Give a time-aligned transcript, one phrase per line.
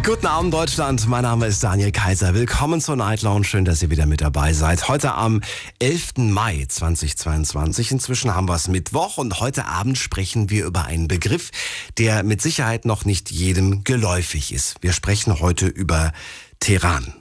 [0.00, 2.34] Guten Abend Deutschland, mein Name ist Daniel Kaiser.
[2.34, 4.88] Willkommen zur Night Lounge, schön, dass ihr wieder mit dabei seid.
[4.88, 5.42] Heute am
[5.78, 6.14] 11.
[6.16, 11.50] Mai 2022, inzwischen haben wir es Mittwoch und heute Abend sprechen wir über einen Begriff,
[11.98, 14.76] der mit Sicherheit noch nicht jedem geläufig ist.
[14.80, 16.12] Wir sprechen heute über
[16.58, 17.14] Teheran.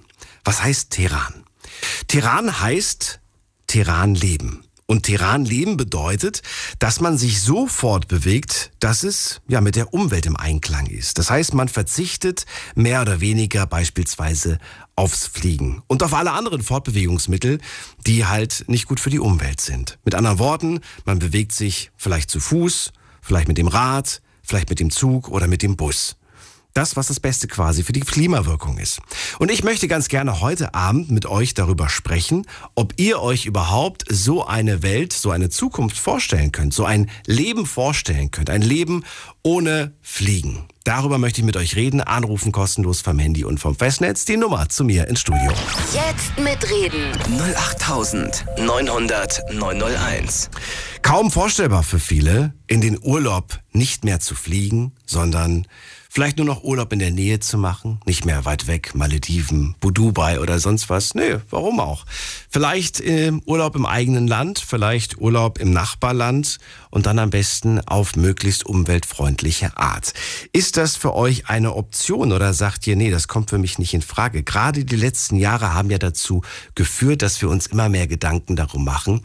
[0.43, 1.43] Was heißt Teheran?
[2.07, 3.19] Teheran heißt
[3.67, 4.63] Teheran leben.
[4.91, 6.41] Und Teheran leben bedeutet,
[6.77, 11.17] dass man sich so fortbewegt, dass es ja mit der Umwelt im Einklang ist.
[11.17, 12.45] Das heißt, man verzichtet
[12.75, 14.59] mehr oder weniger beispielsweise
[14.97, 17.61] aufs Fliegen und auf alle anderen Fortbewegungsmittel,
[18.05, 19.97] die halt nicht gut für die Umwelt sind.
[20.03, 24.81] Mit anderen Worten, man bewegt sich vielleicht zu Fuß, vielleicht mit dem Rad, vielleicht mit
[24.81, 26.17] dem Zug oder mit dem Bus
[26.73, 28.99] das, was das Beste quasi für die Klimawirkung ist.
[29.39, 34.05] Und ich möchte ganz gerne heute Abend mit euch darüber sprechen, ob ihr euch überhaupt
[34.09, 39.03] so eine Welt, so eine Zukunft vorstellen könnt, so ein Leben vorstellen könnt, ein Leben
[39.43, 40.65] ohne Fliegen.
[40.83, 42.01] Darüber möchte ich mit euch reden.
[42.01, 44.25] Anrufen kostenlos vom Handy und vom Festnetz.
[44.25, 45.51] Die Nummer zu mir ins Studio.
[45.93, 47.11] Jetzt mitreden.
[47.39, 50.49] 08900 901.
[51.03, 55.67] Kaum vorstellbar für viele, in den Urlaub nicht mehr zu fliegen, sondern
[56.13, 60.41] Vielleicht nur noch Urlaub in der Nähe zu machen, nicht mehr weit weg, Malediven, Dubai
[60.41, 61.15] oder sonst was.
[61.15, 62.05] Nö, warum auch?
[62.49, 66.57] Vielleicht äh, Urlaub im eigenen Land, vielleicht Urlaub im Nachbarland
[66.91, 70.13] und dann am besten auf möglichst umweltfreundliche Art.
[70.53, 73.93] Ist das für euch eine Option oder sagt ihr, nee, das kommt für mich nicht
[73.93, 74.43] in Frage?
[74.43, 76.43] Gerade die letzten Jahre haben ja dazu
[76.75, 79.21] geführt, dass wir uns immer mehr Gedanken darum machen,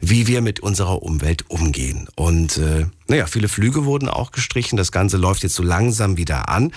[0.00, 2.08] wie wir mit unserer Umwelt umgehen.
[2.16, 4.76] Und äh, naja, viele Flüge wurden auch gestrichen.
[4.76, 6.72] Das Ganze läuft jetzt so langsam wieder an.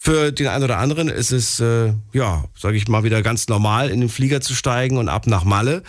[0.00, 3.90] Für den einen oder anderen ist es, äh, ja, sage ich mal, wieder ganz normal,
[3.90, 5.82] in den Flieger zu steigen und ab nach Malle.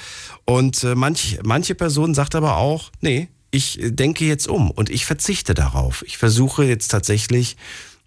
[0.46, 5.06] Und äh, manch, manche Person sagt aber auch, nee, ich denke jetzt um und ich
[5.06, 6.04] verzichte darauf.
[6.06, 7.58] Ich versuche jetzt tatsächlich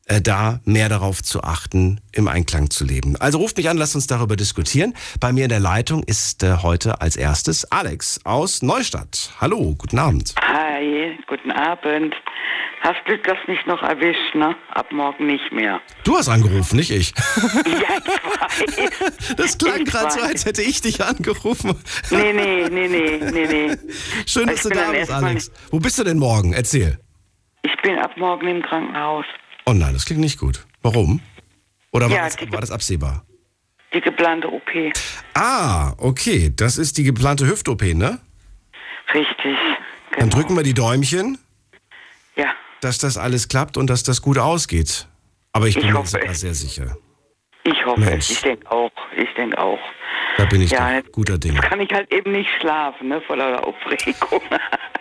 [0.07, 3.17] da mehr darauf zu achten, im Einklang zu leben.
[3.17, 4.95] Also ruft mich an, lasst uns darüber diskutieren.
[5.21, 9.33] Bei mir in der Leitung ist äh, heute als erstes Alex aus Neustadt.
[9.41, 10.35] Hallo, guten Abend.
[10.41, 12.15] Hi, guten Abend.
[12.81, 14.57] Hast du das nicht noch erwischt, ne?
[14.71, 15.81] Ab morgen nicht mehr.
[16.03, 17.15] Du hast angerufen, nicht ich.
[17.65, 19.35] Ja, ich weiß.
[19.37, 21.77] Das klang gerade so, als hätte ich dich angerufen.
[22.11, 23.77] Nee, nee, nee, nee, nee, nee.
[24.27, 25.53] Schön, dass du da bist, Alex.
[25.71, 26.55] Wo bist du denn morgen?
[26.55, 26.99] Erzähl.
[27.63, 29.27] Ich bin ab morgen im Krankenhaus.
[29.67, 30.67] Oh nein, das klingt nicht gut.
[30.83, 31.21] Warum?
[31.93, 33.25] Oder war, Ja, das, war das absehbar?
[33.95, 34.71] Die geplante OP.
[35.35, 36.53] Ah, okay.
[36.55, 38.19] Das ist die geplante Hüft-OP, ne?
[39.15, 39.37] Richtig.
[39.43, 40.19] Genau.
[40.19, 41.39] Dann drücken wir die Däumchen,
[42.37, 45.07] Ja, dass das alles klappt und dass das gut ausgeht.
[45.53, 46.97] Aber ich bin Ich mir hoffe sogar sehr sicher.
[47.65, 48.31] ich hoffe Mensch.
[48.31, 48.37] es.
[48.37, 48.91] Ich denke auch.
[49.17, 49.79] Ich denke auch.
[50.39, 51.39] Da bin ich Ja, doch guter.
[51.43, 53.21] Jetzt kann ich halt eben nicht schlafen, ne?
[53.27, 54.41] Vor lauter Aufregung.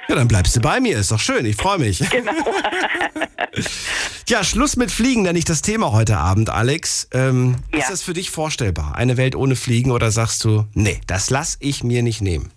[0.08, 0.98] Ja, dann bleibst du bei mir.
[0.98, 1.46] Ist doch schön.
[1.46, 2.00] Ich freue mich.
[2.10, 2.34] genau.
[4.28, 7.08] Ja, Schluss mit Fliegen, nenne ich das Thema heute Abend, Alex.
[7.14, 7.80] Ähm, Ja.
[7.80, 8.96] Ist das für dich vorstellbar?
[8.96, 12.52] Eine Welt ohne Fliegen oder sagst du, nee, das lass ich mir nicht nehmen?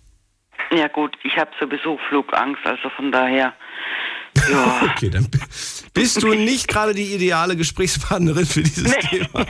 [0.73, 3.53] Ja gut, ich habe sowieso Flugangst, also von daher.
[4.51, 4.83] Ja.
[4.95, 5.27] Okay, dann
[5.93, 9.01] bist du nicht gerade die ideale Gesprächspartnerin für dieses Nee.
[9.19, 9.47] Thema.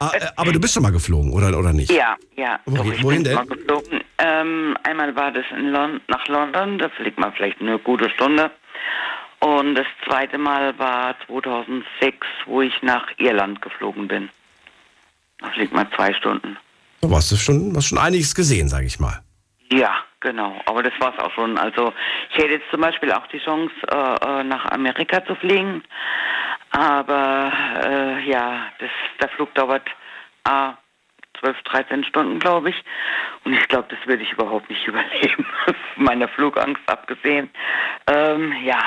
[0.00, 1.90] Ah, äh, Aber du bist schon mal geflogen, oder, oder nicht?
[1.92, 2.58] Ja, ja.
[2.66, 3.34] Ich wohin denn?
[3.34, 4.00] mal geflogen.
[4.18, 8.50] Ähm, einmal war das in Lon nach London, da fliegt man vielleicht eine gute Stunde.
[9.40, 12.16] Und das zweite Mal war 2006,
[12.46, 14.30] wo ich nach Irland geflogen bin.
[15.40, 16.56] Da fliegt man zwei Stunden.
[17.02, 19.20] Du hast du schon, hast schon einiges gesehen, sag ich mal.
[19.72, 20.60] Ja, genau.
[20.66, 21.58] Aber das war's auch schon.
[21.58, 21.92] Also
[22.30, 25.82] ich hätte jetzt zum Beispiel auch die Chance, äh, äh, nach Amerika zu fliegen.
[26.70, 27.52] Aber
[27.84, 29.86] äh, ja, das, der Flug dauert
[30.46, 30.72] äh,
[31.40, 32.76] 12, 13 Stunden, glaube ich.
[33.44, 35.46] Und ich glaube, das würde ich überhaupt nicht überleben.
[35.96, 37.50] Meiner Flugangst abgesehen.
[38.06, 38.82] Ähm, ja,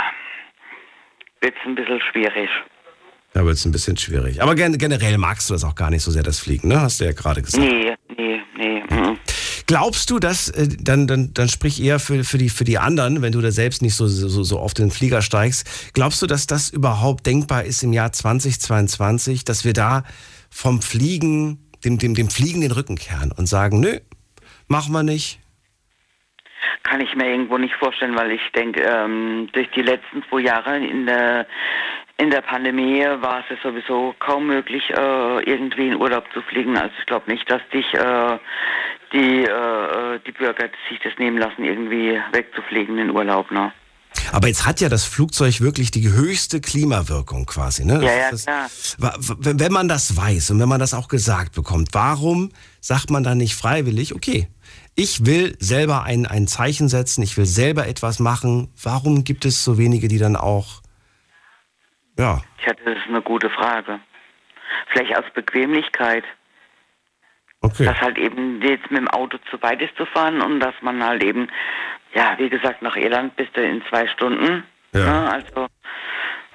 [1.41, 2.49] wird's ein bisschen schwierig.
[3.33, 4.41] Da wird es ein bisschen schwierig.
[4.41, 6.81] Aber gen generell magst du das auch gar nicht so sehr, das Fliegen, ne?
[6.81, 7.63] Hast du ja gerade gesagt.
[7.63, 7.95] Nee.
[9.67, 13.21] Glaubst du, dass, äh, dann, dann, dann sprich eher für, für, die, für die anderen,
[13.21, 16.25] wenn du da selbst nicht so, so, so oft in den Flieger steigst, glaubst du,
[16.25, 20.03] dass das überhaupt denkbar ist im Jahr 2022, dass wir da
[20.49, 23.99] vom Fliegen, dem, dem, dem Fliegen den Rücken kehren und sagen, nö,
[24.69, 25.41] machen wir nicht?
[26.83, 30.77] Kann ich mir irgendwo nicht vorstellen, weil ich denke, ähm, durch die letzten zwei Jahre
[30.77, 31.45] in der
[32.17, 36.75] in der Pandemie war es ja sowieso kaum möglich, äh, irgendwie in Urlaub zu fliegen.
[36.77, 38.37] Also ich glaube nicht, dass dich äh,
[39.13, 43.51] die äh, die Bürger sich das nehmen lassen, irgendwie wegzufliegen in Urlaub.
[43.51, 43.71] Ne?
[44.31, 47.85] Aber jetzt hat ja das Flugzeug wirklich die höchste Klimawirkung quasi.
[47.85, 48.03] Ne?
[48.03, 48.67] Ja, ja, Das- klar.
[49.39, 53.37] Wenn man das weiß und wenn man das auch gesagt bekommt, warum sagt man dann
[53.37, 54.47] nicht freiwillig, okay,
[54.95, 58.69] ich will selber ein, ein Zeichen setzen, ich will selber etwas machen.
[58.81, 60.81] Warum gibt es so wenige, die dann auch,
[62.17, 63.99] ja, Tja, das ist eine gute Frage.
[64.87, 66.23] Vielleicht aus Bequemlichkeit,
[67.61, 67.85] okay.
[67.85, 71.03] dass halt eben jetzt mit dem Auto zu weit ist zu fahren und dass man
[71.03, 71.47] halt eben,
[72.13, 74.63] ja, wie gesagt, nach Irland bist du in zwei Stunden.
[74.93, 75.05] Ja.
[75.05, 75.31] Ne?
[75.31, 75.67] Also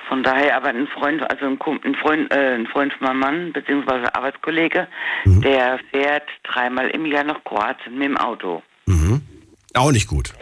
[0.09, 3.53] von daher, aber ein Freund, also ein, ein Freund, äh, ein Freund von meinem Mann,
[3.53, 4.89] beziehungsweise Arbeitskollege,
[5.25, 5.41] Mhm.
[5.41, 8.63] der fährt dreimal im Jahr nach Kroatien mit dem Auto.
[8.87, 9.23] Mhm.
[9.75, 10.35] Auch nicht gut.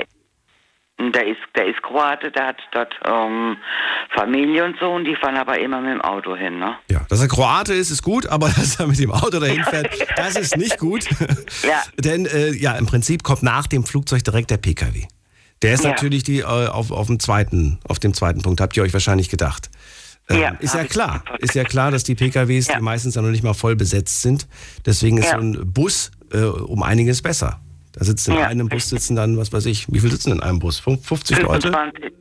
[1.14, 3.56] Der ist, der ist Kroate, der hat dort ähm,
[4.14, 6.76] Familie und so und die fahren aber immer mit dem Auto hin, ne?
[6.91, 9.88] Ja, dass er Kroate ist, ist gut, aber dass er mit dem Auto dahin fährt,
[10.17, 11.06] das ist nicht gut.
[11.62, 11.82] Ja.
[11.99, 15.05] Denn äh, ja, im Prinzip kommt nach dem Flugzeug direkt der PKW.
[15.62, 15.91] Der ist Ja.
[15.91, 19.29] natürlich die äh, auf, auf dem zweiten, auf dem zweiten Punkt, habt ihr euch wahrscheinlich
[19.29, 19.70] gedacht.
[20.29, 22.76] Ähm, Ja, ist ja klar, ist ja klar, dass die PKWs Ja.
[22.76, 24.46] die meistens ja noch nicht mal voll besetzt sind.
[24.87, 27.61] Deswegen ist so ein Bus äh, um einiges besser.
[27.92, 30.40] Da sitzen in Ja, einem Bus sitzen dann, was weiß ich, wie viel sitzen in
[30.42, 30.78] einem Bus?
[30.78, 31.69] Fünf- 50 Leute?
[31.72, 32.12] 25,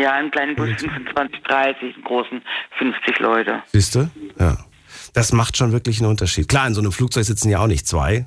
[0.00, 2.42] ja, einen kleinen Bus 25, 30, einen großen
[2.78, 3.62] 50 Leute.
[3.72, 4.08] Siehst du?
[4.38, 4.58] Ja.
[5.14, 6.48] Das macht schon wirklich einen Unterschied.
[6.48, 8.26] Klar, in so einem Flugzeug sitzen ja auch nicht zwei,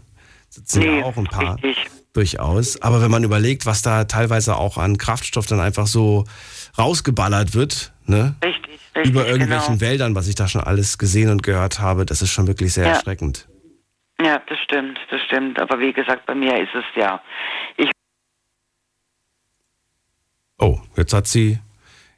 [0.49, 1.55] sitzen Nee, ja auch ein paar.
[1.63, 1.77] richtig.
[2.13, 2.81] Durchaus.
[2.81, 6.25] Aber wenn man überlegt, was da teilweise auch an Kraftstoff dann einfach so
[6.77, 8.35] rausgeballert wird, ne?
[8.43, 9.11] Richtig, richtig.
[9.11, 9.81] Über irgendwelchen genau.
[9.81, 12.85] Wäldern, was ich da schon alles gesehen und gehört habe, das ist schon wirklich sehr
[12.87, 12.93] Ja.
[12.93, 13.47] erschreckend.
[14.21, 15.59] Ja, das stimmt, das stimmt.
[15.59, 17.21] Aber wie gesagt, bei mir ist es ja.
[17.77, 17.89] Ich
[20.61, 21.59] Oh, jetzt hat sie,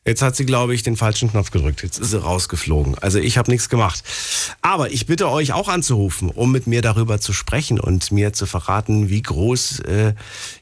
[0.06, 1.84] jetzt hat sie, glaube ich, den falschen Knopf gedrückt.
[1.84, 2.98] Jetzt ist sie rausgeflogen.
[3.00, 4.04] Also ich habe nichts gemacht.
[4.62, 8.48] Aber ich bitte euch auch anzurufen, um mit mir darüber zu sprechen und mir zu
[8.48, 10.14] verraten, wie groß äh,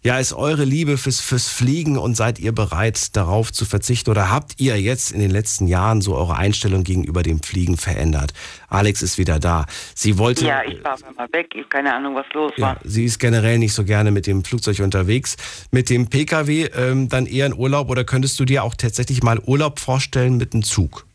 [0.04, 4.30] ja ist eure Liebe fürs fürs Fliegen und seid ihr bereit, darauf zu verzichten oder
[4.30, 8.34] habt ihr jetzt in den letzten Jahren so eure Einstellung gegenüber dem Fliegen verändert?
[8.68, 9.66] Alex ist wieder da.
[9.96, 11.48] Sie wollte ja, ich war einmal weg.
[11.54, 12.80] Ich habe keine Ahnung, was los ja, war.
[12.84, 15.38] sie ist generell nicht so gerne mit dem Flugzeug unterwegs.
[15.72, 19.29] Mit dem Pkw ähm, dann eher in Urlaub oder könntest du dir auch tatsächlich mal
[19.38, 21.06] Urlaub vorstellen mit einem Zug?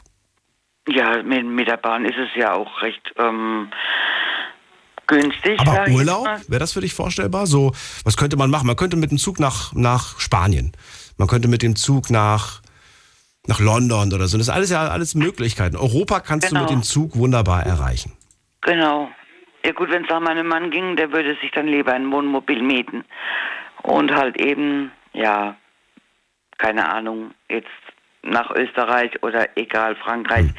[0.88, 3.70] Ja, mit, mit der Bahn ist es ja auch recht ähm,
[5.06, 5.58] günstig.
[5.61, 6.40] Aber Urlaub, mal.
[6.46, 7.46] wäre das für dich vorstellbar?
[7.46, 7.72] So,
[8.05, 8.66] was könnte man machen?
[8.66, 10.72] Man könnte mit dem Zug nach, nach Spanien.
[11.16, 12.61] Man könnte mit dem Zug nach,
[13.46, 14.37] nach London oder so.
[14.38, 15.76] Das ist alles ja alles Möglichkeiten.
[15.76, 16.62] Europa kannst du Genau.
[16.62, 18.12] mit dem Zug wunderbar erreichen.
[18.60, 19.08] Genau.
[19.64, 22.62] Ja gut, wenn es nach meinem Mann ging, der würde sich dann lieber ein Wohnmobil
[22.62, 23.05] mieten.
[23.82, 25.56] Und halt eben, ja,
[26.58, 27.69] keine Ahnung, jetzt
[28.24, 30.46] nach Österreich oder egal, Frankreich.
[30.46, 30.54] Hm.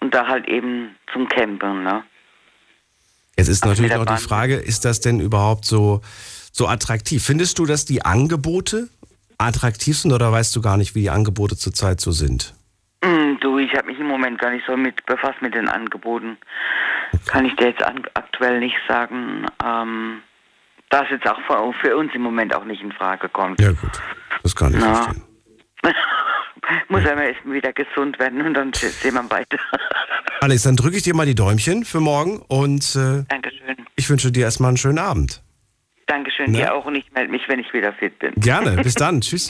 [0.00, 2.04] Und da halt eben zum Campen, ne?
[3.36, 4.22] Jetzt ist Ach, natürlich noch die.
[4.22, 6.00] Frage, ist das denn überhaupt so,
[6.52, 7.24] so attraktiv?
[7.24, 8.88] Findest du, dass die Angebote
[9.38, 12.54] attraktiv sind oder weißt du gar nicht, wie die Angebote zurzeit so sind?
[13.04, 16.38] Hm, du, ich habe mich im Moment gar nicht so mit befasst mit den Angeboten.
[17.26, 19.46] Kann ich dir jetzt an, aktuell nicht sagen.
[19.64, 20.22] Ähm,
[20.88, 23.60] da es jetzt auch für, für uns im Moment auch nicht in Frage kommt.
[23.60, 24.00] Ja gut,
[24.42, 24.94] das kann ich Na.
[24.94, 25.22] verstehen.
[26.88, 29.58] Muss ja erst mal wieder gesund werden und dann sehen wir weiter.
[30.40, 33.76] Alex, dann drücke ich dir mal die Däumchen für morgen und äh, Dankeschön.
[33.96, 35.42] ich wünsche dir erstmal einen schönen Abend.
[36.06, 36.58] Dankeschön Ne?
[36.58, 38.32] dir auch und ich melde mich, wenn ich wieder fit bin.
[38.36, 39.20] Gerne, bis dann.
[39.22, 39.48] Tschüss.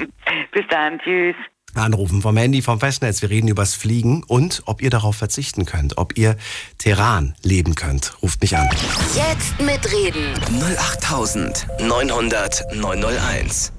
[0.53, 1.35] Bis dann, tschüss.
[1.75, 3.21] Anrufen vom Handy, vom Festnetz.
[3.21, 6.37] Wir reden übers Fliegen und ob ihr darauf verzichten könnt, ob ihr
[6.79, 8.15] Terran leben könnt.
[8.23, 8.67] Ruft mich an.
[9.15, 10.33] Jetzt mitreden.
[10.49, 13.73] 08900 901.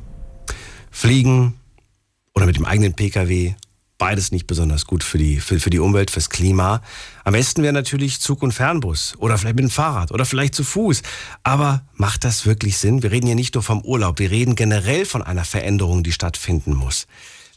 [0.92, 1.57] Fliegen
[2.38, 3.56] oder mit dem eigenen Pkw,
[3.98, 6.84] beides nicht besonders gut für die, für, für die Umwelt, fürs Klima.
[7.24, 10.64] Am besten wäre natürlich Zug und Fernbus oder vielleicht mit dem Fahrrad oder vielleicht zu
[10.64, 11.02] Fuß.
[11.42, 13.02] Aber macht das wirklich Sinn?
[13.02, 16.76] Wir reden hier nicht nur vom Urlaub, wir reden generell von einer Veränderung, die stattfinden
[16.76, 17.08] muss.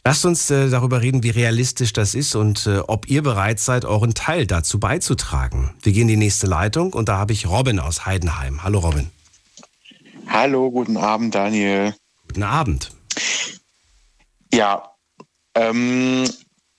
[0.03, 3.85] Lasst uns äh, darüber reden, wie realistisch das ist und äh, ob ihr bereit seid,
[3.85, 5.75] euren Teil dazu beizutragen.
[5.83, 8.63] Wir gehen in die nächste Leitung und da habe ich Robin aus Heidenheim.
[8.63, 9.11] Hallo Robin.
[10.25, 11.93] Hallo, guten Abend, Daniel.
[12.27, 12.89] Guten Abend.
[14.53, 14.95] Ja,
[15.55, 16.25] ähm,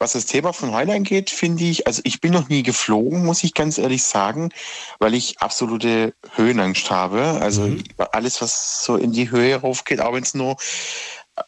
[0.03, 3.45] was das Thema von heute angeht, finde ich, also ich bin noch nie geflogen, muss
[3.45, 4.51] ich ganz ehrlich sagen,
[4.99, 7.23] weil ich absolute Höhenangst habe.
[7.41, 7.77] Also
[8.11, 10.57] alles, was so in die Höhe raufgeht, auch wenn es nur,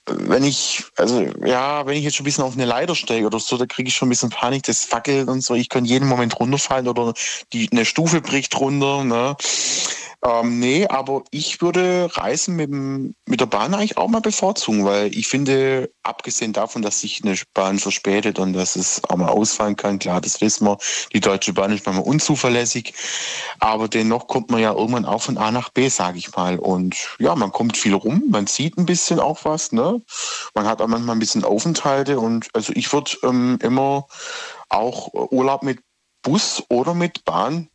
[0.06, 3.40] wenn ich, also ja, wenn ich jetzt schon ein bisschen auf eine Leiter steige oder
[3.40, 5.54] so, da kriege ich schon ein bisschen Panik, das wackelt und so.
[5.54, 7.12] Ich kann jeden Moment runterfallen oder
[7.52, 9.02] die, eine Stufe bricht runter.
[9.02, 9.36] Ne?
[10.26, 14.86] Ähm, nee, aber ich würde Reisen mit, dem- mit der Bahn eigentlich auch mal bevorzugen,
[14.86, 19.28] weil ich finde, abgesehen davon, dass sich eine Bahn verspätet und dass es auch mal
[19.28, 20.78] ausfallen kann, klar, das wissen wir,
[21.12, 22.94] die Deutsche Bahn ist manchmal unzuverlässig,
[23.60, 26.58] aber dennoch kommt man ja irgendwann auch von A nach B, sage ich mal.
[26.58, 30.00] Und ja, man kommt viel rum, man sieht ein bisschen auch was, ne?
[30.54, 34.06] Man hat auch manchmal ein bisschen Aufenthalte und also ich würde ähm, immer
[34.70, 35.80] auch Urlaub mit
[36.22, 37.68] Bus oder mit Bahn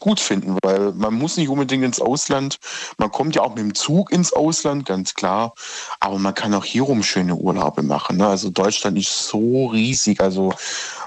[0.00, 2.58] gut finden, weil man muss nicht unbedingt ins Ausland.
[2.98, 5.54] Man kommt ja auch mit dem Zug ins Ausland, ganz klar.
[6.00, 8.16] Aber man kann auch hier rum schöne Urlaube machen.
[8.16, 8.26] Ne?
[8.26, 10.20] Also Deutschland ist so riesig.
[10.20, 10.52] Also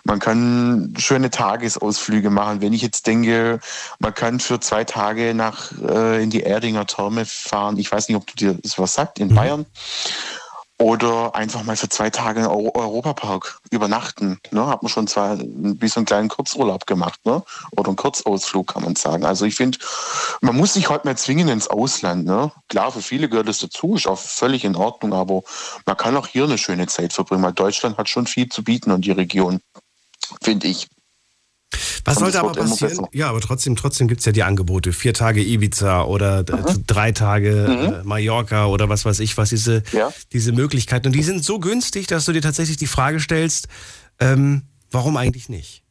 [0.04, 2.62] man kann schöne Tagesausflüge machen.
[2.62, 3.60] Wenn ich jetzt denke,
[4.00, 7.78] man kann für zwei Tage nach äh, in die Erdinger Therme fahren.
[7.78, 9.66] Ich weiß nicht, ob du dir das was sagt in Bayern.
[10.78, 14.40] Oder einfach mal für zwei Tage im Euro Europapark übernachten.
[14.52, 14.68] Ne?
[14.68, 17.44] Hat man schon zwar wie so einen kleinen Kurzurlaub gemacht, ne?
[17.78, 19.24] Oder einen Kurzausflug, kann man sagen.
[19.24, 19.78] Also ich finde,
[20.42, 22.26] man muss sich heute mehr zwingen ins Ausland.
[22.26, 22.52] Ne?
[22.68, 25.44] Klar, für viele gehört das dazu, ist auch völlig in Ordnung, aber
[25.86, 28.92] man kann auch hier eine schöne Zeit verbringen, weil Deutschland hat schon viel zu bieten
[28.92, 29.62] und die Region,
[30.42, 30.88] finde ich.
[32.04, 33.08] Was sollte aber passieren?
[33.14, 34.94] Ja, aber trotzdem, trotzdem gibt es ja die Angebote.
[34.94, 36.54] Vier Tage Ibiza oder d-
[36.86, 40.14] drei Tage äh, Mallorca oder was weiß ich, was diese, Ja.
[40.32, 41.08] diese Möglichkeiten.
[41.08, 43.68] Und die sind so günstig, dass du dir tatsächlich die Frage stellst,
[44.20, 45.82] ähm, warum eigentlich nicht?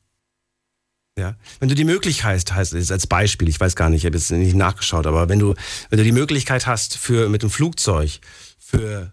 [1.19, 4.17] Ja, wenn du die Möglichkeit hast, jetzt als Beispiel, ich weiß gar nicht, ich habe
[4.17, 5.55] jetzt nicht nachgeschaut, aber wenn du,
[5.91, 8.21] wenn du die Möglichkeit hast, für mit dem Flugzeug
[8.59, 9.13] für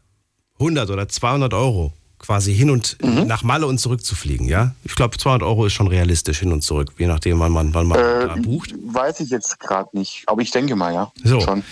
[0.60, 3.28] 100 oder 200 Euro quasi hin und Mhm.
[3.28, 4.74] nach Malle und zurück zu fliegen, ja?
[4.84, 7.88] Ich glaube, 200 Euro ist schon realistisch hin und zurück, je nachdem, wann man, wann
[7.88, 8.74] man da Äh, bucht.
[8.86, 11.12] weiß ich jetzt gerade nicht, aber ich denke mal, ja.
[11.24, 11.42] So.
[11.42, 11.64] Schon.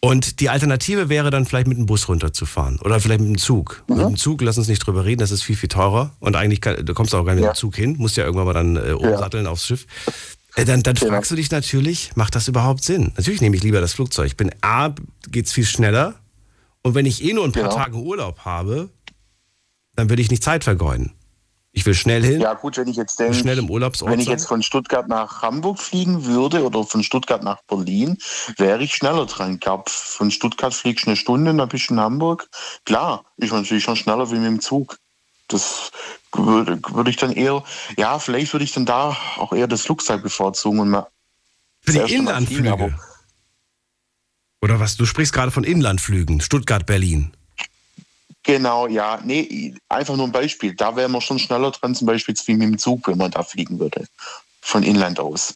[0.00, 3.82] Und die Alternative wäre dann vielleicht mit dem Bus runterzufahren oder vielleicht mit dem Zug.
[3.88, 6.10] Mit dem Zug, lass uns nicht drüber reden, das ist viel, viel teurer.
[6.20, 7.48] Und eigentlich, kann, da kommst du auch gar nicht Ja.
[7.48, 9.86] mit dem Zug hin, musst ja irgendwann mal dann äh, umsatteln aufs Schiff.
[10.54, 11.10] Äh, Dann, dann Genau.
[11.12, 13.12] fragst du dich natürlich, macht das überhaupt Sinn?
[13.16, 14.26] Natürlich nehme ich lieber das Flugzeug.
[14.26, 14.90] Ich bin A,
[15.30, 16.14] geht's viel schneller.
[16.82, 17.74] Und wenn ich eh nur ein paar Genau.
[17.76, 18.90] Tage Urlaub habe,
[19.96, 21.12] dann will ich nicht Zeit vergeuden.
[21.76, 24.28] Ich will schnell hin, Ja gut, wenn ich jetzt denke, schnell im Urlaubsort wenn ich
[24.28, 28.16] jetzt von Stuttgart nach Hamburg fliegen würde oder von Stuttgart nach Berlin,
[28.56, 29.54] wäre ich schneller dran.
[29.54, 32.48] Ich glaube, von Stuttgart fliegst du eine Stunde, dann bist du in Hamburg.
[32.86, 34.96] Klar, ist natürlich schon schneller wie mit dem Zug.
[35.48, 35.90] Das
[36.32, 37.62] würde, würde ich dann eher,
[37.98, 41.08] ja, vielleicht würde ich dann da auch eher das Flugzeug bevorzugen und mal
[41.82, 42.98] Für die fliegen, Inlandflüge.
[44.62, 44.96] Oder was?
[44.96, 47.35] Du sprichst gerade von Inlandflügen, Stuttgart, Berlin.
[48.46, 49.18] Genau, ja.
[49.24, 50.72] Nee, einfach nur ein Beispiel.
[50.76, 53.42] Da wären wir schon schneller dran, zum Beispiel wie mit dem Zug, wenn man da
[53.42, 54.06] fliegen würde.
[54.60, 55.54] Von Inland aus.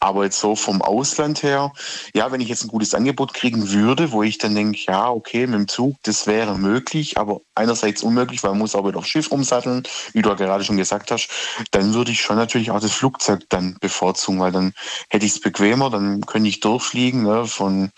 [0.00, 1.72] Aber jetzt so vom Ausland her,
[2.14, 5.46] ja, wenn ich jetzt ein gutes Angebot kriegen würde, wo ich dann denke, ja, okay,
[5.46, 9.28] mit dem Zug, das wäre möglich, aber einerseits unmöglich, weil man muss wieder aufs Schiff
[9.28, 11.28] umsatteln, wie du ja gerade schon gesagt hast,
[11.70, 14.74] dann würde ich schon natürlich auch das Flugzeug dann bevorzugen, weil dann
[15.08, 17.90] hätte ich es bequemer, dann könnte ich durchfliegen, ne, von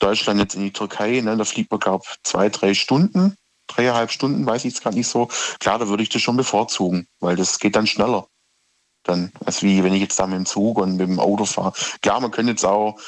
[0.00, 4.46] Deutschland jetzt in die Türkei, ne, da fliegt man, glaube zwei, drei Stunden dreieinhalb Stunden,
[4.46, 5.28] weiß ich jetzt gerade nicht so.
[5.58, 8.26] Klar, da würde ich das schon bevorzugen, weil das geht dann schneller.
[9.02, 11.72] Dann, als wie wenn ich jetzt da mit dem Zug und mit dem Auto fahre.
[12.02, 12.98] Klar, man könnte jetzt auch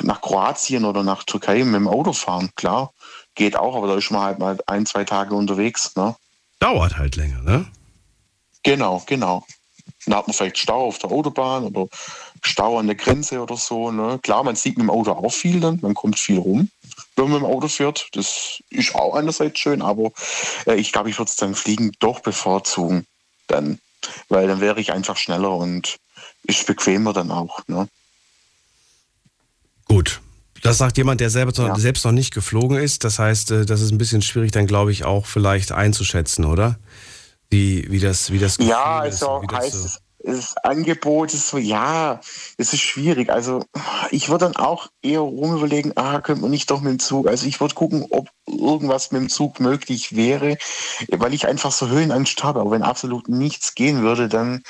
[0.00, 2.50] nach Kroatien oder nach Türkei mit dem Auto fahren.
[2.56, 2.92] Klar,
[3.34, 5.94] geht auch, aber da ist man halt mal ein, zwei Tage unterwegs.
[5.96, 6.16] Ne?
[6.58, 7.66] Dauert halt länger, ne?
[8.62, 9.44] Genau, genau.
[10.06, 11.86] Dann hat man vielleicht Stau auf der Autobahn oder
[12.42, 13.90] Stau an der Grenze oder so.
[13.90, 14.18] Ne?
[14.22, 16.70] Klar, man sieht mit dem Auto auch viel dann, man kommt viel rum,
[17.16, 18.08] wenn man mit dem Auto fährt.
[18.12, 20.10] Das ist auch einerseits schön, aber
[20.66, 23.06] äh, ich glaube, ich würde es dann Fliegen doch bevorzugen.
[23.46, 23.78] Dann,
[24.28, 25.96] weil dann wäre ich einfach schneller und
[26.44, 27.60] ist bequemer dann auch.
[27.68, 27.88] Ne?
[29.86, 30.20] Gut.
[30.62, 31.76] Das sagt jemand, der selber Ja.
[31.76, 33.04] selbst noch nicht geflogen ist.
[33.04, 36.78] Das heißt, äh, das ist ein bisschen schwierig, dann glaube ich auch vielleicht einzuschätzen, oder?
[37.50, 41.34] Wie, wie das, wie das Gefühl Ja, ist, also das heißt so- es, das Angebot
[41.34, 42.20] ist so, ja,
[42.56, 43.30] es ist schwierig.
[43.30, 43.64] Also
[44.10, 47.28] ich würde dann auch eher rum überlegen, ah, könnte man nicht doch mit dem Zug.
[47.28, 50.56] Also ich würde gucken, ob irgendwas mit dem Zug möglich wäre,
[51.10, 52.60] weil ich einfach so Höhenangst habe.
[52.60, 54.62] Aber wenn absolut nichts gehen würde, dann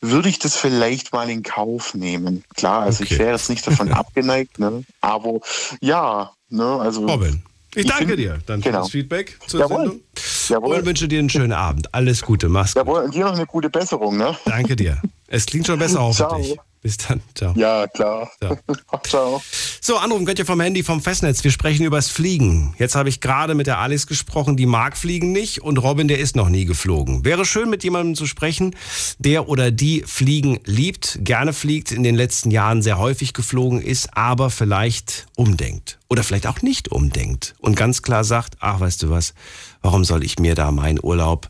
[0.00, 2.44] würde ich das vielleicht mal in Kauf nehmen.
[2.54, 3.14] Klar, also Okay.
[3.14, 4.84] ich wäre jetzt nicht davon abgeneigt, ne?
[5.00, 5.40] Aber
[5.80, 7.42] ja, ne, also Robin,
[7.74, 8.82] ich danke dir dann für genau.
[8.82, 9.76] das Feedback zur Jawohl.
[9.78, 10.00] Sendung.
[10.48, 11.94] jawohl, Und wünsche dir einen schönen Abend.
[11.94, 12.82] Alles Gute, mach's gut.
[12.86, 14.36] jawohl, und dir noch eine gute Besserung, ne?
[14.44, 15.00] Danke dir.
[15.28, 16.54] Es klingt schon besser hoffentlich.
[16.54, 16.64] Ciao.
[16.82, 17.20] Bis dann.
[17.36, 17.54] Ciao.
[17.56, 18.28] Ja, klar.
[18.42, 18.56] Ja.
[19.04, 19.40] Ciao.
[19.80, 21.44] So, anrufen könnt ihr vom Handy, vom Festnetz.
[21.44, 22.74] Wir sprechen übers Fliegen.
[22.76, 26.18] Jetzt habe ich gerade mit der Alex gesprochen, die mag Fliegen nicht und Robin, der
[26.18, 27.24] ist noch nie geflogen.
[27.24, 28.74] Wäre schön, mit jemandem zu sprechen,
[29.20, 34.16] der oder die Fliegen liebt, gerne fliegt, in den letzten Jahren sehr häufig geflogen ist,
[34.16, 36.00] aber vielleicht umdenkt.
[36.08, 39.34] Oder vielleicht auch nicht umdenkt und ganz klar sagt, ach, weißt du was,
[39.82, 41.46] warum soll ich mir da meinen Urlaub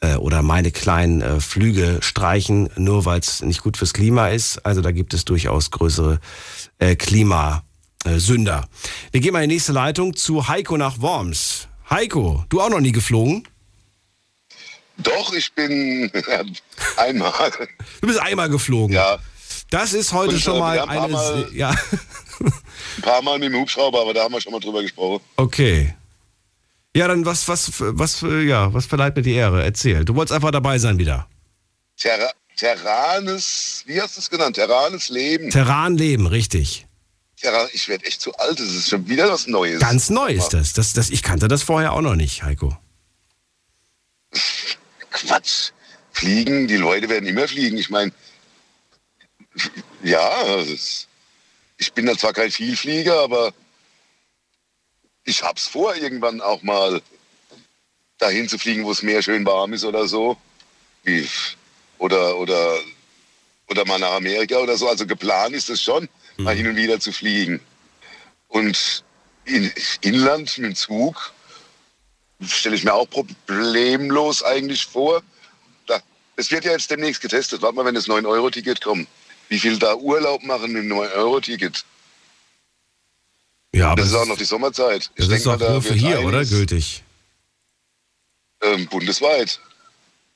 [0.00, 4.58] äh, oder meine kleinen äh, Flüge streichen, nur weil es nicht gut fürs Klima ist.
[4.64, 6.20] Also da gibt es durchaus größere
[6.78, 8.68] äh, Klimasünder.
[9.12, 11.68] Wir gehen mal in die nächste Leitung zu Heiko nach Worms.
[11.90, 13.46] Heiko, du auch noch nie geflogen?
[14.98, 16.10] Doch, ich bin
[16.96, 17.50] einmal.
[18.00, 18.94] Du bist einmal geflogen.
[18.94, 19.18] Ja.
[19.70, 20.90] Das ist heute Und, schon mal eine.
[20.90, 21.74] ein paar Mal- ja.
[22.96, 25.22] Ein paar Mal mit dem Hubschrauber, aber da haben wir schon mal drüber gesprochen.
[25.36, 25.94] Okay.
[26.96, 29.62] Ja, dann was, was, was, ja, was verleiht mir die Ehre?
[29.62, 30.04] Erzähl.
[30.04, 31.28] Du wolltest einfach dabei sein wieder.
[31.96, 34.56] Terra Terranes, wie hast du es genannt?
[34.56, 35.50] Terranes Leben.
[35.50, 36.86] Terranleben, richtig.
[37.40, 39.80] Terra ich werde echt zu alt, das ist schon wieder was Neues.
[39.80, 40.74] Ganz neu ist das.
[40.74, 42.76] das, das ich kannte das vorher auch noch nicht, Heiko.
[45.10, 45.70] Quatsch.
[46.12, 47.78] Fliegen, die Leute werden immer fliegen.
[47.78, 48.12] Ich meine,
[50.02, 51.08] ja, ist,
[51.78, 53.54] ich bin da zwar kein Vielflieger, aber
[55.24, 57.02] ich hab's vor, irgendwann auch mal
[58.18, 60.36] dahin zu fliegen, wo es Meer schön warm ist oder so.
[61.98, 62.78] Oder, oder,
[63.68, 64.88] oder mal nach Amerika oder so.
[64.88, 67.60] Also geplant ist es schon, mal hin und wieder zu fliegen.
[68.48, 69.04] Und
[69.44, 69.72] in,
[70.02, 71.32] Inland mit dem Zug
[72.46, 75.22] stelle ich mir auch problemlos eigentlich vor.
[76.36, 77.60] Es wird ja jetzt demnächst getestet.
[77.60, 79.06] Warte mal, wenn das 9-Euro-Ticket kommt.
[79.48, 81.84] Wie viel da Urlaub machen mit dem 9-Euro-Ticket?
[83.74, 85.10] Ja, aber Das ist auch noch die Sommerzeit.
[85.16, 86.44] das denk ist doch da nur für hier, oder?
[86.44, 87.02] Gültig.
[88.62, 89.60] Ähm, bundesweit.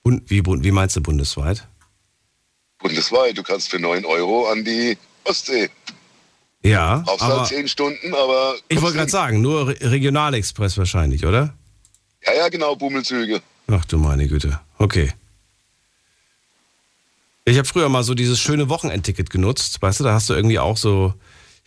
[0.03, 1.67] Und wie, wie meinst du bundesweit?
[2.79, 3.37] Bundesweit.
[3.37, 5.71] Du kannst für 9 Euro an die Ostsee.
[6.63, 8.57] Ja, Brauchst aber halt 10 Stunden, aber.
[8.69, 11.55] ich wollte gerade sagen, nur Re Regionalexpress wahrscheinlich, oder?
[12.25, 13.43] Ja, ja, genau, Bummelzüge.
[13.67, 14.61] Ach du meine Güte.
[14.79, 15.13] Okay.
[17.45, 20.59] Ich habe früher mal so dieses schöne Wochenendticket genutzt, weißt du, da hast du irgendwie
[20.59, 21.13] auch so,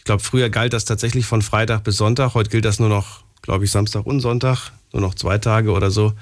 [0.07, 3.65] glaube, früher galt das tatsächlich von Freitag bis Sonntag, heute gilt das nur noch, glaube
[3.65, 6.13] ich, Samstag und Sonntag, nur noch zwei Tage oder so.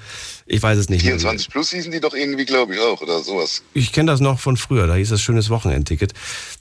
[0.46, 1.12] Ich weiß es nicht mehr.
[1.14, 3.62] 24 plus hießen die doch irgendwie, glaube ich, auch, oder sowas.
[3.72, 6.12] Ich kenne das noch von früher, da hieß das schönes Wochenendticket.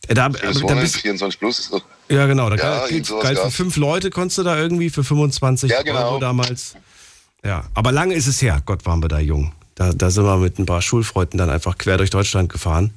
[0.07, 1.83] Äh, Da, Das da bist, 24 plus ist doch.
[2.09, 5.69] ja, genau, da Ja, galt, galt für fünf Leute, konntest du da irgendwie für 25
[5.71, 6.11] Ja, genau.
[6.11, 6.75] Euro damals.
[7.43, 8.61] Ja, aber lange ist es her.
[8.65, 9.51] Gott, waren wir da jung.
[9.75, 12.93] Da, da sind wir mit ein paar Schulfreunden dann einfach quer durch Deutschland gefahren.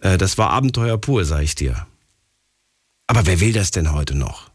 [0.00, 1.86] Äh, Das war Abenteuer pur, sag ich dir.
[3.10, 4.52] Aber wer will das denn heute noch?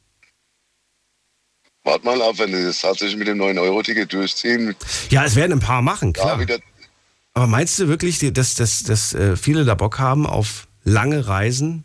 [1.84, 4.74] Wart mal ab, wenn das tatsächlich mit dem 9-Euro-Ticket durchziehen.
[5.10, 6.40] Ja, es werden ein paar machen, klar.
[6.40, 6.60] wieder,
[7.34, 11.84] Aber meinst du wirklich, dass, dass, dass äh, viele da Bock haben auf lange Reisen?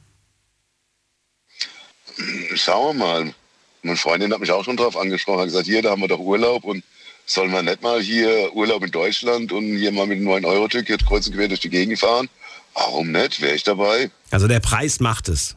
[2.54, 3.34] schauen wir mal.
[3.82, 6.20] Meine Freundin hat mich auch schon drauf angesprochen, hat gesagt, hier, da haben wir doch
[6.20, 6.84] Urlaub und
[7.26, 11.26] sollen wir nicht mal hier Urlaub in Deutschland und hier mal mit einem 9-Euro-Ticket kreuz
[11.26, 12.28] und quer durch die Gegend fahren?
[12.74, 13.40] Warum nicht?
[13.40, 14.12] Wäre ich dabei?
[14.30, 15.56] Also der Preis macht es.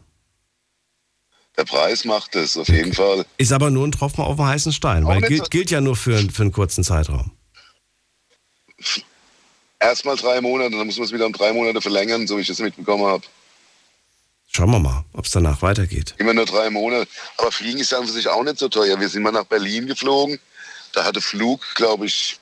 [1.57, 3.25] Der Preis macht es auf jeden Fall.
[3.37, 5.95] Ist aber nur ein Tropfen auf dem heißen Stein, weil gilt, so- gilt ja nur
[5.95, 7.31] für, für einen kurzen Zeitraum.
[9.79, 12.49] Erstmal drei Monate, dann muss man es wieder um drei Monate verlängern, so wie ich
[12.49, 13.23] es mitbekommen habe.
[14.47, 16.15] Schauen wir mal, ob es danach weitergeht.
[16.19, 17.09] Immer nur drei Monate.
[17.37, 18.99] Aber Fliegen ist ja an sich auch nicht so teuer.
[18.99, 20.39] Wir sind mal nach Berlin geflogen.
[20.93, 22.39] Da hatte Flug, glaube ich,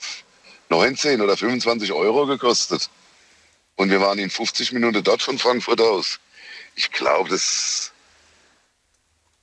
[0.69, 2.89] 19 oder 25 Euro gekostet.
[3.75, 6.19] Und wir waren in 50 Minuten dort von Frankfurt aus.
[6.75, 7.90] Ich glaube, das,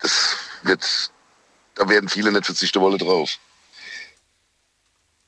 [0.01, 1.11] das wird,
[1.75, 3.39] da werden viele nicht verzichten wollen drauf.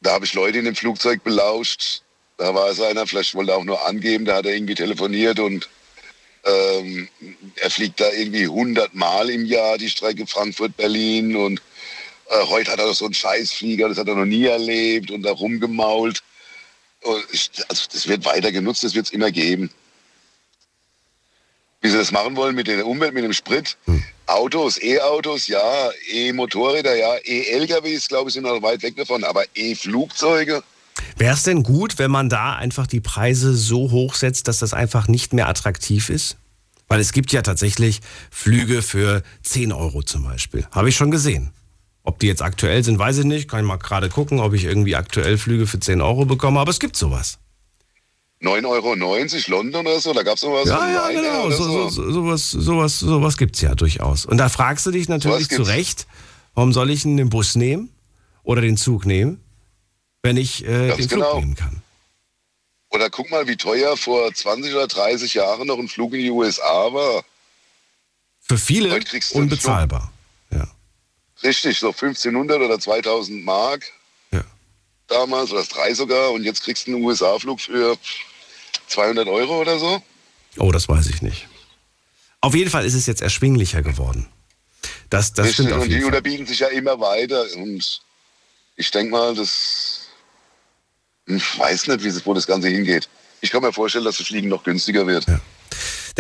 [0.01, 2.03] Da habe ich Leute in dem Flugzeug belauscht.
[2.39, 5.39] Da war es einer, vielleicht wollte er auch nur angeben, da hat er irgendwie telefoniert
[5.39, 5.69] und
[6.45, 7.09] ähm,
[7.57, 11.61] er fliegt da irgendwie 100 Mal im Jahr die Strecke Frankfurt-Berlin und
[12.31, 15.33] äh, heute hat er so einen Scheißflieger, das hat er noch nie erlebt und da
[15.33, 16.23] rumgemault.
[17.03, 19.71] Und ich, also das wird weiter genutzt, das wird es immer geben.
[21.81, 23.77] Wie sie das machen wollen mit der Umwelt, mit dem Sprit.
[24.27, 30.63] Autos, E-Autos, ja, E-Motorräder, ja, E-LKWs, glaube ich, sind noch weit weg davon, aber E-Flugzeuge,
[31.17, 34.75] Wäre es denn gut, wenn man da einfach die Preise so hoch setzt, dass das
[34.75, 36.37] einfach nicht mehr attraktiv ist?
[36.89, 40.67] Weil es gibt ja tatsächlich Flüge für 10 Euro zum Beispiel.
[40.73, 41.53] Habe ich schon gesehen.
[42.03, 43.49] Ob die jetzt aktuell sind, weiß ich nicht.
[43.49, 46.59] Kann ich mal gerade gucken, ob ich irgendwie aktuell Flüge für 10 Euro bekomme.
[46.59, 47.39] Aber es gibt sowas.
[48.43, 48.95] 9,90 Euro
[49.49, 51.51] London oder so, da gab es noch was Ja, ja, genau.
[51.51, 54.25] So, so, so, sowas sowas, sowas gibt es ja durchaus.
[54.25, 55.63] Und da fragst du dich natürlich zu.
[55.63, 56.07] Recht,
[56.55, 57.91] warum soll ich den Bus nehmen
[58.43, 59.41] oder den Zug nehmen,
[60.23, 61.39] wenn ich äh, den Flug genau.
[61.39, 61.83] nehmen kann?
[62.91, 66.31] Oder guck mal, wie teuer vor 20 oder 30 Jahren noch ein Flug in die
[66.31, 67.25] USA war.
[68.41, 68.99] Für viele
[69.33, 70.13] unbezahlbar.
[70.51, 70.67] Ja.
[71.43, 73.85] Richtig, so 1500 oder 2000 Mark
[74.33, 74.43] Ja.
[75.07, 76.33] damals, oder das drei sogar.
[76.33, 77.97] Und jetzt kriegst du einen USA-Flug für
[78.91, 80.03] 200 Euro oder so.
[80.59, 81.49] Oh, das weiß ich nicht.
[82.41, 84.27] Auf jeden Fall ist es jetzt erschwinglicher geworden.
[85.11, 86.17] Das, das Richtig, stimmt auf und die jeden Fall.
[86.19, 87.45] unterbieten sich ja immer weiter.
[87.57, 88.01] Und
[88.77, 90.09] ich denke mal, das
[91.27, 93.09] Ich weiß nicht, wie wo das Ganze hingeht.
[93.41, 95.27] Ich kann mir vorstellen, dass das Fliegen noch günstiger wird.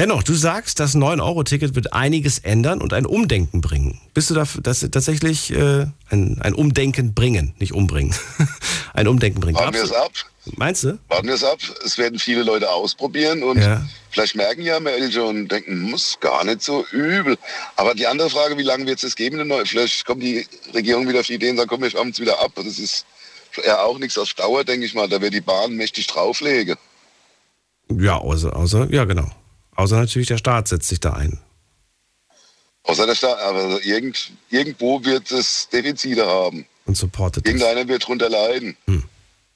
[0.00, 4.00] Dennoch, du sagst, das 9-Euro-Ticket wird einiges ändern und ein Umdenken bringen.
[4.14, 8.14] Bist du dafür, dass tatsächlich äh, ein, ein Umdenken bringen, nicht umbringen,
[8.94, 9.58] ein Umdenken bringen?
[9.58, 10.10] Warten wir es ab.
[10.56, 10.98] Meinst du?
[11.08, 11.58] Warten wir es ab.
[11.84, 13.86] Es werden viele Leute ausprobieren und Ja.
[14.10, 17.36] vielleicht merken ja Mädchen und denken, muss gar nicht so übel.
[17.76, 19.52] Aber die andere Frage, wie lange wird es das geben?
[19.66, 22.40] Vielleicht kommt die Regierung wieder auf die Idee und sagt, komm, wir schaffen es wieder
[22.40, 22.52] ab.
[22.54, 23.04] Das ist
[23.66, 25.10] ja auch nichts auf Dauer, denke ich mal.
[25.10, 26.76] Da wird die Bahn mächtig drauflegen.
[27.98, 29.30] Ja, außer, außer, ja, genau.
[29.76, 31.38] Außer natürlich der Staat setzt sich da ein.
[32.85, 36.66] Außer der Staat, aber irgend, irgendwo wird es Defizite haben.
[36.87, 37.52] Und supportet das.
[37.52, 38.76] Irgendeiner wird drunter leiden.
[38.87, 39.04] Hm.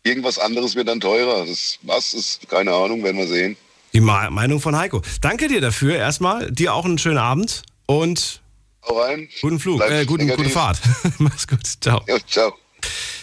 [0.03, 1.47] Irgendwas anderes wird dann teurer.
[1.47, 3.57] Das, was ist, keine Ahnung, werden wir sehen.
[3.95, 5.03] Die Ma Meinung von Heiko.
[5.21, 6.51] Danke dir dafür erstmal.
[6.51, 8.43] Dir auch einen schönen Abend und
[8.87, 9.29] Hau rein.
[9.41, 10.51] guten Flug, äh, guten, gute.
[10.51, 10.81] Fahrt.
[11.19, 11.61] Mach's gut.
[11.81, 12.03] Ciao.
[12.07, 12.53] Ja, ciao.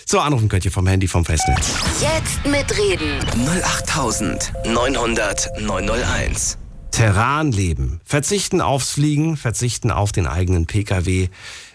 [0.05, 1.67] So, anrufen könnt ihr vom Handy vom Festnetz.
[2.01, 3.19] Jetzt mitreden.
[3.63, 6.57] 08900 901.
[6.91, 8.01] Terranleben.
[8.05, 11.29] Verzichten aufs Fliegen, verzichten auf den eigenen Pkw.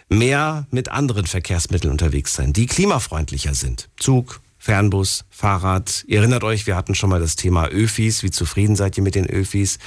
[0.09, 3.89] Mehr mit anderen Verkehrsmitteln unterwegs sein, die klimafreundlicher sind.
[3.99, 6.05] Zug, Fernbus, Fahrrad.
[6.07, 8.23] Ihr erinnert euch, wir hatten schon mal das Thema Öfis.
[8.23, 9.79] Wie zufrieden seid ihr mit den Öfis?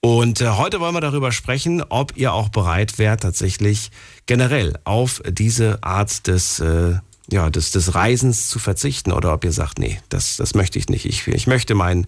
[0.00, 3.90] Und äh, heute wollen wir darüber sprechen, ob ihr auch bereit wärt, tatsächlich
[4.26, 6.96] generell auf diese Art des, äh,
[7.30, 10.88] ja, des, des Reisens zu verzichten oder ob ihr sagt, nee, das, das möchte ich
[10.88, 11.06] nicht.
[11.06, 12.06] Ich, ich möchte meinen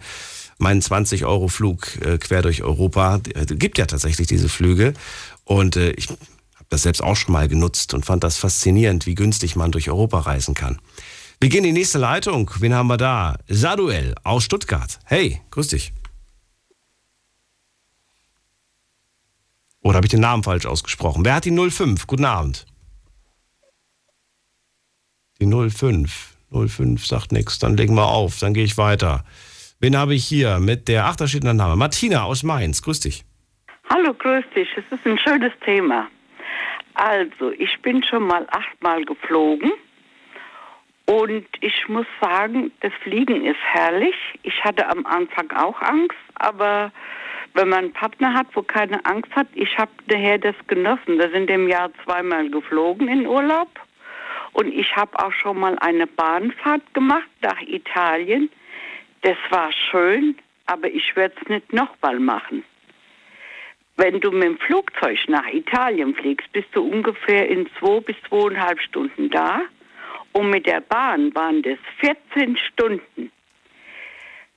[0.58, 3.20] meinen 20-Euro-Flug äh, quer durch Europa.
[3.34, 4.92] Äh, gibt ja tatsächlich diese Flüge.
[5.44, 6.18] Und äh, ich habe
[6.68, 10.20] das selbst auch schon mal genutzt und fand das faszinierend, wie günstig man durch Europa
[10.20, 10.78] reisen kann.
[11.40, 12.50] Wir gehen in die nächste Leitung.
[12.58, 13.38] Wen haben wir da?
[13.48, 14.98] Saduel aus Stuttgart.
[15.04, 15.92] Hey, grüß dich.
[19.80, 21.24] Oder habe ich den Namen falsch ausgesprochen?
[21.24, 22.06] Wer hat die 05?
[22.08, 22.66] Guten Abend.
[25.40, 26.36] Die 05.
[26.50, 27.60] 05 sagt nichts.
[27.60, 28.40] Dann legen wir auf.
[28.40, 29.24] Dann gehe ich weiter.
[29.80, 31.76] Wen habe ich hier mit der, ach, da steht ein Name.
[31.76, 32.82] Martina aus Mainz.
[32.82, 33.24] Grüß dich.
[33.88, 34.68] Hallo, grüß dich.
[34.76, 36.08] Es ist ein schönes Thema.
[36.94, 39.70] Also, ich bin schon mal achtmal geflogen
[41.06, 44.16] und ich muss sagen, das Fliegen ist herrlich.
[44.42, 46.90] Ich hatte am Anfang auch Angst, aber
[47.54, 51.18] wenn man einen Partner hat, wo keine Angst hat, ich habe nachher das genossen.
[51.18, 53.68] Wir sind im Jahr zweimal geflogen in Urlaub
[54.54, 58.50] und ich habe auch schon mal eine Bahnfahrt gemacht nach Italien.
[59.22, 62.64] Das war schön, aber ich werde es nicht nochmal machen.
[63.96, 68.80] Wenn du mit dem Flugzeug nach Italien fliegst, bist du ungefähr in zwei bis zweieinhalb
[68.80, 69.62] Stunden da.
[70.32, 73.32] Und mit der Bahn waren das 14 Stunden.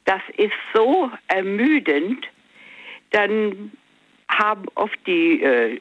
[0.06, 2.28] Das ist so ermüdend.
[3.10, 3.72] Dann
[4.30, 5.80] haben oft die äh,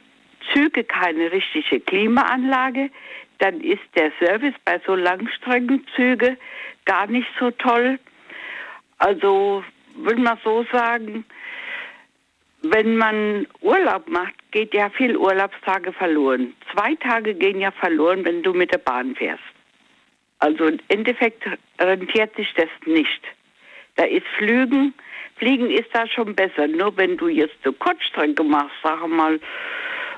[0.52, 2.90] Züge keine richtige Klimaanlage.
[3.38, 6.38] Dann ist der Service bei so Langstreckenzügen
[6.86, 7.98] gar nicht so toll.
[9.00, 9.64] Also
[9.96, 11.24] würde man so sagen,
[12.62, 16.54] wenn man Urlaub macht, geht ja viel Urlaubstage verloren.
[16.72, 19.42] Zwei Tage gehen ja verloren, wenn du mit der Bahn fährst.
[20.40, 21.42] Also im Endeffekt
[21.78, 23.22] rentiert sich das nicht.
[23.96, 24.92] Da ist Flügen,
[25.36, 26.68] Fliegen ist da schon besser.
[26.68, 29.40] Nur wenn du jetzt eine Kurzstrecke machst, sagen wir mal,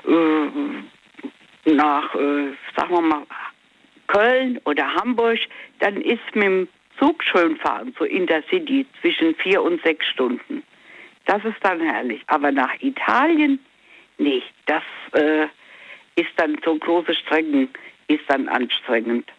[0.07, 3.23] äh, nach, äh, sagen wir mal,
[4.07, 5.39] Köln oder Hamburg,
[5.79, 6.67] dann ist mit dem
[6.99, 10.63] Zug schön fahren, so Intercity, zwischen vier und sechs Stunden.
[11.25, 12.21] Das ist dann herrlich.
[12.27, 13.59] Aber nach Italien,
[14.17, 15.45] nee, das äh,
[16.15, 17.69] ist dann so große Strecken,
[18.07, 19.29] ist dann anstrengend.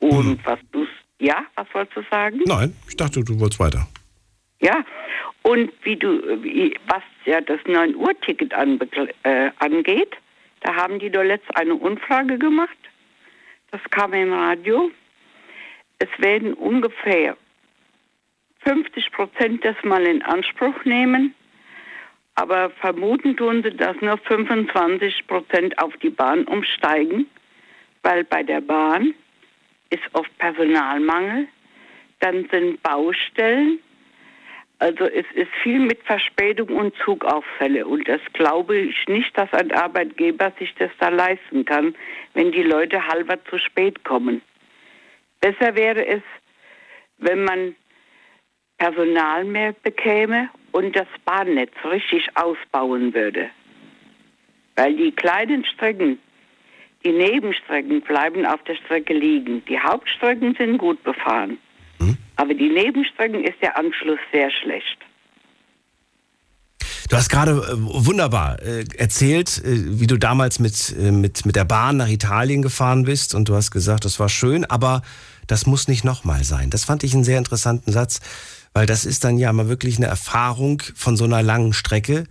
[0.00, 0.86] Und was du,
[1.18, 2.40] ja, was wolltest du sagen?
[2.46, 3.86] Nein, ich dachte, du wolltest weiter.
[4.60, 4.84] Ja,
[5.42, 10.16] und wie du, wie, was ja das 9-Uhr-Ticket anbe- äh, angeht,
[10.60, 12.76] da haben die doch letzt eine Umfrage gemacht.
[13.70, 14.90] Das kam im Radio.
[15.98, 17.36] Es werden ungefähr
[18.60, 21.34] 50 Prozent das mal in Anspruch nehmen,
[22.34, 27.26] aber vermuten tun sie, dass nur 25 Prozent auf die Bahn umsteigen,
[28.02, 29.14] weil bei der Bahn
[29.90, 31.48] ist oft Personalmangel,
[32.20, 33.80] dann sind Baustellen,
[34.80, 39.72] also es ist viel mit Verspätung und Zugausfälle und das glaube ich nicht, dass ein
[39.72, 41.96] Arbeitgeber sich das da leisten kann,
[42.34, 44.40] wenn die Leute halber zu spät kommen.
[45.40, 46.22] Besser wäre es,
[47.18, 47.74] wenn man
[48.78, 53.50] Personal mehr bekäme und das Bahnnetz richtig ausbauen würde.
[54.76, 56.20] Weil die kleinen Strecken,
[57.04, 59.64] die Nebenstrecken bleiben auf der Strecke liegen.
[59.66, 61.58] Die Hauptstrecken sind gut befahren.
[62.36, 64.98] Aber die Nebenstrecken ist der Anschluss sehr schlecht.
[67.08, 71.64] Du hast gerade äh, wunderbar äh, erzählt, äh, wie du damals mit, mit, mit der
[71.64, 75.02] Bahn nach Italien gefahren bist und du hast gesagt, das war schön, aber
[75.46, 76.68] das muss nicht nochmal sein.
[76.68, 78.20] Das fand ich einen sehr interessanten Satz,
[78.74, 82.24] weil das ist dann ja mal wirklich eine Erfahrung von so einer langen Strecke,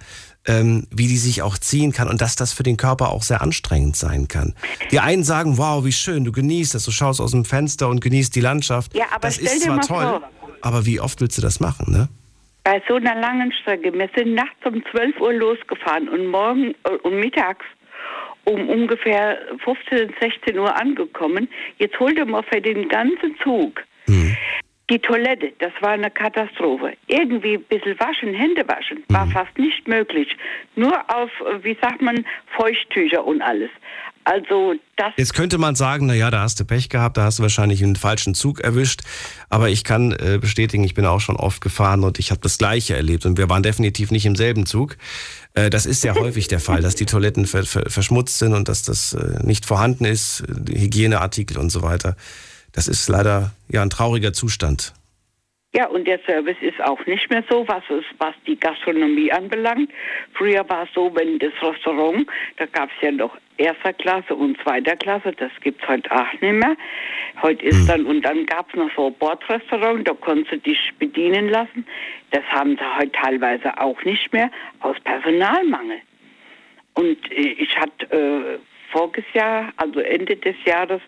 [0.46, 3.42] ähm, wie die sich auch ziehen kann und dass das für den Körper auch sehr
[3.42, 4.54] anstrengend sein kann.
[4.92, 8.00] Die einen sagen, wow, wie schön, du genießt das, du schaust aus dem Fenster und
[8.00, 8.96] genießt die Landschaft.
[8.96, 10.22] Ja, aber das ist zwar toll, vor.
[10.62, 12.10] aber wie oft willst du das machen, ne?
[12.68, 13.94] Bei so einer langen Strecke.
[13.94, 17.66] Wir sind nachts um 12 Uhr losgefahren und morgen äh, und mittags
[18.44, 21.48] um ungefähr 15, 16 Uhr angekommen.
[21.78, 23.82] Jetzt hol dir mal für den ganzen Zug
[24.90, 25.52] die Toilette.
[25.60, 26.94] Das war eine Katastrophe.
[27.08, 30.36] Irgendwie ein bisschen waschen, Hände waschen, war fast nicht möglich.
[30.76, 32.26] Nur auf, äh, wie sagt man,
[32.56, 33.70] Feuchttücher und alles.
[34.30, 37.40] Also das Jetzt könnte man sagen, na ja, da hast du Pech gehabt, da hast
[37.40, 39.04] du wahrscheinlich einen falschen Zug erwischt.
[39.48, 42.58] Aber ich kann äh, bestätigen, ich bin auch schon oft gefahren und ich habe das
[42.58, 43.26] Gleiche erlebt.
[43.26, 44.98] Und wir waren definitiv nicht im selben Zug.
[45.54, 48.68] Äh, das ist sehr häufig der Fall, dass die Toiletten ver ver verschmutzt sind und
[48.68, 52.18] dass das äh, nicht vorhanden ist, Hygieneartikel und so weiter.
[52.74, 54.94] Das ist leider ja ein trauriger Zustand.
[55.78, 59.92] Ja, und der Service ist auch nicht mehr so, was, es, was die Gastronomie anbelangt.
[60.34, 64.60] Früher war es so, wenn das Restaurant, da gab es ja noch erster Klasse und
[64.64, 66.76] zweiter Klasse, das gibt es heute auch nicht mehr.
[67.44, 70.80] Heute ist dann, und dann gab es noch so ein Bordrestaurant, da konntest du dich
[70.98, 71.86] bedienen lassen.
[72.32, 76.00] Das haben sie heute teilweise auch nicht mehr, aus Personalmangel.
[76.96, 78.58] Und äh, ich hatte äh,
[78.92, 81.02] voriges Jahr, also Ende des Jahres,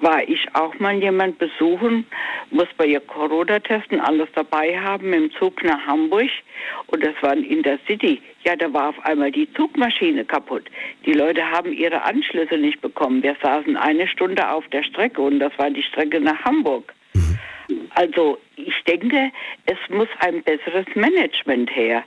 [0.00, 2.06] war ich auch mal jemand besuchen,
[2.50, 6.30] muss bei ihr Corona testen, alles dabei haben, dem Zug nach Hamburg.
[6.88, 8.20] Und das war in der City.
[8.44, 10.64] Ja, da war auf einmal die Zugmaschine kaputt.
[11.04, 13.22] Die Leute haben ihre Anschlüsse nicht bekommen.
[13.22, 16.92] Wir saßen eine Stunde auf der Strecke und das war die Strecke nach Hamburg.
[17.90, 19.32] Also ich denke,
[19.66, 22.04] es muss ein besseres Management her.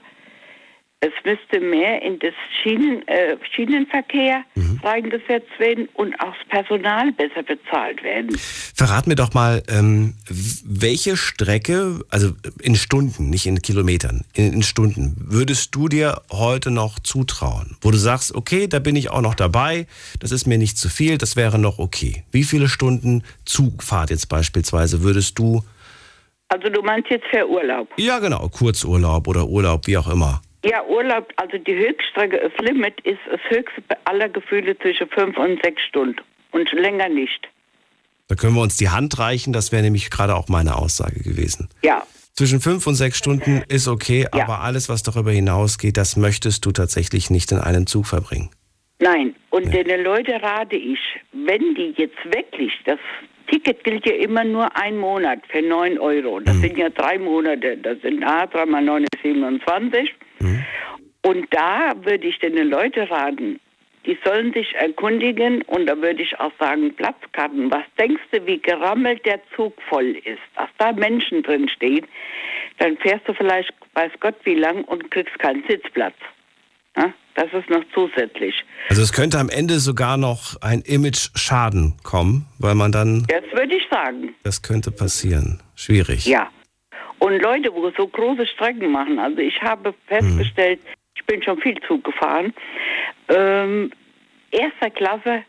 [1.02, 4.44] Es müsste mehr in das Schienen, äh, Schienenverkehr
[4.82, 8.36] reingesetzt werden und auch das Personal besser bezahlt werden.
[8.74, 12.32] Verrat mir doch mal, ähm, welche Strecke, also
[12.62, 17.78] in Stunden, nicht in Kilometern, in, in Stunden, würdest du dir heute noch zutrauen?
[17.80, 19.86] Wo du sagst, okay, da bin ich auch noch dabei,
[20.18, 22.24] das ist mir nicht zu viel, das wäre noch okay.
[22.30, 25.64] Wie viele Stunden Zugfahrt jetzt beispielsweise würdest du,
[26.48, 27.88] Also du meinst jetzt für Urlaub?
[27.96, 30.42] ja genau, Kurzurlaub oder Urlaub, wie auch immer.
[30.64, 35.62] Ja, Urlaub, also die Höchststrecke, das Limit ist das höchste aller Gefühle zwischen fünf und
[35.62, 36.20] sechs Stunden
[36.52, 37.48] und länger nicht.
[38.28, 41.68] Da können wir uns die Hand reichen, das wäre nämlich gerade auch meine Aussage gewesen.
[41.82, 44.44] Ja, Zwischen fünf und sechs Stunden ist okay, Ja.
[44.44, 48.50] aber alles, was darüber hinausgeht, das möchtest du tatsächlich nicht in einem Zug verbringen.
[49.00, 49.34] nein.
[49.50, 51.00] Und den Leuten rate ich,
[51.32, 53.00] wenn die jetzt wirklich, das
[53.50, 56.40] Ticket gilt ja immer nur ein Monat für 9 Euro.
[56.40, 60.14] Das sind ja drei Monate, das sind A, 3 mal 9 ist 27.
[61.22, 63.60] Und da würde ich den Leuten raten,
[64.06, 67.70] die sollen sich erkundigen und da würde ich auch sagen, Platzkarten.
[67.70, 70.40] Was denkst du, wie gerammelt der Zug voll ist?
[70.56, 72.06] Dass da Menschen drin stehen,
[72.78, 76.14] dann fährst du vielleicht, weiß Gott wie lang und kriegst keinen Sitzplatz.
[77.34, 78.54] Das ist noch zusätzlich.
[78.88, 83.76] Also es könnte am Ende sogar noch ein Image-Schaden kommen, weil man dann, Das würde
[83.76, 84.34] ich sagen.
[84.42, 85.62] das könnte passieren.
[85.76, 86.26] Schwierig.
[86.26, 86.50] Ja.
[87.18, 90.80] Und Leute, wo so große Strecken machen, also ich habe festgestellt,
[91.14, 92.52] ich bin schon viel Zug gefahren,
[93.28, 93.92] ähm,
[94.50, 95.44] erster Klasse,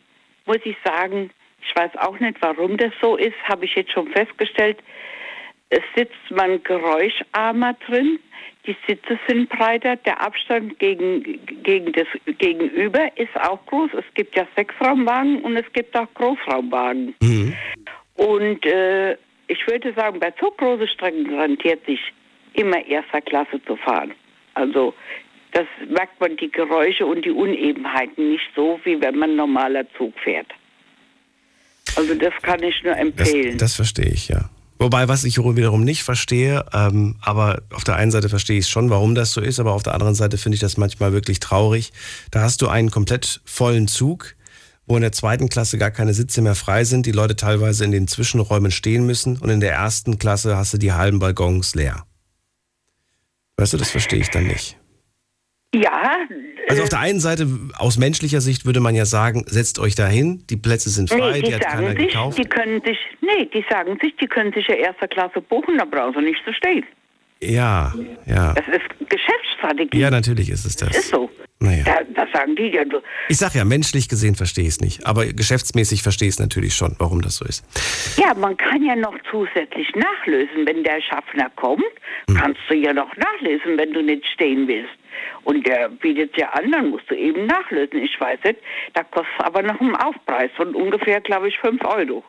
[0.46, 1.30] muss ich sagen,
[1.66, 4.78] ich weiß auch nicht, warum das so ist, habe ich jetzt schon festgestellt,
[5.70, 8.18] es sitzt man geräuscharmer drin,
[8.66, 12.06] die Sitze sind breiter, der Abstand gegen, gegen das
[12.38, 13.90] Gegenüber ist auch groß.
[13.98, 17.14] Es gibt ja Sechsraumwagen und es gibt auch Großraumwagen.
[18.14, 19.12] Und äh,
[19.48, 21.98] ich würde sagen, bei so großen Strecken rentiert sich
[22.54, 24.12] immer erster Klasse zu fahren.
[24.54, 24.94] Also
[25.52, 30.14] das merkt man die Geräusche und die Unebenheiten nicht so, wie wenn man normaler Zug
[30.20, 30.46] fährt.
[31.96, 33.58] Also das kann ich nur Das, empfehlen.
[33.58, 34.48] das verstehe ich, ja.
[34.82, 38.90] Wobei, was ich wiederum nicht verstehe, ähm, aber auf der einen Seite verstehe ich schon,
[38.90, 41.92] warum das so ist, aber auf der anderen Seite finde ich das manchmal wirklich traurig.
[42.32, 44.34] Da hast du einen komplett vollen Zug,
[44.86, 47.92] wo in der zweiten Klasse gar keine Sitze mehr frei sind, die Leute teilweise in
[47.92, 52.04] den Zwischenräumen stehen müssen und in der ersten Klasse hast du die halben Waggons leer.
[53.58, 54.76] Weißt du, das verstehe ich dann nicht.
[55.72, 56.16] ja,
[56.68, 57.46] Also auf der einen Seite,
[57.78, 61.40] aus menschlicher Sicht würde man ja sagen, setzt euch dahin, die Plätze sind frei, nee,
[61.42, 62.38] die, die hat keiner sagen sich, gekauft.
[62.38, 65.84] die können sich, nee, die sagen sich, die können sich ja erster Klasse buchen, da
[65.84, 66.84] brauchen sie nicht zu stehen.
[67.42, 67.92] Ja,
[68.26, 68.54] ja.
[68.54, 69.98] Das ist Geschäftsstrategie.
[69.98, 70.98] Ja, natürlich ist es das das.
[70.98, 71.28] ist so.
[71.58, 71.84] Naja.
[71.84, 72.82] Da, da sagen die ja,
[73.28, 76.74] Ich sag ja, menschlich gesehen verstehe ich es nicht, aber geschäftsmäßig verstehe ich es natürlich
[76.74, 77.64] schon, warum das so ist.
[78.18, 80.66] Ja, man kann ja noch zusätzlich nachlösen.
[80.66, 81.82] Wenn der Schaffner kommt,
[82.28, 82.36] Hm.
[82.36, 84.90] kannst du ja noch nachlesen, wenn du nicht stehen willst.
[85.44, 88.02] Und der bietet ja an, dann musst du eben nachlösen.
[88.02, 88.58] Ich weiß nicht,
[88.94, 92.24] da kostet es aber noch einen Aufpreis von ungefähr, glaube ich, 5 Euro.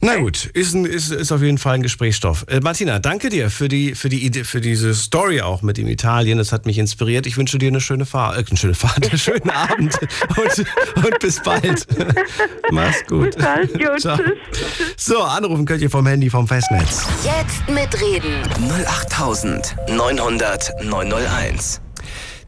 [0.00, 2.44] Na gut, ist, ein, ist, ist auf jeden Fall ein Gesprächsstoff.
[2.48, 5.88] Äh, Martina, danke dir für die, für die Idee, für diese Story auch mit dem
[5.88, 6.38] Italien.
[6.38, 7.26] Das hat mich inspiriert.
[7.26, 9.98] Ich wünsche dir eine schöne Fahrt, äh, eine schöne Fahrt, einen schönen Abend
[10.36, 10.64] und,
[11.04, 11.84] und bis bald.
[12.70, 13.34] Mach's gut.
[13.34, 14.20] Bis bald, jo, tschüss.
[14.96, 17.04] So, anrufen könnt ihr vom Handy vom Festnetz.
[17.24, 18.42] Jetzt mitreden.
[18.86, 21.80] 08900 901.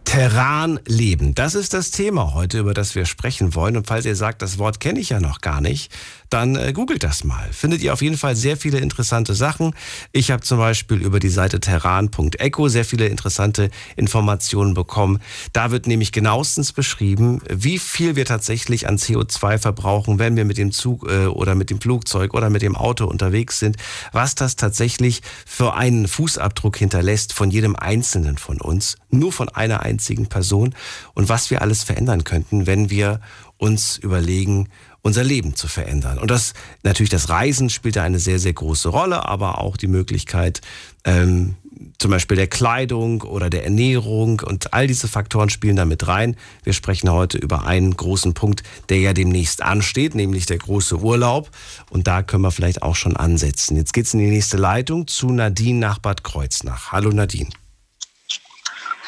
[0.04, 1.36] Terran leben.
[1.36, 3.76] Das ist das Thema heute, über das wir sprechen wollen.
[3.76, 5.92] Und falls ihr sagt, das Wort kenne ich ja noch gar nicht,
[6.30, 7.48] dann äh, googelt das mal.
[7.52, 9.74] Findet ihr auf jeden Fall sehr viele interessante Sachen.
[10.12, 15.20] Ich habe zum Beispiel über die Seite terran.eco sehr viele interessante Informationen bekommen.
[15.52, 20.56] Da wird nämlich genauestens beschrieben, wie viel wir tatsächlich an CO2 verbrauchen, wenn wir mit
[20.56, 23.76] dem Zug äh, oder mit dem Flugzeug oder mit dem Auto unterwegs sind.
[24.12, 28.96] Was das tatsächlich für einen Fußabdruck hinterlässt von jedem Einzelnen von uns.
[29.10, 30.74] Nur von einer einzigen Person.
[31.14, 33.20] Und was wir alles verändern könnten, wenn wir
[33.60, 34.68] uns überlegen,
[35.02, 36.18] unser Leben zu verändern.
[36.18, 39.86] Und das natürlich das Reisen spielt da eine sehr, sehr große Rolle, aber auch die
[39.86, 40.60] Möglichkeit,
[41.04, 41.56] ähm,
[41.98, 46.36] zum Beispiel der Kleidung oder der Ernährung und all diese Faktoren spielen da mit rein.
[46.62, 51.50] Wir sprechen heute über einen großen Punkt, der ja demnächst ansteht, nämlich der große Urlaub.
[51.88, 53.76] Und da können wir vielleicht auch schon ansetzen.
[53.76, 56.92] Jetzt geht's in die nächste Leitung zu Nadine nach Bad Kreuznach.
[56.92, 57.50] Hallo Nadine.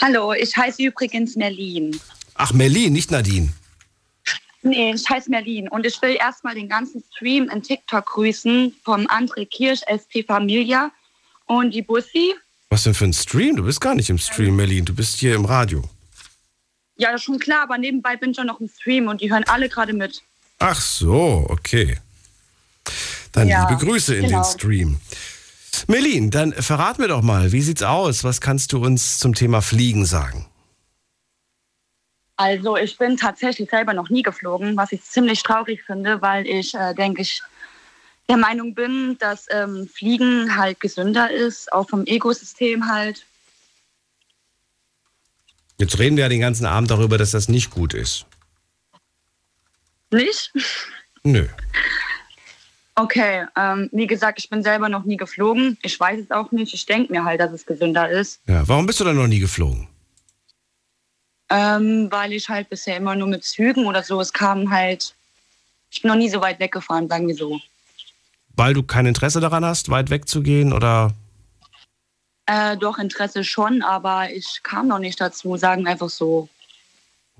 [0.00, 1.98] Hallo, ich heiße übrigens Merlin.
[2.34, 3.50] Ach, Merlin, nicht Nadine.
[4.62, 9.06] Nee, ich heiße Merlin und ich will erstmal den ganzen Stream in TikTok grüßen vom
[9.06, 10.90] André Kirsch, ST Familia
[11.46, 12.34] und die Bussi.
[12.70, 13.56] Was denn für ein Stream?
[13.56, 14.84] Du bist gar nicht im Stream, Merlin.
[14.84, 15.82] Du bist hier im Radio.
[16.96, 19.32] Ja, das ist schon klar, aber nebenbei bin ich auch noch im Stream und die
[19.32, 20.22] hören alle gerade mit.
[20.58, 21.98] Ach so, okay.
[23.32, 24.42] Dann Ja, liebe Grüße in genau.
[24.42, 25.00] den Stream.
[25.88, 28.24] Merlin, dann verrat mir doch mal, wie sieht's aus?
[28.24, 30.46] Was kannst du uns zum Thema Fliegen sagen?
[32.36, 36.74] Also ich bin tatsächlich selber noch nie geflogen, was ich ziemlich traurig finde, weil ich,
[36.74, 37.42] äh, denke ich,
[38.28, 43.26] der Meinung bin, dass ähm, Fliegen halt gesünder ist, auch vom Ökosystem halt.
[45.78, 48.24] Jetzt reden wir ja den ganzen Abend darüber, dass das nicht gut ist.
[50.10, 50.52] Nicht?
[51.24, 51.46] Nö.
[52.94, 55.78] Okay, ähm, wie gesagt, ich bin selber noch nie geflogen.
[55.82, 56.74] Ich weiß es auch nicht.
[56.74, 59.40] Ich denke mir halt, dass es gesünder ist, Ja, warum bist du denn noch nie
[59.40, 59.88] geflogen?
[61.52, 65.14] Ähm, weil ich halt bisher immer nur mit Zügen oder so, es kam halt,
[65.90, 67.60] ich bin noch nie so weit weggefahren, sagen wir so.
[68.56, 71.12] Weil du kein Interesse daran hast, weit wegzugehen oder?
[72.46, 76.48] Äh, doch, Interesse schon, aber ich kam noch nicht dazu, sagen einfach so.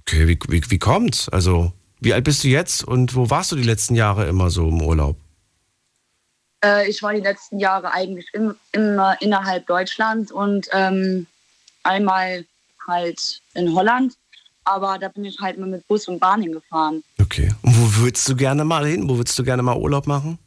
[0.00, 1.30] Okay, wie, wie, wie kommt's?
[1.30, 4.68] Also, wie alt bist du jetzt und wo warst du die letzten Jahre immer so
[4.68, 5.16] im Urlaub?
[6.62, 11.26] Äh, ich war die letzten Jahre eigentlich im, immer innerhalb Deutschlands und ähm,
[11.82, 12.44] einmal
[12.86, 14.14] halt in Holland,
[14.64, 17.02] aber da bin ich halt immer mit Bus und Bahn hingefahren.
[17.20, 17.52] Okay.
[17.62, 19.08] Und wo würdest du gerne mal hin?
[19.08, 20.38] Wo würdest du gerne mal Urlaub machen?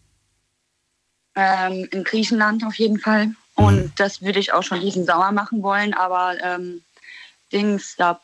[1.35, 3.31] Ähm, in Griechenland auf jeden Fall.
[3.55, 6.81] Und das würde ich auch schon diesen Sommer machen wollen, aber ähm,
[7.51, 8.19] Dings, da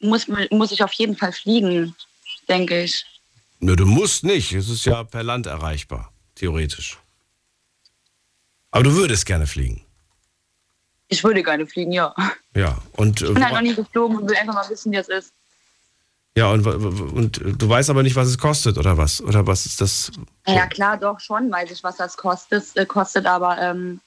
[0.00, 1.94] muss, muss ich auf jeden Fall fliegen,
[2.48, 3.04] denke ich.
[3.58, 4.52] Nö, du musst nicht.
[4.52, 6.98] Es ist ja per Land erreichbar, theoretisch.
[8.70, 9.84] Aber du würdest gerne fliegen.
[11.10, 12.14] Ich würde gerne fliegen, ja.
[12.54, 14.96] Ja, und, äh, Ich bin halt noch nie geflogen und will einfach mal wissen, wie
[14.96, 15.32] es ist.
[16.36, 19.20] ja, und, und du weißt aber nicht, was es kostet, oder was?
[19.20, 20.10] Oder was ist das?
[20.46, 24.00] Ja, klar, doch schon, weiß ich, was das kostet, äh, kostet aber ähm,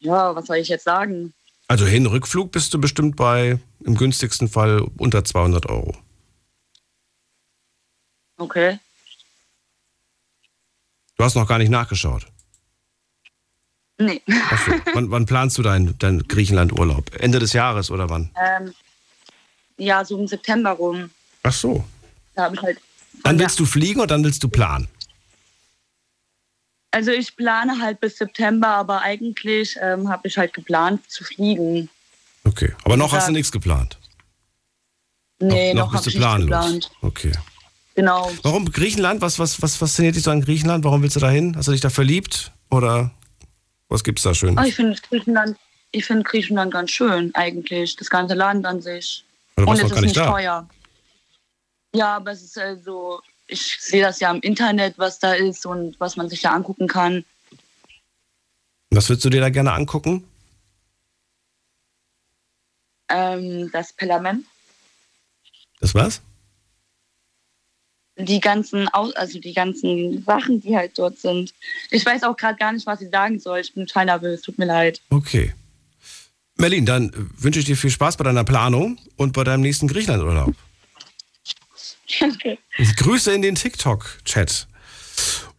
[0.00, 1.32] ja, was soll ich jetzt sagen?
[1.66, 5.96] Also Hin- Rückflug bist du bestimmt bei, im günstigsten Fall, unter 200 Euro.
[8.36, 8.78] Okay.
[11.16, 12.26] Du hast noch gar nicht nachgeschaut.
[14.04, 14.22] Nee.
[14.26, 14.72] So.
[14.94, 17.14] wann, wann planst du deinen dein Griechenland-Urlaub?
[17.20, 18.30] Ende des Jahres oder wann?
[18.40, 18.74] ähm,
[19.78, 21.10] ja, so im September rum.
[21.42, 21.84] Ach so.
[22.34, 22.78] Da habe ich halt.
[23.22, 24.88] Dann willst du fliegen und dann willst du planen.
[26.90, 31.88] Also ich plane halt bis September, aber eigentlich ähm, habe ich halt geplant zu fliegen.
[32.44, 32.72] Okay.
[32.84, 33.38] Aber noch hast du Ja.
[33.38, 33.98] nichts geplant.
[35.40, 36.48] Nee, noch, noch, noch bist du nicht planlos.
[36.50, 36.90] geplant.
[37.02, 37.32] Okay.
[37.96, 38.30] Genau.
[38.42, 39.20] Warum Griechenland?
[39.22, 40.84] Was, was, was fasziniert dich so an Griechenland?
[40.84, 41.56] Warum willst du da hin?
[41.56, 42.52] Hast du dich da verliebt?
[42.70, 43.10] Oder
[43.88, 44.58] was gibt's da schön?
[44.58, 45.56] Oh, ich finde Griechenland,
[45.92, 49.24] ich finde Griechenland ganz schön eigentlich, das ganze Land an sich.
[49.56, 50.26] Oder Und es ist nicht da?
[50.30, 50.68] teuer.
[51.94, 55.98] Ja, aber es ist also, ich sehe das ja im Internet, was da ist und
[56.00, 57.24] was man sich da angucken kann.
[58.90, 60.24] Was würdest du dir da gerne angucken?
[63.08, 64.44] Ähm, das Parlament,
[65.80, 66.20] Das was?
[68.16, 71.52] Die ganzen, also die ganzen Sachen, die halt dort sind.
[71.90, 73.60] Ich weiß auch gerade gar nicht, was ich sagen soll.
[73.60, 75.00] Ich bin total nervös, tut mir leid.
[75.10, 75.52] Okay.
[76.56, 80.54] Merlin, dann wünsche ich dir viel Spaß bei deiner Planung und bei deinem nächsten Griechenlandurlaub.
[82.20, 82.58] Danke.
[82.96, 84.68] Grüße in den TikTok-Chat.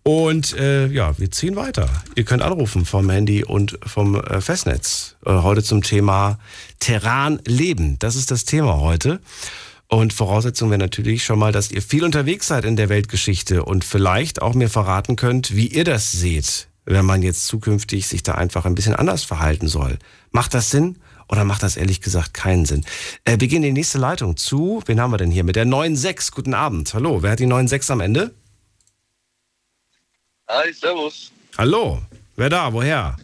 [0.03, 1.89] Und äh, ja, wir ziehen weiter.
[2.15, 5.15] Ihr könnt anrufen vom Handy und vom äh, Festnetz.
[5.25, 6.39] Äh, heute zum Thema
[6.79, 7.97] Terran leben.
[7.99, 9.19] Das ist das Thema heute.
[9.95, 13.85] Und Voraussetzung wäre natürlich schon mal, dass ihr viel unterwegs seid in der Weltgeschichte und
[13.85, 18.35] vielleicht auch mir verraten könnt, wie ihr das seht, wenn man jetzt zukünftig sich da
[18.35, 19.97] einfach ein bisschen anders verhalten soll.
[20.31, 20.97] Macht das Sinn?
[21.29, 22.83] Oder macht das ehrlich gesagt keinen Sinn?
[23.23, 24.83] Äh, wir gehen in die nächste Leitung zu.
[24.85, 25.45] Wen haben wir denn hier?
[25.45, 26.35] Mit der 9.6.
[26.35, 26.93] Guten Abend.
[26.93, 28.35] Hallo, wer hat die 9.6 am Ende?
[30.49, 31.31] Hi, servus.
[31.57, 32.01] Hallo,
[32.35, 32.73] wer da?
[32.73, 33.15] Woher?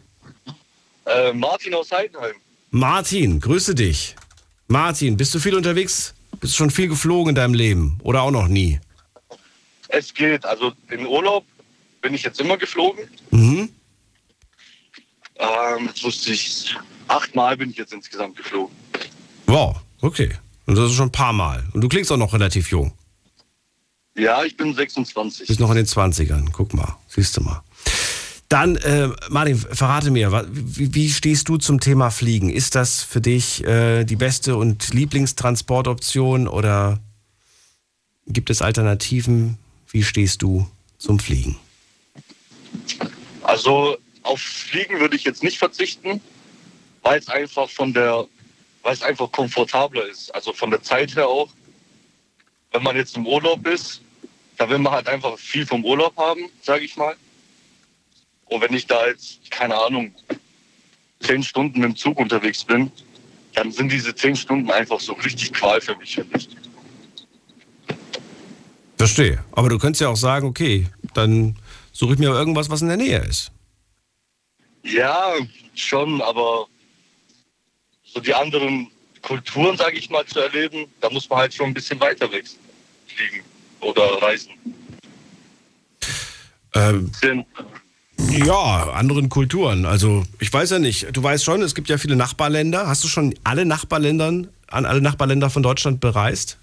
[1.05, 2.36] Äh, Martin aus Heidenheim.
[2.69, 4.15] Martin, grüße dich.
[4.69, 6.13] Martin, bist du viel unterwegs?
[6.42, 8.00] Bist du schon viel geflogen in deinem Leben?
[8.04, 8.80] Oder auch noch nie?
[9.88, 10.44] Es geht.
[10.44, 11.46] Also in Urlaub
[12.02, 13.06] bin ich jetzt immer geflogen.
[13.30, 13.70] Mhm.
[15.38, 16.76] Ähm, jetzt wusste ich,
[17.08, 18.76] achtmal bin ich jetzt insgesamt geflogen.
[19.46, 20.32] Wow, okay.
[20.66, 21.64] Und das ist schon ein paar Mal.
[21.74, 22.92] Und du klingst auch noch relativ jung.
[24.18, 25.48] Ja, ich bin 26.
[25.48, 26.50] Bist noch in den 20ern.
[26.52, 27.64] Guck mal, siehst du mal.
[28.52, 32.49] Dann, äh, Martin, verrate mir, wie, wie stehst du zum Thema Fliegen?
[32.49, 36.99] Ist das für dich äh, die beste und Lieblingstransportoption oder
[38.28, 39.58] gibt es Alternativen?
[39.89, 41.58] Wie stehst du zum Fliegen?
[43.43, 46.20] Also auf Fliegen würde ich jetzt nicht verzichten,
[47.04, 48.26] weil es einfach von der,
[48.84, 50.36] weil es einfach komfortabler ist.
[50.36, 51.47] Also von der Zeit her auch.
[52.74, 54.02] Wenn man jetzt im Urlaub ist,
[54.58, 57.16] da will man halt einfach viel vom Urlaub haben, sage ich mal.
[58.52, 60.14] Und wenn ich da jetzt, keine Ahnung,
[61.22, 62.91] zehn Stunden mit dem Zug unterwegs bin,
[63.54, 66.49] dann sind diese zehn Stunden einfach so richtig Qual für mich, finde ich.
[68.97, 69.41] Verstehe.
[69.54, 71.58] Aber du könntest ja auch sagen, okay, dann
[71.93, 73.52] suche ich mir irgendwas, was in der Nähe ist.
[74.84, 75.34] Ja,
[75.74, 76.68] schon, aber
[78.04, 78.91] so die anderen
[79.22, 82.45] Kulturen, sage ich mal, zu erleben, da muss man halt schon ein bisschen weiter weg
[83.08, 83.45] fliegen
[83.80, 84.52] oder reisen.
[86.74, 87.12] Ähm,
[88.30, 89.86] ja, anderen Kulturen.
[89.86, 91.15] Also ich weiß ja nicht.
[91.15, 92.88] Du weißt schon, es gibt ja viele Nachbarländer.
[92.88, 96.57] Hast du schon alle Nachbarländern an alle Nachbarländer von Deutschland bereist?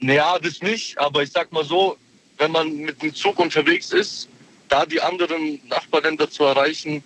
[0.00, 1.96] naja, das nicht, aber ich sag mal so,
[2.38, 4.28] wenn man mit dem Zug unterwegs ist,
[4.68, 7.02] da die anderen Nachbarländer zu erreichen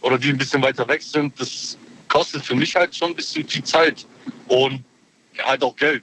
[0.00, 3.48] oder die ein bisschen weiter weg sind, das kostet für mich halt schon ein bisschen
[3.48, 4.06] viel Zeit
[4.48, 4.84] und
[5.38, 6.02] halt auch Geld.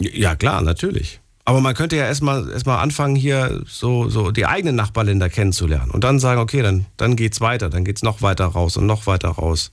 [0.00, 1.20] Ja, klar, natürlich.
[1.46, 6.02] Aber man könnte ja erstmal erstmal anfangen, hier so, so die eigenen Nachbarländer kennenzulernen und
[6.02, 9.28] dann sagen, okay, dann, dann geht's weiter, dann geht's noch weiter raus und noch weiter
[9.28, 9.70] raus.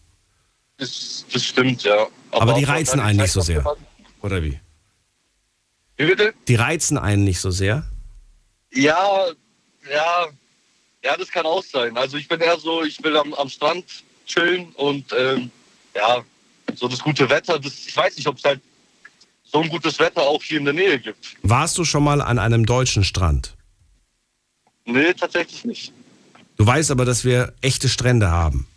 [0.78, 2.08] Das, das stimmt, ja.
[2.32, 3.64] Aber, die auf reizen eine einen nicht so sehr.
[4.22, 4.60] Oder wie?
[5.96, 6.34] Wie bitte?
[6.48, 7.86] Die reizen einen nicht so sehr.
[8.74, 9.28] Ja,
[9.90, 10.28] ja,
[11.04, 11.98] ja, das kann auch sein.
[11.98, 13.86] Also ich bin eher so, ich will am, am Strand
[14.26, 15.52] chillen und ähm,
[15.96, 16.24] ja,
[16.76, 17.60] so das gute Wetter.
[17.60, 18.62] Das, ich weiß nicht, ob es halt
[19.52, 21.36] so ein gutes Wetter auch hier in der Nähe gibt.
[21.44, 23.56] Warst du schon mal an einem deutschen Strand?
[24.86, 25.94] Nee, tatsächlich nicht.
[26.58, 28.68] Du weißt aber, dass wir echte Strände haben.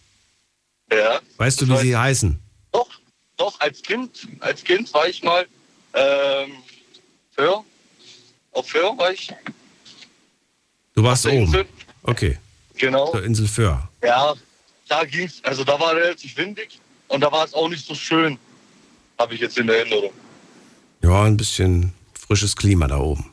[0.92, 1.20] Ja.
[1.36, 2.00] Weißt du, wie Ich sie weiß.
[2.00, 2.38] heißen?
[2.72, 2.88] Doch,
[3.36, 5.46] doch, als Kind, als Kind war ich mal
[5.94, 6.52] ähm,
[7.34, 7.64] Föhr.
[8.52, 9.32] Auf Föhr war ich.
[10.94, 11.36] Du warst oben.
[11.38, 11.66] Insel.
[12.02, 12.38] Okay,
[12.76, 13.10] Genau.
[13.10, 13.88] zur Insel Föhr.
[14.02, 14.34] Ja,
[14.88, 18.38] da ging's, also da war relativ windig und da war es auch nicht so schön,
[19.18, 20.12] habe ich jetzt in Erinnerung.
[21.05, 23.26] Ja, ein bisschen frisches Klima da oben.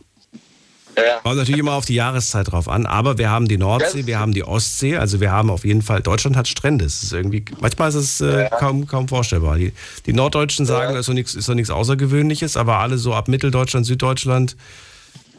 [0.98, 4.20] Ja, Kommt natürlich immer auf die Jahreszeit drauf an, aber wir haben die Nordsee, wir
[4.20, 6.84] haben die Ostsee, also wir haben auf jeden Fall, Deutschland hat Strände.
[6.84, 9.56] Es ist irgendwie, manchmal ist es äh, kaum, kaum vorstellbar.
[9.58, 9.72] Die,
[10.06, 13.30] die Norddeutschen sagen, das ist doch nichts- ist doch nichts Außergewöhnliches, aber alle so ab
[13.30, 14.58] Mitteldeutschland, Süddeutschland,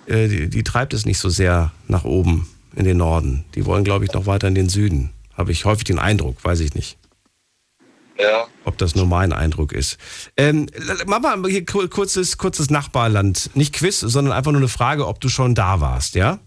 [0.07, 3.45] äh, die, die treibt es nicht so sehr nach oben in den Norden.
[3.55, 5.11] Die wollen, glaube ich, noch weiter in den Süden.
[5.37, 6.97] Habe ich häufig den Eindruck, weiß ich nicht.
[8.19, 8.47] Ja.
[8.65, 9.99] Ob das nur mein Eindruck ist.
[10.37, 10.67] Ähm,
[11.07, 13.51] mal hier kur- kurzes, kurzes Nachbarland.
[13.55, 16.39] Nicht Quiz, sondern einfach nur eine Frage, ob du schon da warst, ja?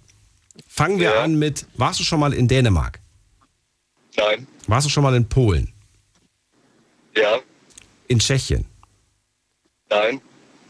[0.67, 1.23] Fangen wir Ja.
[1.23, 2.99] an mit, warst du schon mal in Dänemark?
[4.17, 5.71] Nein, Warst du schon mal in Polen?
[7.15, 7.39] ja,
[8.07, 8.65] In Tschechien?
[9.89, 10.21] nein.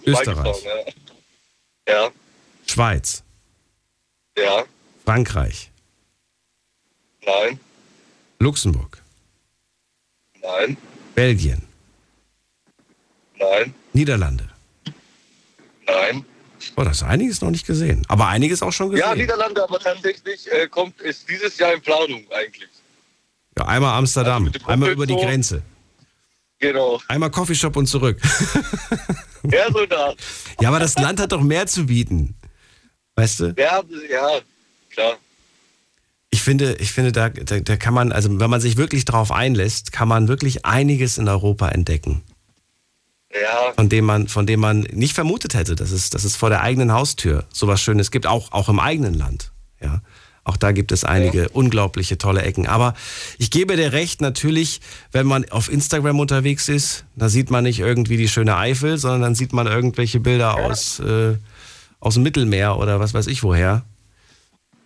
[0.06, 0.64] Österreich.
[1.88, 1.94] Ja.
[2.06, 2.10] ja,
[2.68, 3.24] Schweiz?
[4.38, 4.64] ja,
[5.06, 5.72] Frankreich?
[7.26, 7.60] nein,
[8.40, 9.02] Luxemburg?
[10.46, 10.78] Nein,
[11.16, 11.62] Belgien?
[13.38, 14.50] nein, Niederlande?
[15.88, 16.26] nein.
[16.78, 18.04] Oh, das ist einiges noch nicht gesehen.
[18.08, 19.06] Aber einiges auch schon gesehen.
[19.08, 22.70] Ja, Niederlande, aber tatsächlich äh, kommt ist dieses Jahr in Planung eigentlich.
[23.58, 25.16] Ja, einmal Amsterdam, Also einmal über die.
[25.16, 25.62] Grenze.
[26.60, 27.00] Genau.
[27.08, 28.20] Einmal Coffeeshop und zurück.
[29.52, 30.16] Ja, so da.
[30.60, 32.34] ja, aber das Land hat doch mehr zu bieten.
[33.14, 33.54] Weißt du?
[33.60, 34.40] Ja, ja,
[34.90, 35.18] klar.
[36.36, 39.32] Ich finde, ich finde da, da, da kann man, also wenn man sich wirklich drauf
[39.32, 42.24] einlässt, kann man wirklich einiges in Europa entdecken.
[43.32, 43.72] Ja.
[43.74, 46.60] Von dem man, von dem man nicht vermutet hätte, dass es, dass es vor der
[46.60, 49.54] eigenen Haustür sowas Schönes gibt, auch, auch im eigenen Land.
[49.80, 50.02] Ja.
[50.44, 51.50] Auch da gibt es einige ja.
[51.54, 52.68] unglaubliche tolle Ecken.
[52.68, 52.96] Aber
[53.38, 54.82] ich gebe dir recht, natürlich,
[55.14, 59.22] wenn man auf Instagram unterwegs ist, da sieht man nicht irgendwie die schöne Eifel, sondern
[59.22, 60.66] dann sieht man irgendwelche Bilder ja.
[60.66, 61.36] aus, äh,
[62.02, 63.86] aus dem Mittelmeer oder was weiß ich woher.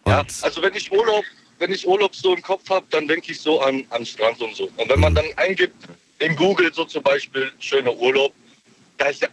[0.03, 1.23] Und ja, also wenn ich Urlaub,
[1.59, 4.55] wenn ich Urlaub so im Kopf habe, dann denke ich so an, an Strand und
[4.55, 4.69] so.
[4.77, 5.75] Und wenn man dann eingibt,
[6.19, 8.33] in Google so zum Beispiel schöner Urlaub,
[8.97, 9.27] da ist ja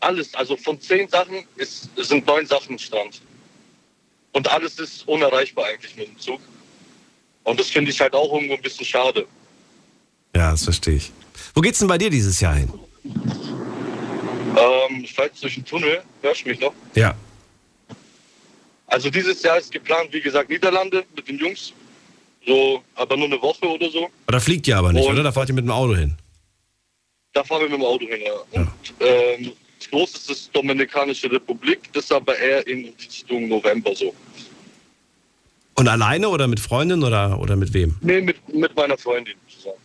[0.00, 3.20] alles, also von zehn Sachen ist, sind neun Sachen Strand.
[4.32, 6.40] Und alles ist unerreichbar eigentlich mit dem Zug.
[7.44, 9.26] Und das finde ich halt auch irgendwo ein bisschen schade.
[10.34, 11.12] Ja, das verstehe ich.
[11.54, 12.72] Wo geht's denn bei dir dieses Jahr hin?
[13.04, 16.02] Ähm, ich fahre jetzt durch den Tunnel.
[16.22, 16.74] Hörst du mich noch?
[16.94, 17.14] Ja.
[18.88, 21.72] Also dieses Jahr ist geplant, wie gesagt, Niederlande mit den Jungs.
[22.46, 24.04] So, aber nur eine Woche oder so.
[24.26, 25.22] Aber da fliegt ihr aber nicht, Und oder?
[25.22, 26.14] Da fahrt ihr mit dem Auto hin.
[27.34, 28.60] Da fahren wir mit dem Auto hin, ja.
[28.60, 28.70] Und
[29.00, 34.14] ähm, das große ist Dominikanische Republik, das ist aber eher in Richtung November so.
[35.74, 37.94] Und alleine oder mit Freundin oder, oder mit wem?
[38.00, 39.76] Nee, mit, mit meiner Freundin zusammen.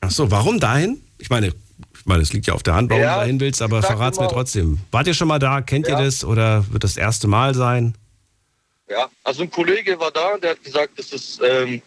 [0.00, 1.02] Ach so, warum dahin?
[1.18, 3.60] Ich meine, ich meine, es liegt ja auf der Hand, warum ja, du dahin willst,
[3.60, 4.78] aber verrat's mir trotzdem.
[4.90, 5.60] Wart ihr schon mal da?
[5.60, 5.98] Kennt ja.
[5.98, 7.94] ihr das oder wird das erste Mal sein?
[8.88, 11.80] Ja, also ein Kollege war da, der hat gesagt, es ist ähm,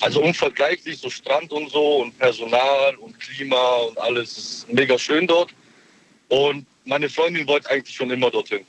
[0.00, 5.26] also unvergleichlich, so Strand und so und Personal und Klima und alles ist mega schön
[5.26, 5.50] dort.
[6.28, 8.64] Und meine Freundin wollte eigentlich schon immer dorthin.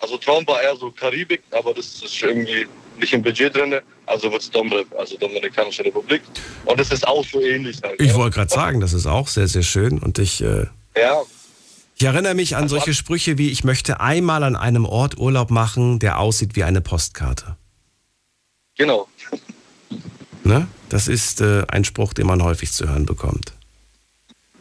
[0.00, 2.66] Also Traum war eher so Karibik, aber das ist irgendwie
[2.98, 3.80] nicht im Budget drin.
[4.06, 4.50] Also wird es
[4.96, 6.22] also Dominikanische Republik.
[6.64, 7.78] Und es ist auch so ähnlich.
[7.82, 9.98] Halt, ich wollte gerade sagen, das ist auch sehr, sehr schön.
[9.98, 10.66] Und ich, äh,
[10.96, 11.22] ja.
[11.98, 15.50] Ich erinnere mich an also, solche Sprüche wie, ich möchte einmal an einem Ort Urlaub
[15.50, 17.56] machen, der aussieht wie eine Postkarte.
[18.76, 19.08] Genau.
[20.44, 20.68] Ne?
[20.88, 23.52] Das ist äh, ein Spruch, den man häufig zu hören bekommt.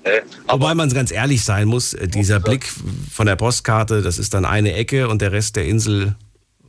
[0.04, 2.68] Äh, Wobei man ganz ehrlich sein muss, äh, dieser Blick
[3.12, 6.16] von der Postkarte, das ist dann eine Ecke und der Rest der Insel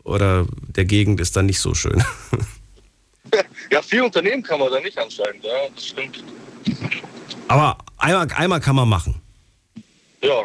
[0.04, 2.04] oder der Gegend ist dann nicht so schön.
[3.70, 6.24] Ja, viel Unternehmen kann man da nicht anscheinend, ja, das stimmt.
[7.48, 9.20] Aber einmal, einmal kann man machen.
[10.22, 10.44] Ja,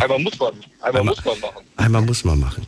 [0.00, 0.52] einmal muss man.
[0.80, 1.64] Einmal, einmal muss man machen.
[1.76, 2.66] Einmal muss man machen.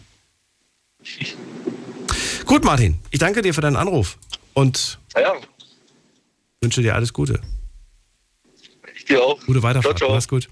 [2.45, 4.19] Gut, Martin, ich danke dir für deinen Anruf
[4.55, 5.35] und ja.
[6.61, 7.41] wünsche dir alles Gute
[9.09, 9.39] dir auch.
[9.47, 9.99] Gute Weiterfahrt.
[9.99, 10.15] Ciao, ciao.
[10.15, 10.49] Mach's gut.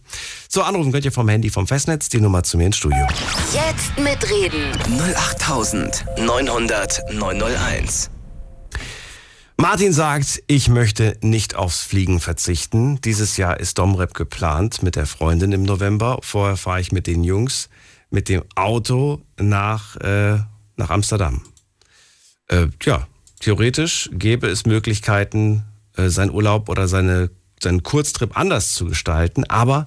[0.48, 3.06] So, anrufen könnt ihr vom Handy vom Festnetz, die Nummer zu mir ins Studio.
[3.52, 4.72] Jetzt mitreden.
[5.16, 8.10] 08900 901.
[9.58, 13.00] Martin sagt, ich möchte nicht aufs Fliegen verzichten.
[13.00, 16.18] Dieses Jahr ist Domrep geplant mit der Freundin im November.
[16.22, 17.68] Vorher fahre ich mit den Jungs
[18.10, 20.38] mit dem Auto nach, äh,
[20.76, 21.42] nach Amsterdam.
[22.48, 23.06] Äh, ja,
[23.40, 25.64] theoretisch gäbe es Möglichkeiten,
[25.96, 27.30] äh, seinen Urlaub oder seine
[27.62, 29.44] seinen Kurztrip anders zu gestalten.
[29.44, 29.86] Aber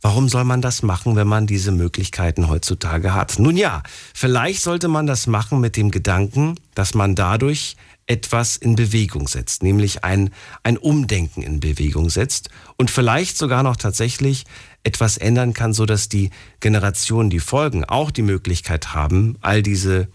[0.00, 3.38] warum soll man das machen, wenn man diese Möglichkeiten heutzutage hat?
[3.38, 3.82] Nun ja,
[4.14, 9.62] vielleicht sollte man das machen mit dem Gedanken, dass man dadurch etwas in Bewegung setzt,
[9.62, 10.30] nämlich ein,
[10.62, 14.44] ein Umdenken in Bewegung setzt und vielleicht sogar noch tatsächlich
[14.84, 16.30] etwas ändern kann, so dass die
[16.60, 20.08] Generationen, die folgen, auch die Möglichkeit haben, all diese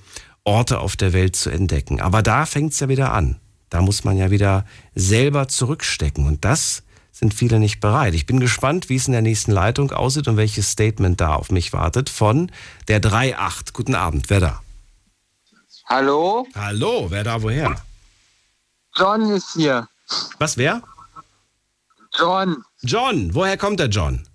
[0.43, 1.99] Orte auf der Welt zu entdecken.
[1.99, 3.37] Aber da fängt es ja wieder an.
[3.69, 4.65] Da muss man ja wieder
[4.95, 6.25] selber zurückstecken.
[6.25, 8.15] Und das sind viele nicht bereit.
[8.15, 11.51] Ich bin gespannt, wie es in der nächsten Leitung aussieht und welches Statement da auf
[11.51, 12.51] mich wartet von
[12.87, 13.73] der 3.8.
[13.73, 14.61] Guten Abend, wer da?
[15.91, 16.47] Hallo?
[16.55, 17.75] Hallo, wer da woher?
[18.95, 19.89] John ist hier.
[20.39, 20.81] Was, wer?
[22.17, 22.63] John.
[22.81, 24.25] John, woher kommt der John?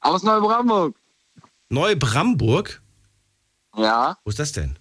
[0.00, 0.94] Aus Neubramburg.
[1.70, 2.82] Neubramburg?
[3.78, 4.18] Ja.
[4.24, 4.78] Wo ist das denn?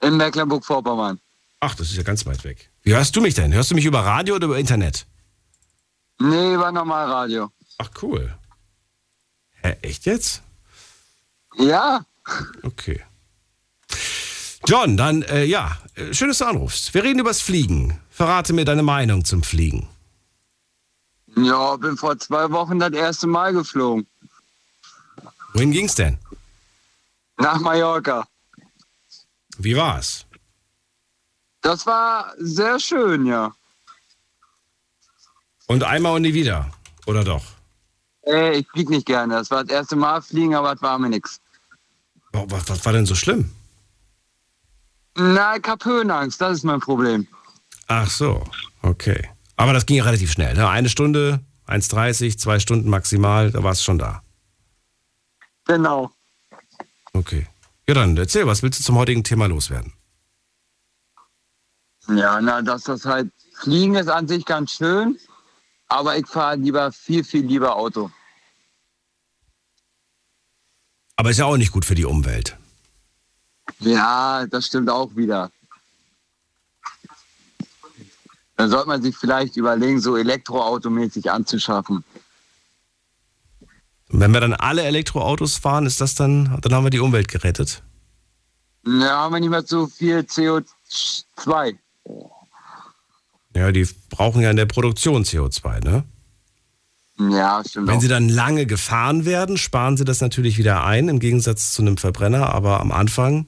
[0.00, 1.20] In Mecklenburg-Vorpommern.
[1.60, 2.70] Ach, das ist ja ganz weit weg.
[2.84, 3.52] Wie hörst du mich denn?
[3.52, 5.04] Hörst du mich über Radio oder über Internet?
[6.20, 7.52] Nee, über Normalradio.
[7.76, 8.34] Ach, cool.
[9.60, 10.40] Hä, echt jetzt?
[11.58, 12.00] Ja.
[12.62, 13.04] Okay.
[14.66, 16.92] John, dann, äh, ja, äh, schön, dass du anrufst.
[16.94, 18.00] Wir reden übers Fliegen.
[18.10, 19.88] Verrate mir deine Meinung zum Fliegen.
[21.36, 24.06] Ja, bin vor zwei Wochen das erste Mal geflogen.
[25.52, 26.18] Wohin ging's denn?
[27.36, 28.26] Nach Mallorca.
[29.58, 30.26] Wie war's?
[31.60, 33.52] Das war sehr schön, ja.
[35.66, 36.70] Und einmal und nie wieder,
[37.06, 37.44] oder doch?
[38.26, 39.34] Äh, ich fliege nicht gerne.
[39.34, 41.40] Das war das erste Mal fliegen, aber es war mir nichts.
[42.32, 43.50] Was, was war denn so schlimm?
[45.20, 47.26] Na, ich hab Höhenangst, das ist mein Problem.
[47.88, 48.44] Ach so,
[48.82, 49.28] okay.
[49.56, 50.54] Aber das ging ja relativ schnell.
[50.54, 50.68] Ne?
[50.68, 54.22] Eine Stunde, 1,30, zwei Stunden maximal, da war es schon da.
[55.64, 56.12] Genau.
[57.12, 57.46] Okay.
[57.88, 59.92] Ja, dann erzähl, was willst du zum heutigen Thema loswerden?
[62.08, 65.18] Ja, na, dass das halt, Fliegen ist an sich ganz schön,
[65.88, 68.10] aber ich fahre lieber, viel, viel lieber Auto.
[71.16, 72.57] Aber ist ja auch nicht gut für die Umwelt.
[73.80, 75.50] Ja, das stimmt auch wieder.
[78.56, 82.02] Dann sollte man sich vielleicht überlegen, so elektroautomäßig anzuschaffen.
[84.08, 87.82] Wenn wir dann alle Elektroautos fahren, ist das dann, dann haben wir die Umwelt gerettet.
[88.84, 91.76] Ja, haben wir nicht mehr so viel CO2.
[93.54, 96.04] Ja, die brauchen ja in der Produktion CO2, ne?
[97.18, 97.88] Ja, stimmt.
[97.88, 101.82] Wenn sie dann lange gefahren werden, sparen sie das natürlich wieder ein, im Gegensatz zu
[101.82, 102.54] einem Verbrenner.
[102.54, 103.46] Aber am Anfang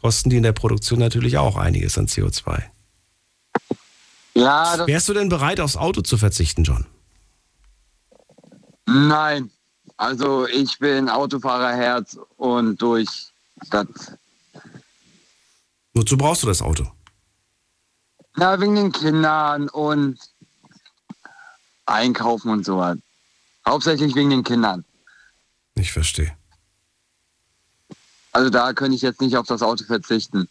[0.00, 2.62] kosten die in der Produktion natürlich auch einiges an CO2.
[4.34, 6.86] Ja, Wärst du denn bereit, aufs Auto zu verzichten, John?
[8.86, 9.50] nein.
[9.96, 13.08] Also ich bin Autofahrerherz und durch
[13.68, 13.86] das.
[15.92, 16.90] Wozu brauchst du das Auto?
[18.36, 20.18] Na, wegen den Kindern und
[21.84, 22.96] Einkaufen und sowas.
[23.68, 24.86] Hauptsächlich wegen den Kindern.
[25.74, 26.34] Ich verstehe.
[28.32, 30.48] Also da könnte ich jetzt nicht auf das Auto verzichten.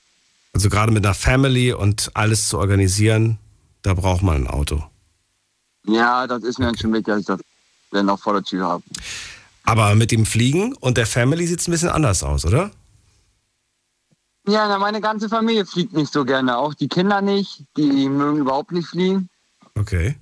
[0.53, 3.37] Also gerade mit einer Family und alles zu organisieren,
[3.81, 4.83] da braucht man ein Auto.
[5.85, 7.39] Ja, das ist mir dann schon wichtig, dass ich das
[7.91, 8.83] dann noch vor der Tür habe.
[9.63, 12.71] Aber mit dem Fliegen und der Family sieht es ein bisschen anders aus, oder?
[14.47, 16.57] Ja, na, meine ganze Familie fliegt nicht so gerne.
[16.57, 17.63] Auch die Kinder nicht.
[17.77, 19.29] Die mögen überhaupt nicht fliegen.
[19.75, 20.15] Okay.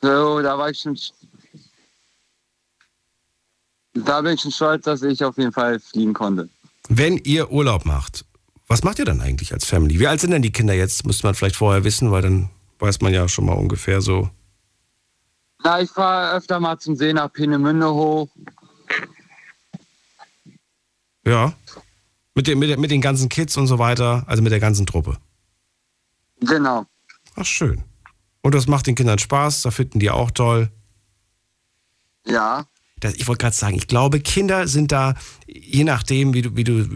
[0.00, 0.96] So, da war ich schon.
[3.94, 6.48] Da bin ich schon stolz, dass ich auf jeden Fall fliegen konnte.
[6.88, 8.24] Wenn ihr Urlaub macht,
[8.66, 9.98] was macht ihr dann eigentlich als Family?
[10.00, 11.04] Wie alt sind denn die Kinder jetzt?
[11.06, 14.30] Müsste man vielleicht vorher wissen, weil dann weiß man ja schon mal ungefähr so.
[15.62, 18.28] Na, ich fahre öfter mal zum See nach Peenemünde hoch.
[21.24, 21.52] Ja.
[22.34, 24.86] Mit, den, mit, den- mit den ganzen Kids und so weiter, also mit der ganzen
[24.86, 25.18] Truppe.
[26.40, 26.86] Genau.
[27.36, 27.84] Ach, schön.
[28.40, 30.70] Und das macht den Kindern Spaß, da finden die auch toll.
[32.26, 32.66] Ja.
[33.04, 35.14] Ich wollte gerade sagen, ich glaube, Kinder sind da,
[35.46, 36.86] je nachdem, wie du, wie, du,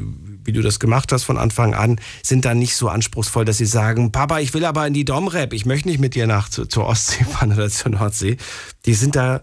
[0.44, 3.66] wie du das gemacht hast von Anfang an, sind da nicht so anspruchsvoll, dass sie
[3.66, 6.66] sagen, Papa, ich will aber in die Domrep, ich möchte nicht mit dir nach zu,
[6.66, 8.36] zur Ostsee fahren oder zur Nordsee.
[8.84, 9.42] Die sind da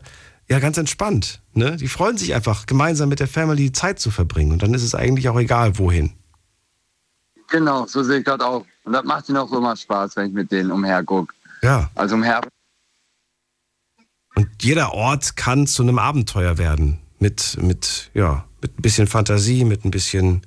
[0.50, 1.42] ja ganz entspannt.
[1.54, 1.78] Ne?
[1.78, 4.52] Die freuen sich einfach, gemeinsam mit der Family Zeit zu verbringen.
[4.52, 6.14] Und dann ist es eigentlich auch egal, wohin.
[7.50, 8.66] Genau, so sehe ich das auch.
[8.84, 11.34] Und das macht ihnen auch immer Spaß, wenn ich mit denen umhergucke.
[11.62, 11.90] Ja.
[11.96, 12.42] Also umher.
[14.36, 17.00] Und jeder Ort kann zu einem Abenteuer werden.
[17.20, 20.46] Mit, mit, ja, mit ein bisschen Fantasie, mit ein bisschen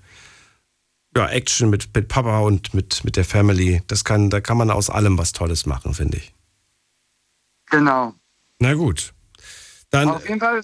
[1.17, 3.83] ja, Action, mit, mit Papa und mit, mit der Family.
[3.87, 6.35] Das kann, da kann man aus allem was Tolles machen, finde ich.
[7.71, 8.15] Genau.
[8.59, 9.15] Na gut.
[9.91, 10.63] Dann, Auf jeden Fall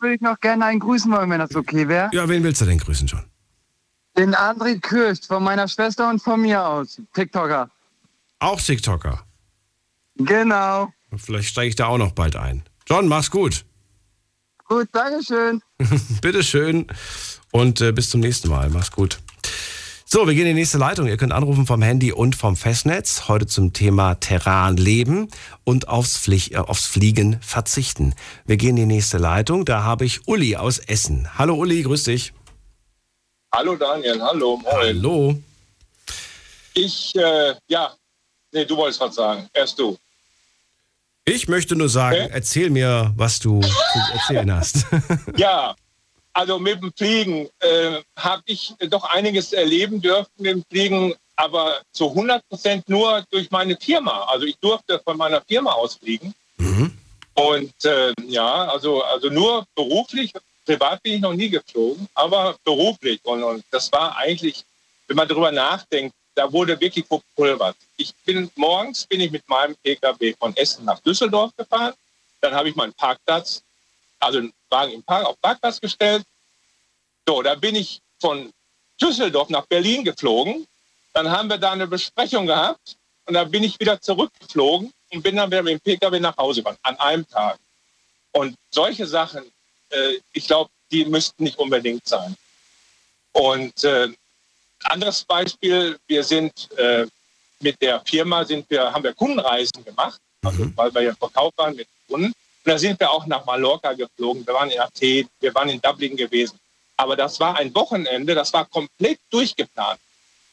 [0.00, 2.10] würde ich noch gerne einen grüßen wollen, wenn das okay wäre.
[2.12, 3.24] ja, wen willst du denn grüßen, John?
[4.16, 7.00] Den André Kircht von meiner Schwester und von mir aus.
[7.14, 7.68] TikToker.
[8.38, 9.24] Auch TikToker.
[10.16, 10.92] Genau.
[11.18, 12.62] Vielleicht steige ich da auch noch bald ein.
[12.88, 13.64] John, mach's gut.
[14.66, 15.60] Gut, Dankeschön.
[16.20, 16.86] Bitteschön.
[17.50, 18.70] Und äh, bis zum nächsten Mal.
[18.70, 19.18] Mach's gut.
[20.06, 21.06] So, wir gehen in die nächste Leitung.
[21.08, 23.26] Ihr könnt anrufen vom Handy und vom Festnetz.
[23.26, 25.28] Heute zum Thema Terran leben
[25.64, 28.14] und aufs, Pflich äh, aufs Fliegen verzichten.
[28.44, 29.64] Wir gehen in die nächste Leitung.
[29.64, 31.28] Da habe ich Uli aus Essen.
[31.36, 32.32] Hallo Uli, grüß dich.
[33.52, 34.74] Hallo Daniel, hallo, moin.
[34.74, 35.40] Hallo.
[36.74, 37.94] Ich, äh, ja,
[38.52, 39.48] nee, du wolltest was sagen.
[39.52, 39.96] Erst du.
[41.26, 42.30] Ich möchte nur sagen, Okay.
[42.32, 44.86] erzähl mir, was du zu erzählen hast.
[45.36, 45.74] Ja,
[46.32, 51.80] also mit dem Fliegen äh, habe ich doch einiges erleben dürfen mit dem Fliegen, aber
[51.92, 54.24] zu 100 Prozent nur durch meine Firma.
[54.24, 56.34] Also ich durfte von meiner Firma aus fliegen.
[57.36, 60.32] Und äh, ja, also, also nur beruflich,
[60.64, 63.18] privat bin ich noch nie geflogen, aber beruflich.
[63.24, 64.64] Und, und das war eigentlich,
[65.08, 67.76] wenn man darüber nachdenkt, da wurde wirklich verpulvert.
[67.96, 71.94] Ich bin morgens bin ich mit meinem PKW von Essen nach Düsseldorf gefahren.
[72.40, 73.62] Dann habe ich meinen Parkplatz,
[74.18, 76.24] also einen Wagen im Park, auf Parkplatz gestellt.
[77.26, 78.52] So, da bin ich von
[79.00, 80.66] Düsseldorf nach Berlin geflogen.
[81.12, 85.36] Dann haben wir da eine Besprechung gehabt und dann bin ich wieder zurückgeflogen und bin
[85.36, 87.58] dann wieder mit dem PKW nach Hause gefahren, an einem Tag.
[88.32, 89.44] Und solche Sachen,
[89.90, 92.36] äh, ich glaube, die müssten nicht unbedingt sein.
[93.32, 94.08] Und äh,
[94.84, 97.06] anderes Beispiel, wir sind äh,
[97.60, 101.74] mit der Firma, sind wir, haben wir Kundenreisen gemacht, also, weil wir ja verkauft waren
[101.74, 102.26] mit Kunden.
[102.26, 105.80] Und da sind wir auch nach Mallorca geflogen, wir waren in Athen, wir waren in
[105.80, 106.58] Dublin gewesen.
[106.96, 110.00] Aber das war ein Wochenende, das war komplett durchgeplant.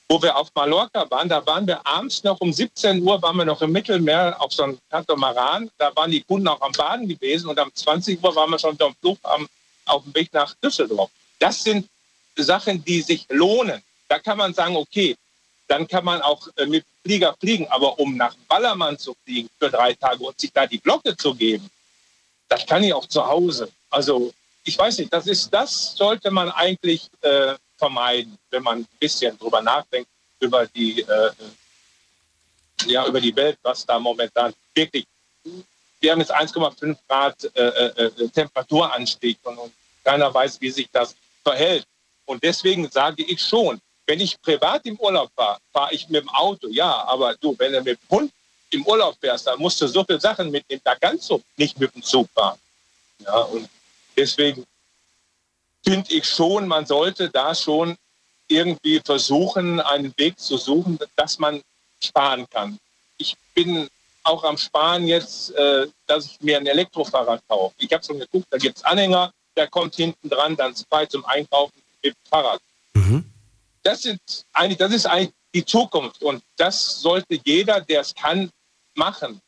[0.09, 3.45] Wo wir auf Mallorca waren, da waren wir abends noch um 17 Uhr, waren wir
[3.45, 5.69] noch im Mittelmeer auf so einem Katamaran.
[5.77, 8.75] Da waren die Kunden auch am Baden gewesen und am 20 Uhr waren wir schon
[8.81, 9.17] am Flug
[9.85, 11.09] auf dem Weg nach Düsseldorf.
[11.39, 11.87] Das sind
[12.35, 13.81] Sachen, die sich lohnen.
[14.11, 15.15] Da kann man sagen, okay,
[15.67, 19.69] dann kann man auch äh, mit Flieger fliegen, aber um nach Ballermann zu fliegen für
[19.69, 21.71] drei Tage und sich da die Glocke zu geben,
[22.49, 23.71] das kann ich auch zu Hause.
[23.89, 24.33] Also
[24.65, 29.39] ich weiß nicht, das ist, das sollte man eigentlich äh, vermeiden, wenn man ein bisschen
[29.39, 30.09] drüber nachdenkt,
[30.41, 31.31] über die, äh,
[32.87, 35.05] ja, über die Welt, was da momentan wirklich.
[36.01, 39.71] Wir haben jetzt 1,5 Grad äh, äh, äh, Temperaturanstieg und
[40.03, 41.87] keiner weiß, wie sich das verhält.
[42.25, 43.79] Und deswegen sage ich schon,
[44.11, 47.71] wenn ich privat im Urlaub fahre, fahre ich mit dem Auto, ja, aber du, wenn
[47.71, 48.31] du mit dem Hund
[48.71, 51.95] im Urlaub fährst, dann musst du so viele Sachen mitnehmen, da kannst du nicht mit
[51.95, 52.59] dem Zug fahren.
[53.19, 53.69] Ja, und
[54.17, 54.65] deswegen
[55.81, 57.95] finde ich schon, man sollte da schon
[58.49, 61.61] irgendwie versuchen, einen Weg zu suchen, dass man
[62.03, 62.77] sparen kann.
[63.17, 63.87] Ich bin
[64.23, 67.73] auch am Sparen jetzt, äh, dass ich mir ein Elektrofahrrad kaufe.
[67.77, 71.23] Ich habe schon geguckt, da gibt es Anhänger, der kommt hinten dran, dann frei zum
[71.23, 72.59] Einkaufen mit dem Fahrrad.
[73.83, 74.19] Das, sind
[74.53, 78.49] eigentlich, das ist eigentlich die Zukunft und das sollte jeder, der es kann,
[78.95, 79.41] machen.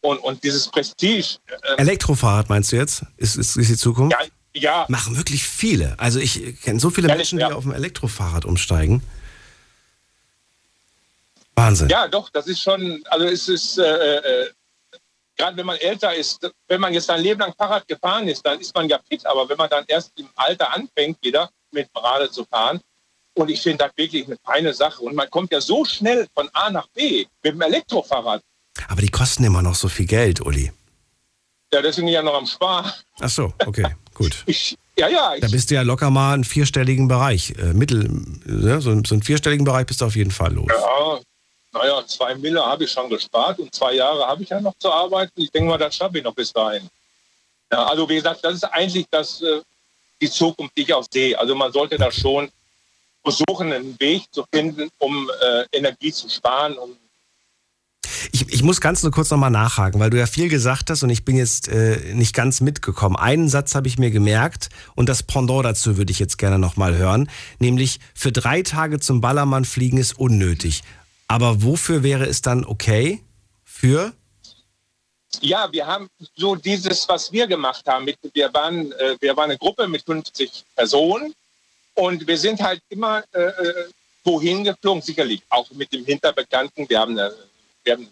[0.00, 1.38] Und, und dieses Prestige.
[1.46, 3.04] Äh, Elektrofahrrad meinst du jetzt?
[3.16, 4.16] Ist, ist, ist die Zukunft?
[4.18, 4.86] Ja, ja.
[4.88, 5.98] Machen wirklich viele.
[5.98, 7.54] Also ich kenne so viele Menschen, die ja.
[7.54, 9.02] auf ein Elektrofahrrad umsteigen.
[11.56, 11.88] Wahnsinn.
[11.88, 14.50] Ja, doch, das ist schon, also es ist, äh, äh,
[15.36, 18.60] gerade wenn man älter ist, wenn man jetzt sein Leben lang Fahrrad gefahren ist, dann
[18.60, 22.30] ist man ja fit, aber wenn man dann erst im Alter anfängt, wieder mit Rade
[22.30, 22.80] zu fahren,
[23.36, 25.02] und ich finde das wirklich eine feine Sache.
[25.02, 28.42] Und man kommt ja so schnell von A nach B mit dem Elektrofahrrad.
[28.88, 30.72] Aber die kosten immer noch so viel Geld, Uli.
[31.72, 32.90] Ja, deswegen ja noch am Sparen.
[33.20, 34.36] Ach so, okay, gut.
[34.46, 35.38] Ich, ja, ja.
[35.38, 37.50] da bist du ja locker mal einen vierstelligen Bereich.
[37.58, 38.08] Äh, Mittel,
[38.46, 38.80] ne?
[38.80, 40.68] so, so einen vierstelligen Bereich bist du auf jeden Fall los.
[40.68, 41.20] Ja,
[41.72, 44.90] naja, zwei Mille habe ich schon gespart und zwei Jahre habe ich ja noch zu
[44.90, 45.42] arbeiten.
[45.42, 46.88] Ich denke mal, das schaffe ich noch bis dahin.
[47.70, 49.60] Ja, also wie gesagt, das ist eigentlich das, äh,
[50.22, 51.38] die Zukunft, die ich auch sehe.
[51.38, 52.48] Also man sollte da schon
[53.26, 56.96] versuchen, einen Weg zu finden, um äh, Energie zu sparen, um
[58.32, 61.10] ich, ich muss ganz nur kurz nochmal nachhaken, weil du ja viel gesagt hast und
[61.10, 63.16] ich bin jetzt äh, nicht ganz mitgekommen.
[63.16, 66.96] Einen Satz habe ich mir gemerkt und das Pendant dazu würde ich jetzt gerne nochmal
[66.96, 70.82] hören, nämlich für drei Tage zum Ballermann fliegen ist unnötig.
[71.28, 73.22] Aber wofür wäre es dann okay?
[73.64, 74.12] Für?
[75.40, 78.06] Ja, wir haben so dieses, was wir gemacht haben.
[78.32, 81.34] Wir, waren, äh, wir waren eine Gruppe mit 50 Personen
[81.96, 83.88] und wir sind halt immer äh, äh,
[84.24, 86.88] wohin geflogen, sicherlich auch mit dem Hinterbekannten.
[86.88, 87.34] Wir haben eine
[87.86, 88.08] wir haben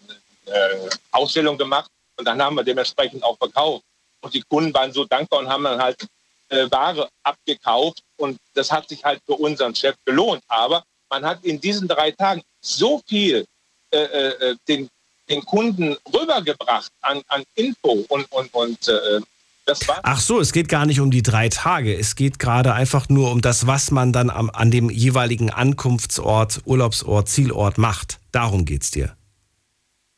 [0.46, 3.84] eine äh, Ausstellung gemacht und dann haben wir dementsprechend auch verkauft.
[4.20, 6.06] Und die Kunden waren so dankbar und haben dann halt
[6.48, 10.42] äh, Ware abgekauft und das hat sich halt für unseren Chef gelohnt.
[10.48, 13.44] Aber man hat in diesen drei Tagen so viel
[13.90, 14.88] äh, äh, den,
[15.28, 19.20] den Kunden rübergebracht an, an Info und, und, und äh,
[19.64, 20.00] das war.
[20.02, 21.96] Ach so, es geht gar nicht um die drei Tage.
[21.96, 26.62] Es geht gerade einfach nur um das, was man dann am, an dem jeweiligen Ankunftsort,
[26.64, 28.20] Urlaubsort, Zielort macht.
[28.32, 29.16] Darum geht es dir.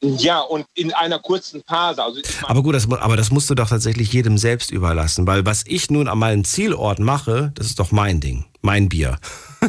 [0.03, 2.03] Ja, und in einer kurzen Phase.
[2.03, 5.65] Also aber gut, das, aber das musst du doch tatsächlich jedem selbst überlassen, weil was
[5.67, 9.19] ich nun an meinem Zielort mache, das ist doch mein Ding, mein Bier.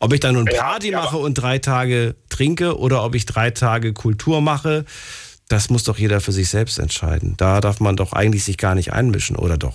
[0.00, 3.50] ob ich dann nun Party ja, mache und drei Tage trinke oder ob ich drei
[3.50, 4.84] Tage Kultur mache,
[5.50, 7.34] das muss doch jeder für sich selbst entscheiden.
[7.36, 9.74] Da darf man doch eigentlich sich gar nicht einmischen, oder doch?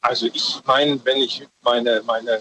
[0.00, 2.40] Also ich meine, wenn ich meine, meine, äh,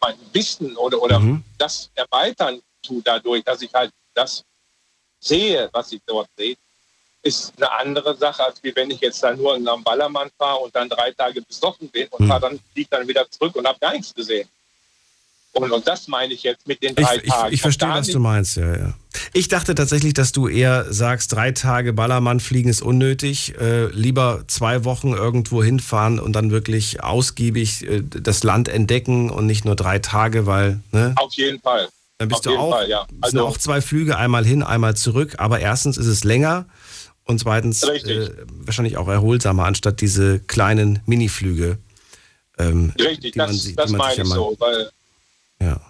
[0.00, 1.44] mein Wissen oder, oder mhm.
[1.58, 4.44] das erweitern tue dadurch, dass ich halt das
[5.20, 6.56] sehe, was ich dort sehe,
[7.22, 10.74] ist eine andere Sache, als wie wenn ich jetzt da nur am Ballermann fahre und
[10.74, 12.28] dann drei Tage besoffen bin und hm.
[12.28, 14.48] fahre dann, fliege dann wieder zurück und habe gar nichts gesehen.
[15.54, 17.48] Und, und, das meine ich jetzt mit den drei ich, Tagen.
[17.48, 18.94] Ich, ich verstehe, was du meinst, ja, ja.
[19.32, 23.54] Ich dachte tatsächlich, dass du eher sagst, drei Tage Ballermann fliegen ist unnötig.
[23.60, 29.46] Äh, lieber zwei Wochen irgendwo hinfahren und dann wirklich ausgiebig äh, das Land entdecken und
[29.46, 30.80] nicht nur drei Tage, weil.
[30.90, 31.14] Ne?
[31.16, 31.88] Auf jeden Fall.
[32.18, 33.06] Dann bist Auf du auch, Fall, ja.
[33.20, 35.34] also, sind auch zwei Flüge, einmal hin, einmal zurück.
[35.38, 36.66] Aber erstens ist es länger
[37.24, 41.78] und zweitens äh, wahrscheinlich auch erholsamer, anstatt diese kleinen Miniflüge.
[42.58, 44.90] Ähm, richtig, das, man, das meine ich so, weil,
[45.64, 45.80] ja.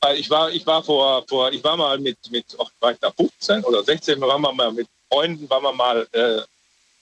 [0.00, 2.44] weil ich war, ich war vor, vor, ich war mal mit, mit
[2.80, 6.40] war ich da 15 oder 16, waren wir mal mit Freunden, waren wir mal äh,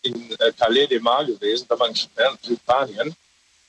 [0.03, 3.15] in äh, Calais de Mar gewesen, da war in Spanien.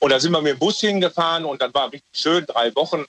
[0.00, 3.04] Und da sind wir mit dem Bus hingefahren und dann war richtig schön, drei Wochen.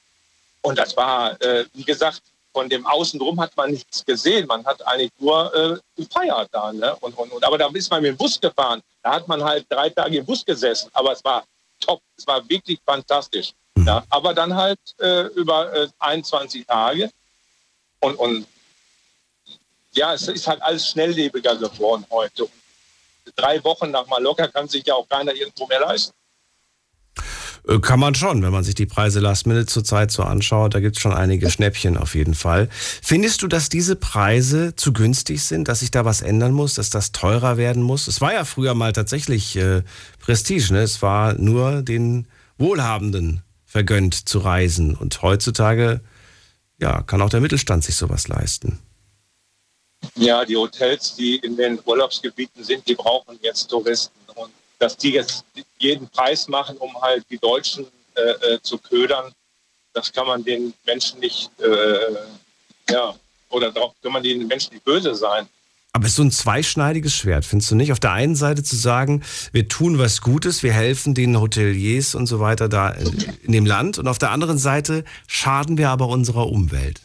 [0.62, 2.22] Und das war, äh, wie gesagt,
[2.52, 4.48] von dem Außenrum hat man nichts gesehen.
[4.48, 6.74] Man hat eigentlich nur äh, gefeiert da.
[6.74, 6.96] Ne?
[7.02, 8.82] Und, und, und, aber da ist man mit dem Bus gefahren.
[9.04, 10.90] Da hat man halt drei Tage im Bus gesessen.
[10.94, 11.46] Aber es war
[11.80, 12.02] top.
[12.18, 13.54] Es war wirklich fantastisch.
[13.80, 13.88] Mhm.
[13.88, 14.04] Ja?
[14.10, 17.10] Aber dann halt äh, über äh, 21 Tage.
[18.00, 18.46] Und, und
[19.92, 22.46] ja, es ist halt alles schnelllebiger geworden heute.
[22.46, 22.52] Und
[23.36, 26.14] drei Wochen nach Mallorca kann sich ja auch keiner irgendwo mehr leisten.
[27.68, 30.74] Äh, Kann man schon, wenn man sich die Preise Last Minute zurzeit so anschaut.
[30.74, 32.70] Da gibt es schon einige Schnäppchen auf jeden Fall.
[32.72, 36.90] Findest du, dass diese Preise zu günstig sind, dass sich da was ändern muss, dass
[36.90, 38.08] das teurer werden muss?
[38.08, 39.84] Es war ja früher mal tatsächlich äh,
[40.20, 40.74] Prestige.
[40.74, 40.82] Ne?
[40.82, 42.28] Es war nur den
[42.58, 44.96] Wohlhabenden vergönnt zu reisen.
[44.96, 46.02] Und heutzutage
[46.80, 48.80] ja, kann auch der Mittelstand sich sowas leisten.
[50.16, 54.18] Ja, die Hotels, die in den Urlaubsgebieten sind, die brauchen jetzt Touristen.
[54.34, 55.46] Und dass die jetzt
[55.78, 58.22] jeden Preis machen, um halt die Deutschen äh,
[58.54, 59.32] äh, zu ködern,
[59.94, 62.16] das kann man den Menschen nicht, äh,
[62.90, 63.14] ja,
[63.50, 65.48] oder darauf kann man den Menschen nicht böse sein.
[65.92, 67.92] Aber es ist so ein zweischneidiges Schwert, findest du nicht?
[67.92, 72.28] Auf der einen Seite zu sagen, wir tun was Gutes, wir helfen den Hoteliers und
[72.28, 73.98] so weiter da in dem Land.
[73.98, 77.02] Und auf der anderen Seite schaden wir aber unserer Umwelt.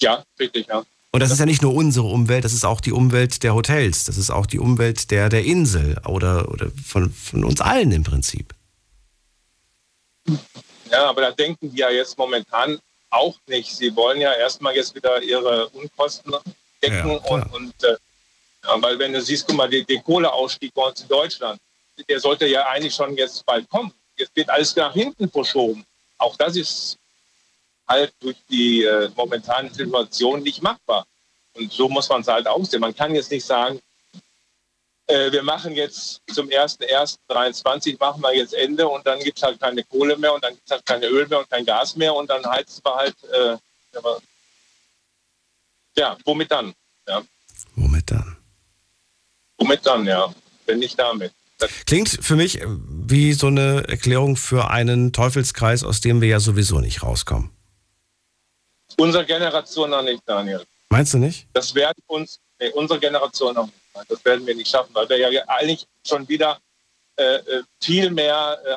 [0.00, 0.84] Ja, richtig, ja.
[1.12, 4.04] Und das ist ja nicht nur unsere Umwelt, das ist auch die Umwelt der Hotels,
[4.04, 8.04] das ist auch die Umwelt der, der Insel oder, oder von, von uns allen im
[8.04, 8.54] Prinzip.
[10.90, 12.78] Ja, aber da denken die ja jetzt momentan
[13.10, 13.74] auch nicht.
[13.76, 16.32] Sie wollen ja erstmal jetzt wieder ihre Unkosten
[16.82, 17.96] decken Ja, und, und äh,
[18.64, 21.60] ja, weil wenn du siehst, guck mal, der, der Kohleausstieg bei uns in Deutschland,
[22.08, 23.92] der sollte ja eigentlich schon jetzt bald kommen.
[24.16, 25.84] Jetzt wird alles nach hinten verschoben.
[26.18, 26.98] Auch das ist
[27.88, 31.06] halt durch die äh, momentane Situation nicht machbar.
[31.54, 32.80] Und so muss man es halt aussehen.
[32.80, 33.80] Man kann jetzt nicht sagen,
[35.06, 39.60] äh, wir machen jetzt zum 1.1.23 machen wir jetzt Ende und dann gibt es halt
[39.60, 42.14] keine Kohle mehr und dann gibt es halt keine Öl mehr und kein Gas mehr
[42.14, 43.56] und dann heizen wir halt, äh,
[45.96, 46.72] ja, womit dann?
[47.08, 47.22] Ja,
[47.76, 48.36] Womit dann?
[49.58, 50.32] womit dann, ja,
[50.66, 51.32] wenn nicht damit.
[51.58, 56.40] Das, Klingt für mich wie so eine Erklärung für einen Teufelskreis, aus dem wir ja
[56.40, 57.50] sowieso nicht rauskommen.
[58.98, 60.64] unsere Generation noch nicht, Daniel.
[60.88, 61.46] Meinst du nicht?
[61.52, 63.76] Das werden uns, nee, unsere Generation noch nicht.
[64.08, 66.58] Das werden wir nicht schaffen, weil wir ja eigentlich schon wieder
[67.16, 68.76] äh, äh, viel mehr äh,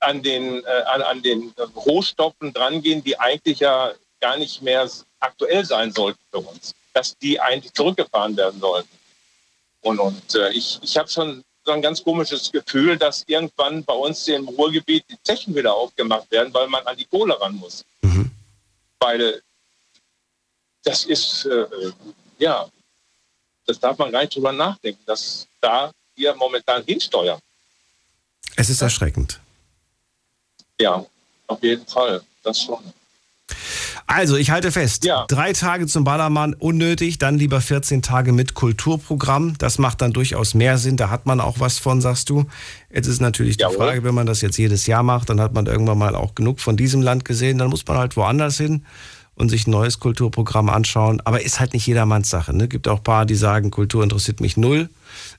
[0.00, 4.88] an, den, äh, an, an den Rohstoffen drangehen, die eigentlich ja gar nicht mehr
[5.22, 6.74] aktuell sein sollten für uns.
[6.92, 8.88] Dass die eigentlich zurückgefahren werden sollten.
[9.80, 13.94] Und, und äh, ich, ich habe schon so ein ganz komisches Gefühl, dass irgendwann bei
[13.94, 17.84] uns im Ruhrgebiet die Zechen wieder aufgemacht werden, weil man an die Kohle ran muss.
[18.98, 19.42] Weil
[20.84, 21.66] das ist, äh,
[22.38, 22.68] ja,
[23.66, 27.40] das darf man gar nicht drüber nachdenken, dass da wir momentan hinsteuern.
[28.56, 29.40] Es ist erschreckend.
[30.78, 31.04] Ja,
[31.46, 32.22] auf jeden Fall.
[32.42, 32.92] Das schon.
[34.06, 35.24] Also, ich halte fest, Ja.
[35.28, 39.54] drei Tage zum Ballermann unnötig, dann lieber 14 Tage mit Kulturprogramm.
[39.58, 42.46] Das macht dann durchaus mehr Sinn, da hat man auch was von, sagst du.
[42.92, 43.76] Jetzt ist natürlich die Jawohl.
[43.76, 46.60] Frage, wenn man das jetzt jedes Jahr macht, dann hat man irgendwann mal auch genug
[46.60, 48.84] von diesem Land gesehen, dann muss man halt woanders hin
[49.34, 51.20] und sich ein neues Kulturprogramm anschauen.
[51.24, 52.54] Aber ist halt nicht jedermanns Sache.
[52.54, 52.68] Ne?
[52.68, 54.88] Gibt auch ein paar, die sagen, Kultur interessiert mich null.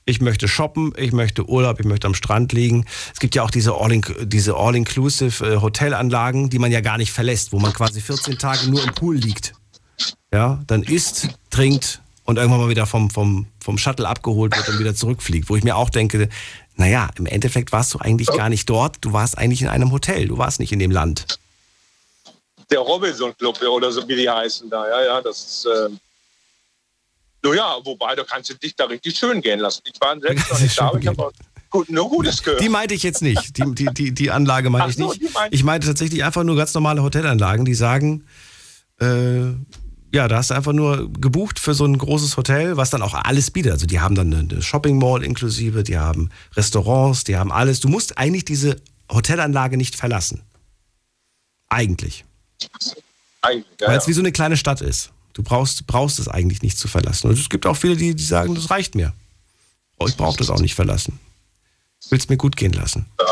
[0.04, 2.84] Ich möchte shoppen, ich möchte Urlaub, ich möchte am Strand liegen.
[3.12, 7.12] Es gibt ja auch diese All-in- diese All-Inclusive äh, Hotelanlagen, die man ja gar nicht
[7.12, 9.54] verlässt, wo man quasi 14 Tage nur im Pool liegt.
[10.32, 14.78] Ja, dann isst, trinkt und irgendwann mal wieder vom, vom, vom Shuttle abgeholt wird und
[14.80, 15.48] wieder zurückfliegt.
[15.48, 16.28] Wo ich mir auch denke,
[16.76, 20.26] naja, im Endeffekt warst du eigentlich gar nicht dort, du warst eigentlich in einem Hotel,
[20.26, 21.38] du warst nicht in dem Land.
[22.70, 25.66] Der Robinson Club oder so wie die heißen da, ja, ja, das ist.
[25.66, 25.88] Äh,
[27.42, 29.82] naja, wobei, du kannst dich da richtig schön gehen lassen.
[29.84, 31.30] Ich war selbst noch nicht da, aber ich habe
[31.68, 32.60] gut, nur Gutes gehört.
[32.62, 33.58] Die meinte ich jetzt nicht.
[33.58, 35.34] Die, die, die, die Anlage meine ich so, nicht.
[35.34, 38.24] meinte- Ich meinte tatsächlich einfach nur ganz normale Hotelanlagen, die sagen,
[39.00, 39.48] äh,
[40.14, 43.12] ja, da hast du einfach nur gebucht für so ein großes Hotel, was dann auch
[43.14, 43.72] alles bietet.
[43.72, 47.80] Also die haben dann eine Shopping Mall inklusive, die haben Restaurants, die haben alles.
[47.80, 48.76] Du musst eigentlich diese
[49.12, 50.42] Hotelanlage nicht verlassen.
[51.68, 52.24] Eigentlich.
[53.42, 55.10] Eigentlich, ja, Weil es wie so eine kleine Stadt ist.
[55.32, 57.28] Du brauchst, brauchst es eigentlich nicht zu verlassen.
[57.28, 59.12] Und es gibt auch viele, die, die sagen, das reicht mir.
[59.98, 61.18] Oh, ich brauche das auch nicht verlassen.
[62.00, 63.06] Ich will es mir gut gehen lassen.
[63.18, 63.26] Ja,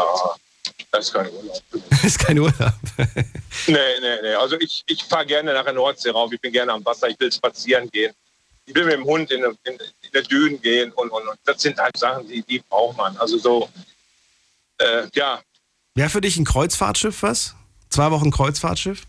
[0.91, 1.63] das ist kein Urlaub.
[1.91, 2.75] Das ist kein Urlaub.
[2.97, 4.35] Nee, nee, nee.
[4.35, 6.33] Also ich, ich fahre gerne nach der Nordsee rauf.
[6.33, 7.09] Ich bin gerne am Wasser.
[7.09, 8.13] Ich will spazieren gehen.
[8.67, 10.91] Ich will mit dem Hund in, in, in der Dünen gehen.
[10.93, 13.17] Und, und, und das sind halt Sachen, die, die braucht man.
[13.19, 13.69] Also so,
[14.79, 15.41] äh, ja,
[15.95, 17.55] Wäre für dich ein Kreuzfahrtschiff was?
[17.91, 19.03] Zwei Wochen Kreuzfahrtschiff?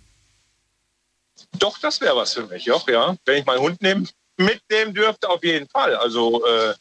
[1.59, 2.65] Doch, das wäre was für mich.
[2.65, 3.15] Doch, ja.
[3.25, 5.95] Wenn ich meinen Hund nehmen, mitnehmen dürfte, auf jeden Fall.
[5.95, 6.73] Also, äh,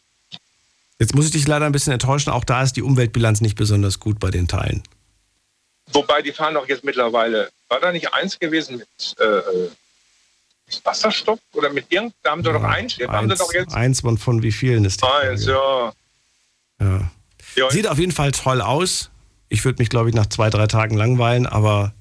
[0.98, 2.30] Jetzt muss ich dich leider ein bisschen enttäuschen.
[2.30, 4.82] Auch da ist die Umweltbilanz nicht besonders gut bei den Teilen.
[5.92, 7.50] wobei die fahren doch jetzt mittlerweile.
[7.68, 9.70] War da nicht eins gewesen mit, äh, äh,
[10.84, 12.14] Wasserstoff oder mit irgend?
[12.22, 13.08] Da haben sie doch ein Schiff.
[13.08, 15.92] Haben sie Eins, doch jetzt eins von, von wie vielen ist die eins, ja.
[16.80, 17.10] Ja.
[17.56, 19.10] Ja, Sieht auf jeden Fall toll aus.
[19.48, 21.92] Ich würde mich, glaube ich, nach zwei, drei Tagen langweilen, aber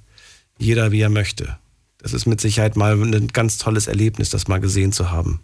[0.57, 1.57] jeder wie er möchte.
[2.01, 5.43] Das ist mit Sicherheit mal ein ganz tolles Erlebnis, das mal gesehen zu haben.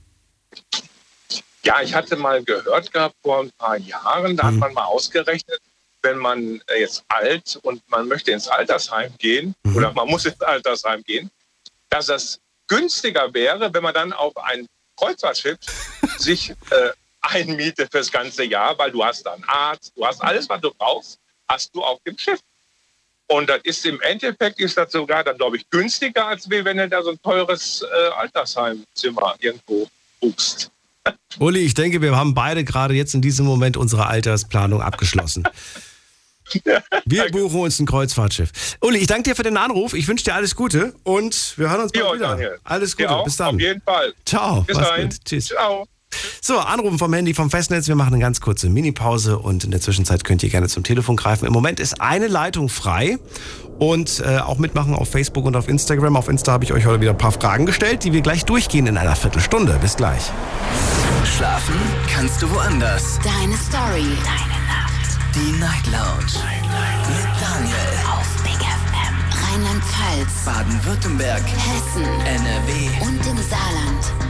[1.64, 4.60] Ja, ich hatte mal gehört gehabt vor ein paar Jahren, da hat Mhm.
[4.60, 5.60] man mal ausgerechnet,
[6.02, 11.04] wenn man jetzt alt und man möchte ins Altersheim gehen oder man muss ins Altersheim
[11.04, 11.30] gehen,
[11.90, 14.66] dass das günstiger wäre, wenn man dann auf ein
[14.98, 15.58] Kreuzfahrtschiff
[16.18, 16.90] sich äh,
[17.22, 21.20] einmietet fürs ganze Jahr, weil du hast dann Arzt, du hast alles, was du brauchst,
[21.50, 22.40] hast du auf dem Schiff.
[23.28, 26.88] Und das ist im Endeffekt ist das sogar dann, glaube ich, günstiger, als wenn du
[26.88, 29.88] da so ein teures äh, Altersheimzimmer irgendwo
[30.22, 30.72] buchst.
[31.40, 35.44] Uli, ich denke, wir haben beide gerade jetzt in diesem Moment unsere Altersplanung abgeschlossen.
[37.06, 38.78] Wir buchen uns ein Kreuzfahrtschiff.
[38.80, 39.94] Uli, ich danke dir für den Anruf.
[39.94, 42.28] Ich wünsche dir alles Gute und wir hören uns bald Ja, wieder.
[42.30, 42.60] Daniel.
[42.64, 43.22] Alles Gute.
[43.26, 43.56] Bis dann.
[43.56, 44.14] Auf jeden Fall.
[44.26, 44.62] Ciao.
[44.62, 45.10] Bis dahin.
[45.10, 45.26] gut.
[45.26, 45.48] Tschüss.
[45.48, 45.86] Ciao.
[46.42, 47.90] So, Anrufen vom Handy vom Festnetz.
[47.90, 51.18] Wir machen eine ganz kurze Mini-Pause und in der Zwischenzeit könnt ihr gerne zum Telefon
[51.18, 51.46] greifen.
[51.46, 53.18] Im Moment ist eine Leitung frei
[53.80, 56.16] und äh, auch mitmachen auf Facebook und auf Instagram.
[56.16, 58.88] Auf Insta habe ich euch heute wieder ein paar Fragen gestellt, die wir gleich durchgehen
[58.88, 59.78] in einer Viertelstunde.
[59.82, 60.32] Bis gleich.
[61.36, 61.76] Schlafen
[62.10, 63.20] kannst du woanders.
[63.24, 64.08] Deine Story.
[64.24, 65.18] Deine Nacht.
[65.36, 66.32] Die Night Lounge.
[67.10, 67.76] Mit Daniel.
[68.10, 69.52] Auf Big FM.
[69.52, 70.46] Rheinland-Pfalz.
[70.46, 71.44] Baden-Württemberg.
[71.44, 72.06] Hessen.
[72.26, 73.06] NRW.
[73.06, 74.27] Und im Saarland.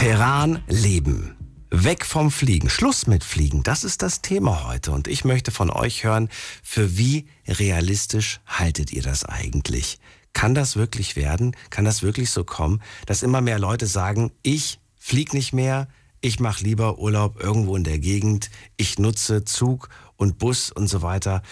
[0.00, 1.36] Terran leben.
[1.70, 2.70] Weg vom Fliegen.
[2.70, 3.62] Schluss mit Fliegen.
[3.62, 4.92] Das ist das Thema heute.
[4.92, 6.30] Und ich möchte von euch hören,
[6.62, 9.98] für wie realistisch haltet ihr das eigentlich?
[10.32, 11.54] Kann das wirklich werden?
[11.68, 15.86] Kann das wirklich so kommen, dass immer mehr Leute sagen, ich flieg nicht mehr,
[16.22, 21.02] ich mache lieber Urlaub irgendwo in der Gegend, ich nutze Zug und Bus und so
[21.02, 21.42] weiter,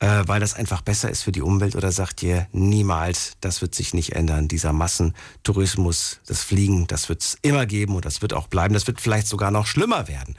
[0.00, 1.76] äh, weil das einfach besser ist für die Umwelt?
[1.76, 7.22] Oder sagt ihr, niemals, das wird sich nicht ändern, dieser Massentourismus, das Fliegen, das wird
[7.22, 10.36] es immer geben und das wird auch bleiben, das wird vielleicht sogar noch schlimmer werden.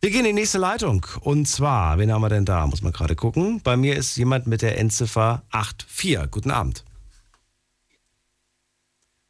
[0.00, 1.06] Wir gehen in die nächste Leitung.
[1.20, 2.66] Und zwar, wen haben wir denn da?
[2.66, 3.62] Muss man gerade gucken.
[3.62, 6.30] Bei mir ist jemand mit der Endziffer 84.
[6.30, 6.84] Guten Abend.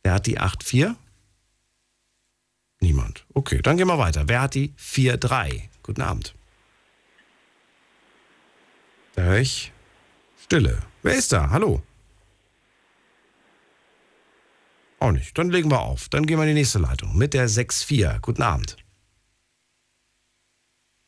[0.03, 0.97] Wer hat die 84?
[2.81, 3.25] Niemand.
[3.33, 4.25] Okay, dann gehen wir weiter.
[4.27, 5.71] Wer hat die 43?
[5.85, 6.35] Guten Abend.
[9.15, 9.73] Da höre ich
[10.43, 10.83] Stille.
[11.03, 11.51] Wer ist da?
[11.51, 11.83] Hallo?
[15.01, 15.37] Auch nicht.
[15.37, 16.09] Dann legen wir auf.
[16.09, 18.21] Dann gehen wir in die nächste Leitung mit der 64.
[18.23, 18.77] Guten Abend.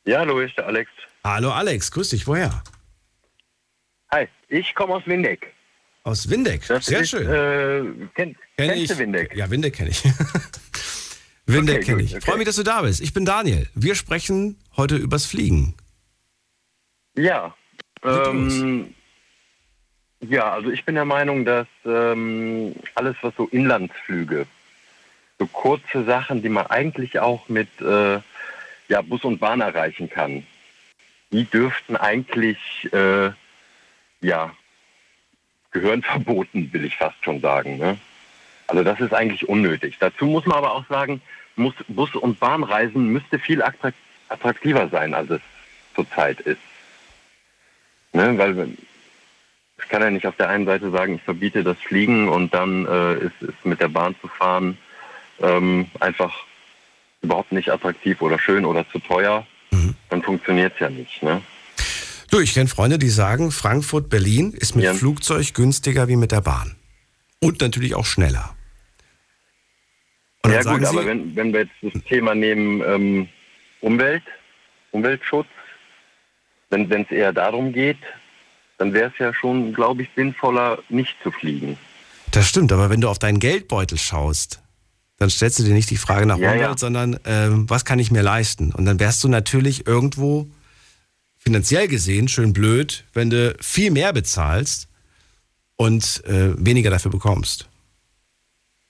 [0.06, 0.90] Ja, hallo, hier ist der Alex.
[1.24, 2.26] Hallo Alex, grüß dich.
[2.26, 2.62] Woher?
[4.12, 5.52] Hi, ich komme aus Windeck.
[6.04, 6.64] Aus Windeck.
[6.68, 7.26] Das Sehr ist, schön.
[7.26, 8.88] Äh, kenn, Kenn kennst ich.
[8.90, 9.34] du Windeck?
[9.34, 10.04] Ja, Windeck kenne ich.
[11.46, 12.14] Windeck Okay, kenne ich.
[12.14, 12.24] okay.
[12.24, 13.00] Freue mich, dass du da bist.
[13.00, 13.68] Ich bin Daniel.
[13.74, 15.74] Wir sprechen heute übers Fliegen.
[17.16, 17.56] Ja.
[18.04, 18.94] Ähm,
[20.20, 24.46] ja, also ich bin der Meinung, dass ähm, alles, was so Inlandsflüge,
[25.38, 28.20] so kurze Sachen, die man eigentlich auch mit äh,
[28.88, 30.46] ja, Bus und Bahn erreichen kann,
[31.30, 32.58] die dürften eigentlich,
[32.92, 33.30] äh,
[34.20, 34.54] ja,
[35.72, 37.78] gehören verboten, will ich fast schon sagen.
[37.78, 37.98] Ne?
[38.66, 39.96] Also das ist eigentlich unnötig.
[40.00, 41.20] Dazu muss man aber auch sagen,
[41.56, 43.94] muss Bus- und Bahnreisen müsste viel attrakt-
[44.28, 45.40] attraktiver sein, als es
[45.94, 46.60] zurzeit ist.
[48.16, 48.36] Ne?
[48.38, 48.68] Weil
[49.82, 52.86] ich kann ja nicht auf der einen Seite sagen, ich verbiete das Fliegen und dann
[52.86, 54.78] äh, ist es mit der Bahn zu fahren
[55.40, 56.34] ähm, einfach
[57.22, 59.46] überhaupt nicht attraktiv oder schön oder zu teuer.
[60.08, 61.22] Dann funktioniert es ja nicht.
[61.22, 61.42] Ne?
[62.30, 66.40] Du, ich kenne Freunde, die sagen, Frankfurt, Berlin ist mit Flugzeug günstiger wie mit der
[66.40, 66.76] Bahn.
[67.40, 68.54] Und natürlich auch schneller.
[70.42, 73.28] Und ja gut, sagen aber sie- wenn, wenn wir jetzt das Thema nehmen, ähm,
[73.80, 74.22] Umwelt,
[74.92, 75.48] Umweltschutz,
[76.70, 77.98] wenn es eher darum geht,
[78.78, 81.78] dann wäre es ja schon, glaube ich, sinnvoller, nicht zu fliegen.
[82.32, 84.60] Das stimmt, aber wenn du auf deinen Geldbeutel schaust,
[85.18, 86.76] dann stellst du dir nicht die Frage nach Ja, Umwelt, ja.
[86.78, 88.72] sondern ähm, was kann ich mir leisten?
[88.72, 90.46] Und dann wärst du natürlich irgendwo
[91.38, 94.88] finanziell gesehen schön blöd, wenn du viel mehr bezahlst
[95.76, 97.68] und äh, weniger dafür bekommst.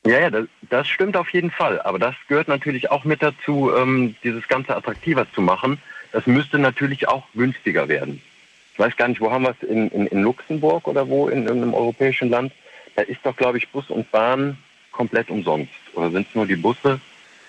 [0.07, 1.81] Ja, ja, das, das stimmt auf jeden Fall.
[1.83, 5.79] Aber das gehört natürlich auch mit dazu, ähm, dieses Ganze attraktiver zu machen.
[6.17, 8.23] Das müsste natürlich auch günstiger werden.
[8.73, 9.69] Ich weiß gar nicht, wo haben wir es?
[9.69, 12.55] In, in, in Luxemburg oder wo in irgendeinem europäischen Land?
[12.95, 14.57] Da ist doch, glaube ich, Bus und Bahn
[14.93, 15.75] komplett umsonst.
[15.93, 17.03] Oder sind es nur die Busse?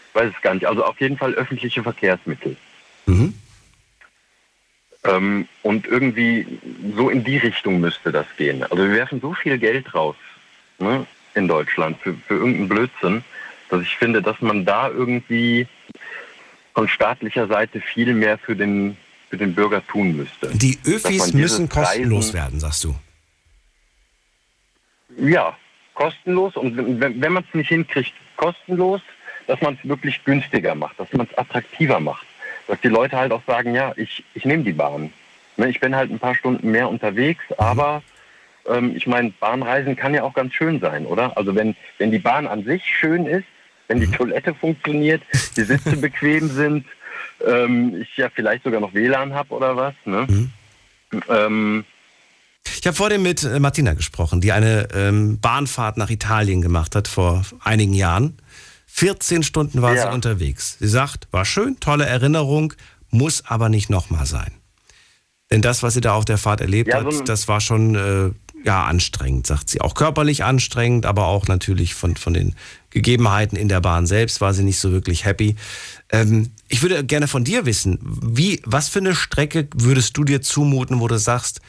[0.10, 0.66] Ich weiß es gar nicht.
[0.66, 2.58] Also auf jeden Fall öffentliche Verkehrsmittel.
[5.06, 6.46] Ähm, und irgendwie
[6.94, 8.64] so in die Richtung müsste das gehen.
[8.64, 10.18] Also wir werfen so viel Geld raus
[10.78, 13.24] ne, in Deutschland für, für irgendeinen Blödsinn,
[13.70, 15.68] dass ich finde, dass man da irgendwie
[16.78, 18.96] von staatlicher Seite viel mehr für den,
[19.32, 20.50] für den Bürger tun müsste.
[20.56, 22.94] Die dieses müssen kostenlos Reisen- werden, sagst du.
[25.18, 25.58] Ja,
[25.96, 26.56] kostenlos.
[26.56, 29.02] Und wenn, wenn- man es nicht hinkriegt, kostenlos,
[29.48, 32.28] dass man es wirklich günstiger macht, dass man es attraktiver macht.
[32.68, 35.12] Dass die Leute halt auch sagen, ja, ich, ich nehme die Bahn.
[35.56, 38.04] Ne, ich bin halt ein paar Stunden mehr unterwegs, aber
[38.70, 41.36] ähm, ich meine, Bahnreisen kann ja auch ganz schön sein, oder?
[41.38, 43.48] Also wenn, wenn die Bahn an sich schön ist,
[43.88, 45.22] wenn die Toilette funktioniert,
[45.56, 46.86] die Sitze bequem sind,
[47.46, 49.94] ähm, ich ja vielleicht sogar noch WLAN habe oder was.
[50.06, 50.26] Ne?
[50.28, 50.52] Mhm.
[51.30, 51.86] Ähm,
[52.80, 57.08] ich habe vorhin mit äh, Martina gesprochen, die eine ähm, Bahnfahrt nach Italien gemacht hat
[57.08, 58.38] vor einigen Jahren.
[58.88, 60.04] 14 Stunden war ja.
[60.04, 60.78] sie unterwegs.
[60.80, 62.74] Sie sagt, war schön, tolle Erinnerung,
[63.10, 64.52] muss aber nicht nochmal sein.
[65.52, 67.96] Denn das, was sie da auf der Fahrt erlebt ja, so hat, das war schon
[67.96, 68.32] äh,
[68.68, 69.80] ja, anstrengend, sagt sie.
[69.80, 72.54] Auch körperlich anstrengend, aber auch natürlich von, von den
[72.90, 75.56] Gegebenheiten in der Bahn selbst war sie nicht so wirklich happy.
[76.12, 80.42] Ähm, ich würde gerne von dir wissen, wie, was für eine Strecke würdest du dir
[80.42, 81.62] zumuten, wo du sagst,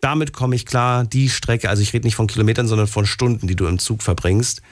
[0.00, 3.48] damit komme ich klar, die Strecke, also ich rede nicht von Kilometern, sondern von Stunden,
[3.48, 4.62] die du im Zug verbringst,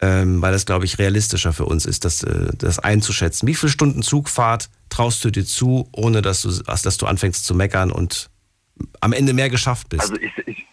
[0.00, 3.48] ähm, weil das, glaube ich, realistischer für uns ist, das, äh, das einzuschätzen.
[3.48, 7.56] Wie viele Stunden Zugfahrt traust du dir zu, ohne dass du, dass du anfängst zu
[7.56, 8.30] meckern und
[9.00, 10.02] am Ende mehr geschafft bist?
[10.02, 10.64] Also ich, ich,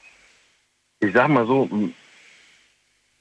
[1.02, 1.70] ich sag mal so,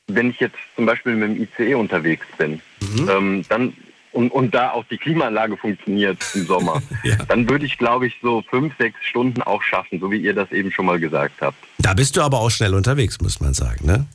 [0.07, 3.09] wenn ich jetzt zum Beispiel mit dem ICE unterwegs bin, mhm.
[3.09, 3.73] ähm, dann
[4.13, 7.17] und, und da auch die Klimaanlage funktioniert im Sommer, ja.
[7.29, 10.51] dann würde ich, glaube ich, so fünf, sechs Stunden auch schaffen, so wie ihr das
[10.51, 11.57] eben schon mal gesagt habt.
[11.79, 14.07] Da bist du aber auch schnell unterwegs, muss man sagen, ne?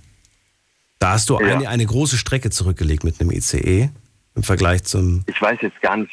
[0.99, 1.47] Da hast du ja.
[1.47, 3.89] eine, eine große Strecke zurückgelegt mit einem ICE
[4.35, 5.23] im Vergleich zum.
[5.27, 6.11] Ich weiß jetzt gar nicht,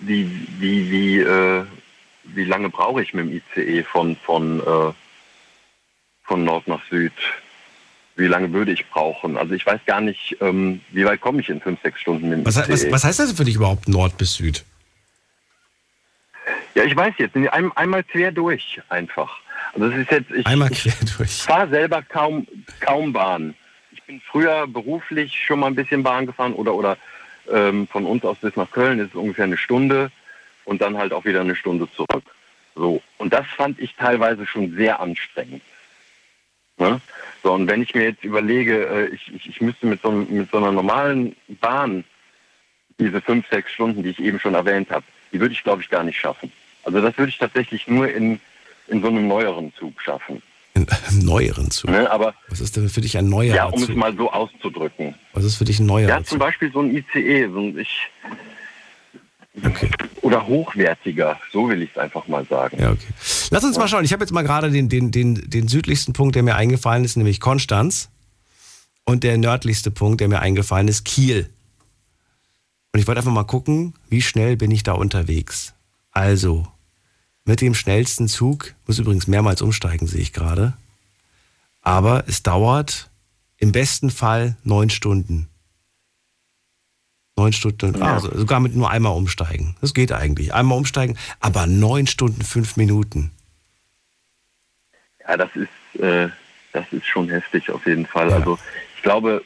[0.00, 1.64] wie, wie, wie, äh,
[2.24, 4.92] wie lange brauche ich mit dem ICE von, von, äh,
[6.30, 7.12] von Nord nach Süd?
[8.14, 9.36] Wie lange würde ich brauchen?
[9.36, 12.56] Also ich weiß gar nicht, ähm, wie weit komme ich in fünf, sechs Stunden was.
[12.68, 14.64] Was, was heißt das für dich überhaupt Nord bis Süd?
[16.76, 17.34] Ja, ich weiß jetzt.
[17.34, 19.40] Ein, einmal quer durch einfach.
[19.74, 21.30] Also es ist jetzt, ich, Einmal quer durch.
[21.30, 22.46] Ich fahre selber kaum,
[22.78, 23.54] kaum Bahn.
[23.90, 26.96] Ich bin früher beruflich schon mal ein bisschen Bahn gefahren oder, oder
[27.50, 30.12] ähm, von uns aus bis nach Köln ist es ungefähr eine Stunde
[30.64, 32.22] und dann halt auch wieder eine Stunde zurück.
[32.76, 33.02] So.
[33.18, 35.62] Und das fand ich teilweise schon sehr anstrengend.
[36.80, 37.00] Ne?
[37.42, 40.50] So, und wenn ich mir jetzt überlege, äh, ich, ich, ich müsste mit so, mit
[40.50, 42.04] so einer normalen Bahn
[42.98, 45.88] diese fünf, sechs Stunden, die ich eben schon erwähnt habe, die würde ich, glaube ich,
[45.88, 46.50] gar nicht schaffen.
[46.84, 48.40] Also das würde ich tatsächlich nur in
[48.88, 50.42] in so einem neueren Zug schaffen.
[50.74, 51.90] In einem neueren Zug?
[51.90, 53.90] Ne, aber Was ist denn für dich ein neuer Ja, um Zug?
[53.90, 55.14] es mal so auszudrücken.
[55.32, 56.26] Was ist für dich ein neuer Ja, Zug?
[56.26, 57.46] zum Beispiel so ein ICE.
[57.52, 58.08] So ein, ich,
[59.64, 59.90] okay.
[60.22, 62.78] Oder hochwertiger, so will ich es einfach mal sagen.
[62.80, 63.06] Ja, okay.
[63.50, 64.04] Lass uns mal schauen.
[64.04, 67.16] Ich habe jetzt mal gerade den, den, den, den südlichsten Punkt, der mir eingefallen ist,
[67.16, 68.10] nämlich Konstanz.
[69.04, 71.50] Und der nördlichste Punkt, der mir eingefallen ist, Kiel.
[72.92, 75.74] Und ich wollte einfach mal gucken, wie schnell bin ich da unterwegs.
[76.12, 76.66] Also,
[77.44, 78.74] mit dem schnellsten Zug.
[78.86, 80.74] Muss übrigens mehrmals umsteigen, sehe ich gerade.
[81.82, 83.10] Aber es dauert
[83.58, 85.49] im besten Fall neun Stunden.
[87.40, 88.14] Neun Stunden, ja.
[88.14, 89.74] also sogar mit nur einmal umsteigen.
[89.80, 90.52] Das geht eigentlich.
[90.52, 93.30] Einmal umsteigen, aber neun Stunden, fünf Minuten.
[95.26, 96.28] Ja, das ist, äh,
[96.74, 98.28] das ist schon heftig auf jeden Fall.
[98.28, 98.36] Ja.
[98.36, 98.58] Also
[98.94, 99.42] ich glaube,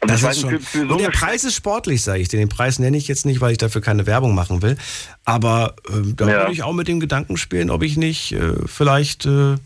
[0.00, 2.38] also das ist schon, so und der Preis ist sportlich, sage ich dir.
[2.38, 4.76] Den Preis nenne ich jetzt nicht, weil ich dafür keine Werbung machen will.
[5.24, 6.38] Aber äh, da ja.
[6.40, 9.56] würde ich auch mit dem Gedanken spielen, ob ich nicht äh, vielleicht äh,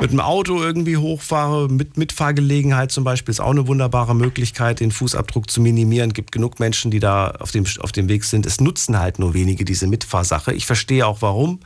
[0.00, 1.68] mit dem Auto irgendwie hochfahre.
[1.68, 6.10] Mit Mitfahrgelegenheit zum Beispiel ist auch eine wunderbare Möglichkeit, den Fußabdruck zu minimieren.
[6.10, 8.46] Es gibt genug Menschen, die da auf dem, auf dem Weg sind.
[8.46, 10.52] Es nutzen halt nur wenige diese Mitfahrsache.
[10.52, 11.60] Ich verstehe auch warum.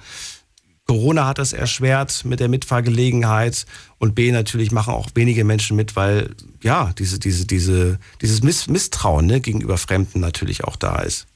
[0.87, 3.67] Corona hat das erschwert mit der Mitfahrgelegenheit
[3.99, 6.31] und B natürlich machen auch wenige Menschen mit, weil
[6.61, 11.29] ja diese diese diese dieses Miss Misstrauen ne, gegenüber Fremden natürlich auch da ist.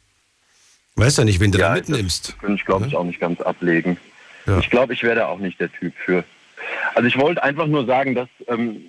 [0.97, 2.31] Weißt ja nicht, wen du ja, da mitnimmst.
[2.31, 3.99] Das könnte ich glaube ich auch nicht ganz ablegen.
[4.47, 4.59] Ja.
[4.59, 6.25] Ich glaube, ich wäre auch nicht der Typ für.
[6.97, 8.87] Also ich wollte einfach nur sagen, dass ähm,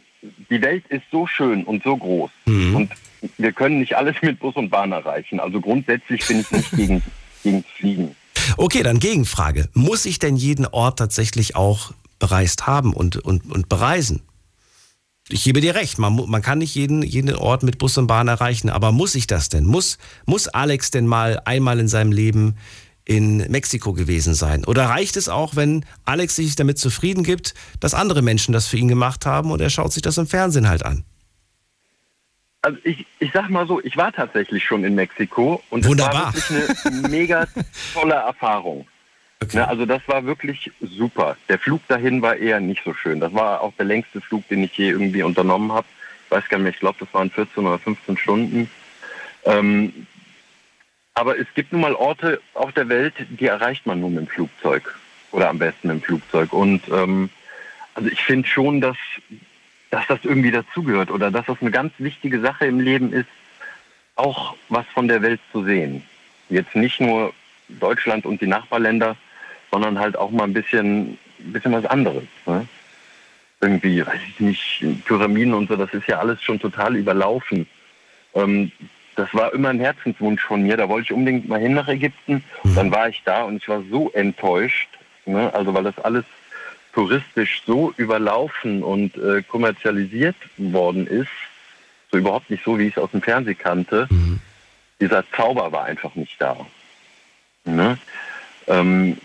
[0.49, 2.75] die Welt ist so schön und so groß mhm.
[2.75, 2.91] und
[3.37, 5.41] wir können nicht alles mit Bus und Bahn erreichen.
[5.41, 7.03] Also grundsätzlich bin ich nicht gegen,
[7.43, 8.15] gegen Fliegen.
[8.55, 9.67] Okay, dann Gegenfrage.
[9.73, 14.21] Muss ich denn jeden Ort tatsächlich auch bereist haben und, und, und bereisen?
[15.27, 18.29] Ich gebe dir recht, man, man kann nicht jeden, jeden Ort mit Bus und Bahn
[18.29, 19.65] erreichen, aber muss ich das denn?
[19.65, 22.55] Muss, muss Alex denn mal einmal in seinem Leben
[23.07, 24.65] in Mexiko gewesen sein?
[24.65, 28.75] Oder reicht es auch, wenn Alex sich damit zufrieden gibt, dass andere Menschen das für
[28.75, 31.05] ihn gemacht haben und er schaut sich das im Fernsehen halt an?
[32.61, 36.33] Also ich, ich sag mal so, ich war tatsächlich schon in Mexiko und Wunderbar.
[36.33, 37.47] das war wirklich eine mega
[37.93, 38.85] tolle Erfahrung.
[39.41, 39.57] Okay.
[39.57, 41.37] Ne, also das war wirklich super.
[41.47, 43.21] Der Flug dahin war eher nicht so schön.
[43.21, 45.87] Das war auch der längste Flug, den ich je irgendwie unternommen habe.
[46.25, 48.69] Ich weiß gar nicht mehr, ich glaube, das waren 14 oder 15 Stunden.
[49.45, 50.07] Ähm,
[51.17, 54.27] aber es gibt nun mal Orte auf der Welt, die erreicht man nur mit dem
[54.27, 54.95] Flugzeug.
[55.31, 56.53] Oder am besten mit dem Flugzeug.
[56.53, 57.31] Und ähm,
[57.95, 58.97] also ich finde schon, dass
[59.89, 63.29] dass das irgendwie dazugehört oder dass das eine ganz wichtige Sache im Leben ist,
[64.15, 66.03] auch was von der Welt zu sehen.
[66.49, 67.33] Jetzt nicht nur
[67.67, 69.15] Deutschland und die Nachbarländer,
[69.71, 72.25] sondern halt auch mal ein bisschen, ein bisschen was anderes.
[72.45, 72.67] Ne?
[73.61, 77.65] Irgendwie, weiß ich nicht, Pyramiden und so, das ist ja alles schon total überlaufen.
[78.35, 78.71] Ähm,
[79.17, 80.77] das war immer ein Herzenswunsch von mir.
[80.77, 82.43] Da wollte ich unbedingt mal hin nach Ägypten.
[82.63, 82.75] Mhm.
[82.75, 84.89] Dann war ich da und ich war so enttäuscht.
[85.25, 85.53] Ne?
[85.53, 86.23] Also weil das alles
[86.93, 91.29] touristisch so überlaufen und äh, kommerzialisiert worden ist,
[92.11, 94.07] so überhaupt nicht so, wie ich es aus dem Fernsehen kannte.
[94.09, 94.39] Mhm.
[95.01, 96.55] Dieser Zauber war einfach nicht da.
[97.65, 97.97] Ne?
[98.67, 99.17] Ähm,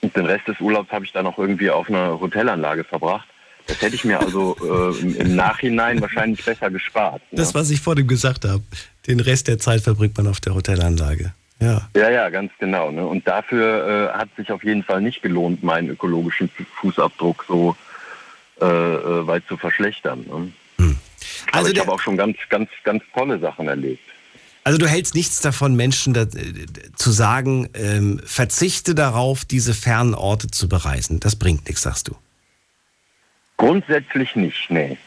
[0.00, 3.28] und den Rest des Urlaubs habe ich dann auch irgendwie auf einer Hotelanlage verbracht.
[3.66, 7.20] Das hätte ich mir also äh, im, im, Nachhinein wahrscheinlich besser gespart.
[7.32, 7.38] Ne?
[7.38, 8.62] Das, was ich vor dem gesagt habe.
[9.06, 11.32] Den Rest der Zeit verbringt man auf der Hotelanlage.
[11.60, 12.90] Ja, ja, ja ganz genau.
[12.90, 13.06] Ne?
[13.06, 17.76] Und dafür äh, hat sich auf jeden Fall nicht gelohnt, meinen ökologischen Fußabdruck so
[18.60, 20.24] äh, äh weit zu verschlechtern.
[20.28, 20.52] Ne?
[20.78, 20.96] Hm.
[21.52, 24.02] Also Aber ich habe auch schon ganz, ganz, ganz tolle Sachen erlebt.
[24.64, 30.50] Also du hältst nichts davon, Menschen da, zu sagen, ähm, verzichte darauf, diese fernen Orte
[30.50, 31.20] zu bereisen.
[31.20, 32.16] Das bringt nichts, sagst du.
[33.56, 34.98] Grundsätzlich nicht, nee.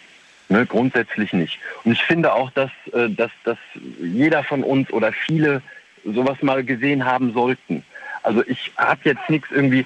[0.51, 1.59] Ne, grundsätzlich nicht.
[1.83, 3.57] Und ich finde auch, dass, äh, dass, dass
[4.01, 5.61] jeder von uns oder viele
[6.03, 7.83] sowas mal gesehen haben sollten.
[8.23, 9.85] Also ich habe jetzt nichts irgendwie,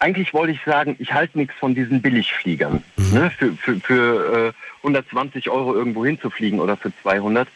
[0.00, 2.84] eigentlich wollte ich sagen, ich halte nichts von diesen Billigfliegern.
[2.96, 3.14] Mhm.
[3.14, 7.48] Ne, für für, für äh, 120 Euro irgendwo hinzufliegen oder für 200.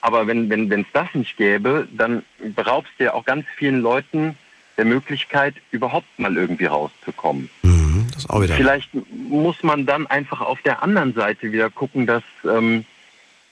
[0.00, 2.24] Aber wenn wenn wenn es das nicht gäbe, dann
[2.56, 4.36] beraubst du ja auch ganz vielen Leuten
[4.76, 7.48] der Möglichkeit, überhaupt mal irgendwie rauszukommen.
[7.62, 7.71] Mhm,
[8.14, 8.54] das auch wieder.
[8.54, 12.84] Vielleicht muss man dann einfach auf der anderen Seite wieder gucken, dass, ähm,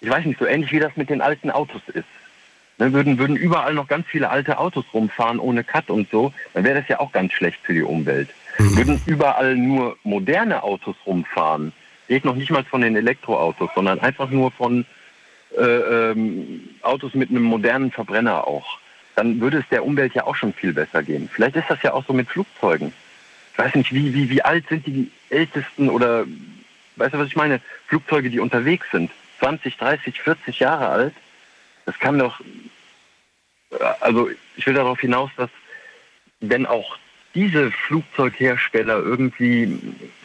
[0.00, 2.04] ich weiß nicht, so ähnlich wie das mit den alten Autos ist.
[2.78, 6.64] Ne, würden, würden überall noch ganz viele alte Autos rumfahren ohne Cut und so, dann
[6.64, 8.30] wäre das ja auch ganz schlecht für die Umwelt.
[8.58, 8.76] Mhm.
[8.76, 11.72] Würden überall nur moderne Autos rumfahren,
[12.08, 14.86] geht noch nicht mal von den Elektroautos, sondern einfach nur von
[15.58, 18.78] äh, ähm, Autos mit einem modernen Verbrenner auch,
[19.14, 21.28] dann würde es der Umwelt ja auch schon viel besser gehen.
[21.30, 22.92] Vielleicht ist das ja auch so mit Flugzeugen.
[23.60, 26.24] Weiß nicht, wie, wie, wie alt sind die ältesten oder,
[26.96, 27.60] weißt du, was ich meine?
[27.88, 29.10] Flugzeuge, die unterwegs sind.
[29.40, 31.14] 20, 30, 40 Jahre alt.
[31.84, 32.40] Das kann doch,
[34.00, 35.50] also ich will darauf hinaus, dass
[36.40, 36.96] wenn auch
[37.34, 39.78] diese Flugzeughersteller irgendwie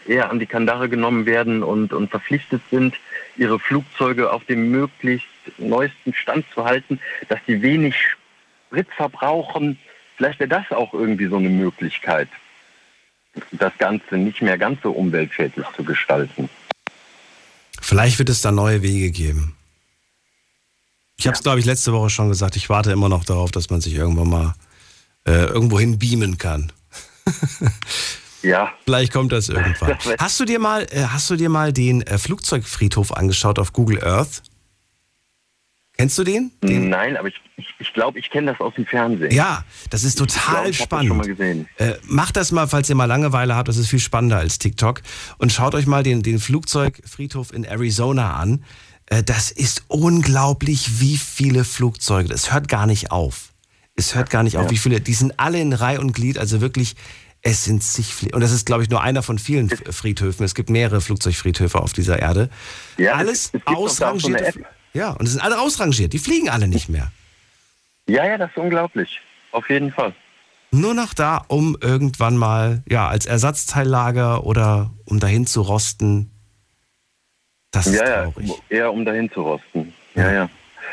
[0.08, 2.96] eher an die Kandare genommen werden und, und verpflichtet sind,
[3.36, 7.96] ihre Flugzeuge auf dem möglichst neuesten Stand zu halten, dass die wenig
[8.70, 9.78] Sprit verbrauchen.
[10.16, 12.30] Vielleicht wäre das auch irgendwie so eine Möglichkeit,
[13.52, 16.50] das Ganze nicht mehr ganz so umweltschädlich zu gestalten.
[17.82, 19.56] Vielleicht wird es da neue Wege geben.
[21.18, 21.30] Ich ja.
[21.30, 22.56] habe es, glaube ich, letzte Woche schon gesagt.
[22.56, 24.54] Ich warte immer noch darauf, dass man sich irgendwann mal
[25.26, 26.72] äh, irgendwohin beamen kann.
[28.46, 28.72] Ja.
[28.84, 29.98] Vielleicht kommt das irgendwann.
[30.20, 34.04] Hast du dir mal, äh, hast du dir mal den äh, Flugzeugfriedhof angeschaut auf Google
[34.04, 34.44] Earth?
[35.98, 36.52] Kennst du den?
[36.62, 36.90] den?
[36.90, 39.32] Nein, aber ich glaube, ich, ich, glaub, ich kenne das aus dem Fernsehen.
[39.32, 41.04] Ja, das ist total ich glaub, spannend.
[41.04, 41.70] Ich schon mal gesehen.
[41.78, 43.70] Äh, macht das mal, falls ihr mal Langeweile habt.
[43.70, 45.02] Das ist viel spannender als TikTok.
[45.38, 48.66] Und schaut euch mal den, den Flugzeugfriedhof in Arizona an.
[49.06, 52.28] Äh, das ist unglaublich, wie viele Flugzeuge.
[52.28, 53.54] Das hört gar nicht auf.
[53.96, 55.00] Es hört gar nicht auf, wie viele.
[55.00, 56.38] Die sind alle in Reihe und Glied.
[56.38, 56.98] Also wirklich
[57.48, 58.34] es sind zig.
[58.34, 60.44] Und das ist, glaube ich, nur einer von vielen Friedhöfen.
[60.44, 62.50] Es gibt mehrere Flugzeugfriedhöfe auf dieser Erde.
[62.98, 64.54] Ja, Alles ausrangierte.
[64.54, 64.66] So
[64.96, 66.14] ja, und es sind alle ausrangiert.
[66.14, 67.12] Die fliegen alle nicht mehr.
[68.08, 69.20] Ja, ja, das ist unglaublich.
[69.52, 70.14] Auf jeden Fall.
[70.72, 76.32] Nur noch da, um irgendwann mal, ja, als Ersatzteillager oder um dahin zu rosten.
[77.72, 78.48] Das ist ja, traurig.
[78.48, 79.94] Ja, eher um dahin zu rosten.
[80.16, 80.34] Ja, ja.
[80.34, 80.50] ja.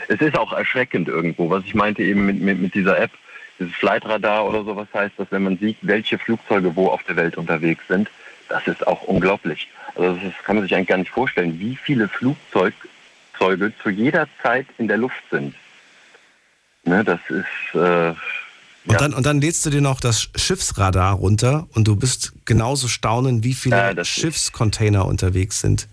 [0.09, 3.13] Es ist auch erschreckend irgendwo, was ich meinte eben mit, mit, mit dieser App
[3.59, 7.37] dieses Flightradar oder sowas heißt das, wenn man sieht, welche Flugzeuge wo auf der Welt
[7.37, 8.11] unterwegs sind,
[8.49, 9.69] das ist auch unglaublich.
[9.95, 12.09] Also das kann man sich eigentlich gar nicht vorstellen, wie viele
[13.43, 15.55] Flugzeuge zu jeder Zeit in der Luft sind.
[16.85, 17.75] Ne, das ist.
[17.75, 18.15] Äh,
[18.85, 18.99] und, ja.
[18.99, 23.45] dann, und dann lädst du dir noch das Schiffsradar runter und du bist genauso staunen,
[23.45, 25.89] wie viele ja, Schiffscontainer unterwegs sind.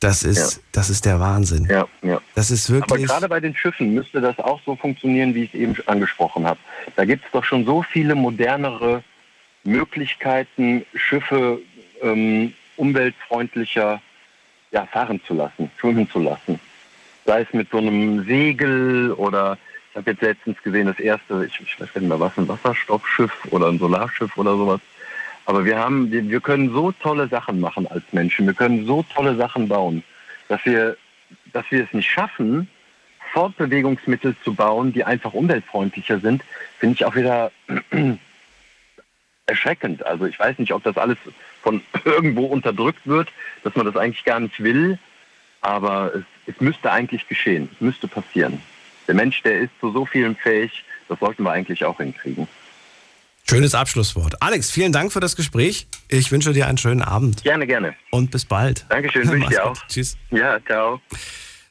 [0.00, 0.62] Das ist, ja.
[0.72, 1.66] das ist der Wahnsinn.
[1.70, 2.20] Ja, ja.
[2.34, 3.08] Das ist wirklich.
[3.08, 6.46] Aber gerade bei den Schiffen müsste das auch so funktionieren, wie ich es eben angesprochen
[6.46, 6.60] habe.
[6.96, 9.02] Da gibt es doch schon so viele modernere
[9.62, 11.60] Möglichkeiten, Schiffe
[12.02, 14.02] ähm, umweltfreundlicher
[14.72, 16.60] ja, fahren zu lassen, schwimmen zu lassen.
[17.26, 19.58] Sei es mit so einem Segel oder
[19.90, 23.32] ich habe jetzt letztens gesehen, das erste, ich, ich weiß nicht mehr was, ein Wasserstoffschiff
[23.50, 24.80] oder ein Solarschiff oder sowas.
[25.46, 28.46] Aber wir haben, wir, wir können so tolle Sachen machen als Menschen.
[28.46, 30.02] Wir können so tolle Sachen bauen,
[30.48, 30.96] dass wir,
[31.52, 32.68] dass wir es nicht schaffen,
[33.32, 36.42] Fortbewegungsmittel zu bauen, die einfach umweltfreundlicher sind,
[36.78, 37.50] finde ich auch wieder
[39.46, 40.06] erschreckend.
[40.06, 41.18] Also ich weiß nicht, ob das alles
[41.62, 43.28] von irgendwo unterdrückt wird,
[43.62, 44.98] dass man das eigentlich gar nicht will,
[45.60, 48.60] aber es, es müsste eigentlich geschehen, es müsste passieren.
[49.06, 52.48] Der Mensch, der ist zu so vielen fähig, das sollten wir eigentlich auch hinkriegen.
[53.48, 54.40] Schönes Abschlusswort.
[54.40, 55.86] Alex, vielen Dank für das Gespräch.
[56.08, 57.42] Ich wünsche dir einen schönen Abend.
[57.42, 57.94] Gerne, gerne.
[58.10, 58.86] Und bis bald.
[58.88, 59.76] Dankeschön, wünsche ich dir auch.
[59.86, 60.16] Tschüss.
[60.30, 61.00] Ja, ciao.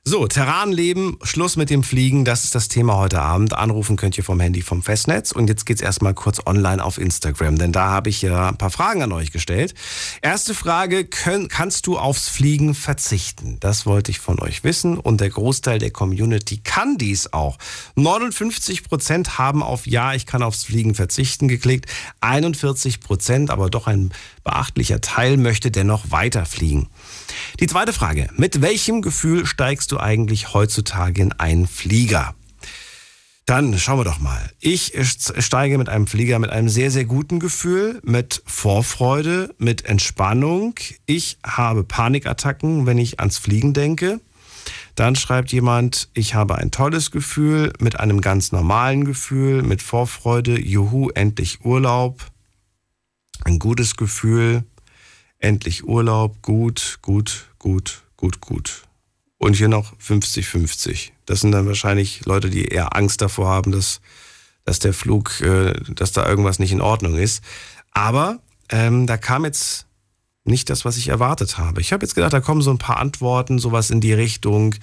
[0.06, 3.54] So, Terranleben, Schluss mit dem Fliegen, das ist das Thema heute Abend.
[3.54, 5.32] Anrufen könnt ihr vom Handy vom Festnetz.
[5.32, 8.70] Und jetzt geht's erstmal kurz online auf Instagram, denn da habe ich ja ein paar
[8.70, 9.74] Fragen an euch gestellt.
[10.22, 13.56] Erste Frage, können, kannst du aufs Fliegen verzichten?
[13.62, 17.58] Das wollte ich von euch wissen und der Großteil der Community kann dies auch.
[17.96, 21.90] 59 Prozent haben auf Ja, ich kann aufs Fliegen verzichten geklickt.
[22.20, 24.12] 41 Prozent, aber doch ein
[24.44, 26.90] beachtlicher Teil möchte dennoch weiterfliegen.
[27.60, 28.30] Die zweite Frage.
[28.36, 32.36] Mit welchem Gefühl steigst du eigentlich heutzutage in einen Flieger?
[33.46, 34.52] Dann schauen wir doch mal.
[34.62, 40.76] Ich steige mit einem Flieger mit einem sehr, sehr guten Gefühl, mit Vorfreude, mit Entspannung.
[41.06, 44.22] Ich habe Panikattacken, wenn ich ans Fliegen denke.
[44.96, 50.58] Dann schreibt jemand, ich habe ein tolles Gefühl, mit einem ganz normalen Gefühl, mit Vorfreude,
[50.58, 52.26] juhu, endlich Urlaub.
[53.44, 54.64] Ein gutes Gefühl,
[55.44, 58.84] endlich Urlaub, gut, gut, gut, gut, gut.
[59.38, 61.12] Und hier noch 50-50.
[61.26, 64.00] Das sind dann wahrscheinlich Leute, die eher Angst davor haben, dass,
[64.64, 67.44] dass der Flug, äh, dass da irgendwas nicht in Ordnung ist.
[67.92, 68.40] Aber
[68.70, 69.86] ähm, da kam jetzt
[70.46, 71.82] nicht das, was ich erwartet habe.
[71.82, 74.76] Ich habe jetzt gedacht, da kommen so ein paar Antworten, sowas in die Richtung.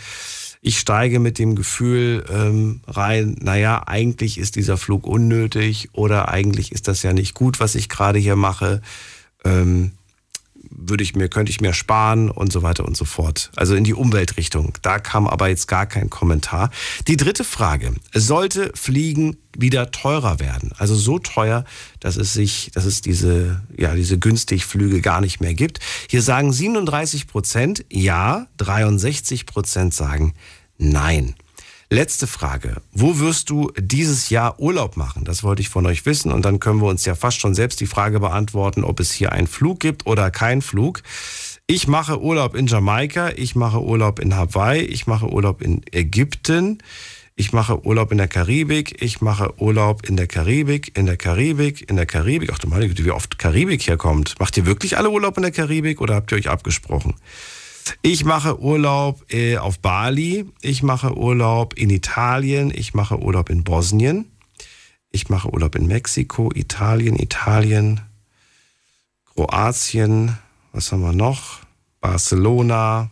[0.60, 6.72] Ich steige mit dem Gefühl ähm, rein, naja, eigentlich ist dieser Flug unnötig oder eigentlich
[6.72, 8.82] ist das ja nicht gut, was ich gerade hier mache.
[9.44, 9.92] Ähm,
[10.68, 13.50] würde ich mir, könnte ich mir sparen und so weiter und so fort.
[13.56, 14.74] Also in die Umweltrichtung.
[14.82, 16.70] Da kam aber jetzt gar kein Kommentar.
[17.08, 17.94] Die dritte Frage.
[18.12, 20.72] Sollte Fliegen wieder teurer werden?
[20.76, 21.64] Also so teuer,
[21.98, 25.80] dass es sich, dass es diese, ja, diese günstig Flüge gar nicht mehr gibt.
[26.08, 30.34] Hier sagen 37 Prozent ja, 63 Prozent sagen
[30.78, 31.34] nein.
[31.92, 32.76] Letzte Frage.
[32.92, 35.24] Wo wirst du dieses Jahr Urlaub machen?
[35.24, 36.30] Das wollte ich von euch wissen.
[36.30, 39.32] Und dann können wir uns ja fast schon selbst die Frage beantworten, ob es hier
[39.32, 41.02] einen Flug gibt oder keinen Flug.
[41.66, 46.78] Ich mache Urlaub in Jamaika, ich mache Urlaub in Hawaii, ich mache Urlaub in Ägypten,
[47.34, 51.90] ich mache Urlaub in der Karibik, ich mache Urlaub in der Karibik, in der Karibik,
[51.90, 52.50] in der Karibik.
[52.52, 54.36] Ach du meine Güte, wie oft Karibik herkommt.
[54.38, 57.14] Macht ihr wirklich alle Urlaub in der Karibik oder habt ihr euch abgesprochen?
[58.02, 63.64] Ich mache Urlaub äh, auf Bali, ich mache Urlaub in Italien, ich mache Urlaub in
[63.64, 64.30] Bosnien,
[65.10, 68.00] ich mache Urlaub in Mexiko, Italien, Italien,
[69.34, 70.36] Kroatien,
[70.72, 71.60] was haben wir noch?
[72.00, 73.10] Barcelona.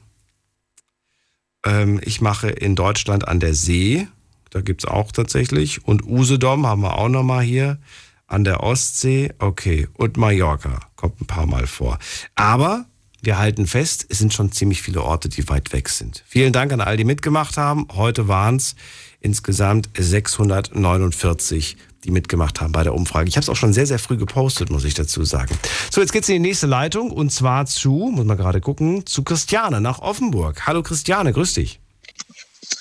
[1.65, 4.07] Ähm, ich mache in Deutschland an der See,
[4.51, 5.85] da gibt es auch tatsächlich.
[5.85, 7.79] Und Usedom haben wir auch nochmal hier
[8.27, 9.33] an der Ostsee.
[9.39, 11.99] Okay, und Mallorca kommt ein paar Mal vor.
[12.35, 12.87] Aber
[13.21, 16.23] wir halten fest, es sind schon ziemlich viele Orte, die weit weg sind.
[16.27, 17.89] Vielen Dank an all die mitgemacht haben.
[17.93, 18.77] Heute waren es
[19.21, 23.29] insgesamt 649, die mitgemacht haben bei der Umfrage.
[23.29, 25.59] Ich habe es auch schon sehr, sehr früh gepostet, muss ich dazu sagen.
[25.91, 29.25] So, jetzt geht's in die nächste Leitung und zwar zu, muss man gerade gucken, zu
[29.25, 30.67] Christiane nach Offenburg.
[30.67, 31.81] Hallo Christiane, grüß dich.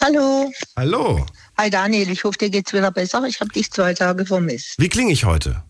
[0.01, 0.51] Hallo.
[0.75, 1.25] Hallo.
[1.57, 3.23] Hi Daniel, ich hoffe, dir geht's wieder besser.
[3.25, 4.75] Ich habe dich zwei Tage vermisst.
[4.77, 5.63] Wie klinge ich heute?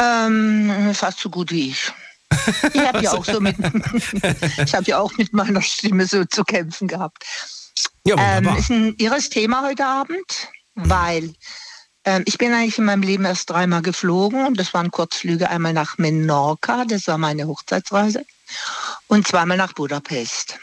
[0.00, 1.92] Ähm, fast so gut wie ich.
[2.72, 3.56] Ich habe ja auch so mit,
[4.64, 7.24] ich habe ja auch mit meiner Stimme so zu kämpfen gehabt.
[8.04, 11.34] Ja, ähm, ist ein irres Thema heute Abend, weil
[12.04, 14.54] ähm, ich bin eigentlich in meinem Leben erst dreimal geflogen.
[14.54, 18.24] Das waren Kurzflüge, einmal nach Menorca, das war meine Hochzeitsreise,
[19.08, 20.58] und zweimal nach Budapest.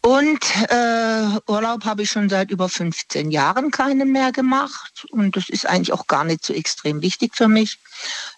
[0.00, 5.06] Und äh, Urlaub habe ich schon seit über 15 Jahren keinen mehr gemacht.
[5.10, 7.78] Und das ist eigentlich auch gar nicht so extrem wichtig für mich.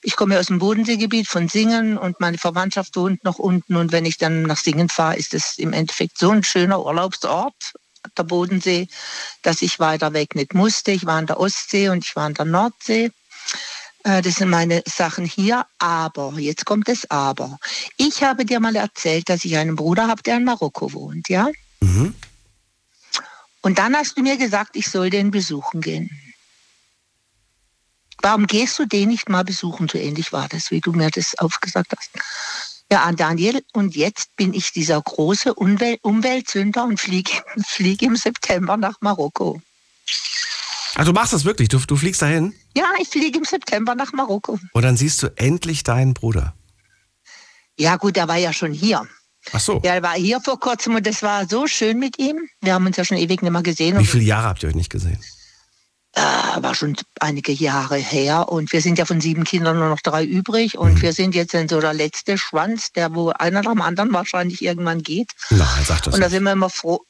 [0.03, 3.77] Ich komme aus dem Bodenseegebiet von Singen und meine Verwandtschaft wohnt noch unten.
[3.77, 7.75] Und wenn ich dann nach Singen fahre, ist es im Endeffekt so ein schöner Urlaubsort,
[8.17, 8.89] der Bodensee,
[9.43, 10.93] dass ich weiter weg nicht musste.
[10.93, 13.11] Ich war an der Ostsee und ich war an der Nordsee.
[14.05, 15.67] Äh, das sind meine Sachen hier.
[15.79, 17.59] Aber, jetzt kommt das Aber.
[17.97, 21.49] Ich habe dir mal erzählt, dass ich einen Bruder habe, der in Marokko wohnt, ja?
[21.81, 22.15] Mhm.
[23.63, 26.11] Und dann hast du mir gesagt, ich soll den besuchen gehen.
[28.23, 29.89] Warum gehst du den nicht mal besuchen?
[29.89, 32.11] So ähnlich war das, wie du mir das aufgesagt hast.
[32.93, 37.31] Ja, Daniel, und jetzt bin ich dieser große Umwel Umweltsünder und fliege
[37.67, 39.63] flieg im September nach Marokko.
[40.97, 41.69] Ach, du machst das wirklich?
[41.69, 42.55] Du, du fliegst dahin?
[42.77, 44.59] Ja, ich fliege im September nach Marokko.
[44.73, 46.55] Und dann siehst du endlich deinen Bruder.
[47.79, 49.07] Ja, gut, der war ja schon hier.
[49.53, 49.81] Ach so.
[49.85, 52.37] Ja, er war hier vor kurzem und das war so schön mit ihm.
[52.61, 53.99] Wir haben uns ja schon ewig nicht mehr gesehen.
[53.99, 55.19] Wie viele Jahre habt ihr euch nicht gesehen?
[56.13, 60.01] Äh, war schon einige Jahre her und wir sind ja von sieben Kindern nur noch
[60.01, 61.03] drei übrig und mhm.
[61.03, 64.61] wir sind jetzt in so der letzte Schwanz, der wo einer nach dem anderen wahrscheinlich
[64.61, 65.31] irgendwann geht.
[65.51, 67.01] Nein, sag das Und da sind wir immer froh.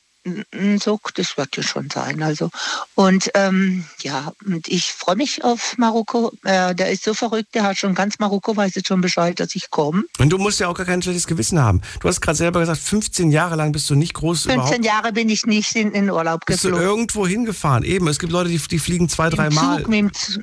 [0.82, 2.22] So, das wird ja schon sein.
[2.22, 2.50] Also
[2.94, 6.32] und ähm, ja, und ich freue mich auf Marokko.
[6.44, 9.54] Äh, der ist so verrückt, der hat schon ganz Marokko weiß jetzt schon Bescheid, dass
[9.54, 10.04] ich komme.
[10.18, 11.80] Und du musst ja auch gar kein schlechtes Gewissen haben.
[12.00, 14.84] Du hast gerade selber gesagt, 15 Jahre lang bist du nicht groß 15 überhaupt.
[14.84, 16.88] Jahre bin ich nicht in, in Urlaub Bist du geflogen.
[16.88, 17.82] irgendwo hingefahren?
[17.84, 19.78] Eben, es gibt Leute, die, die fliegen zwei, drei Im Mal.
[19.78, 20.40] Zug, mit dem, Z-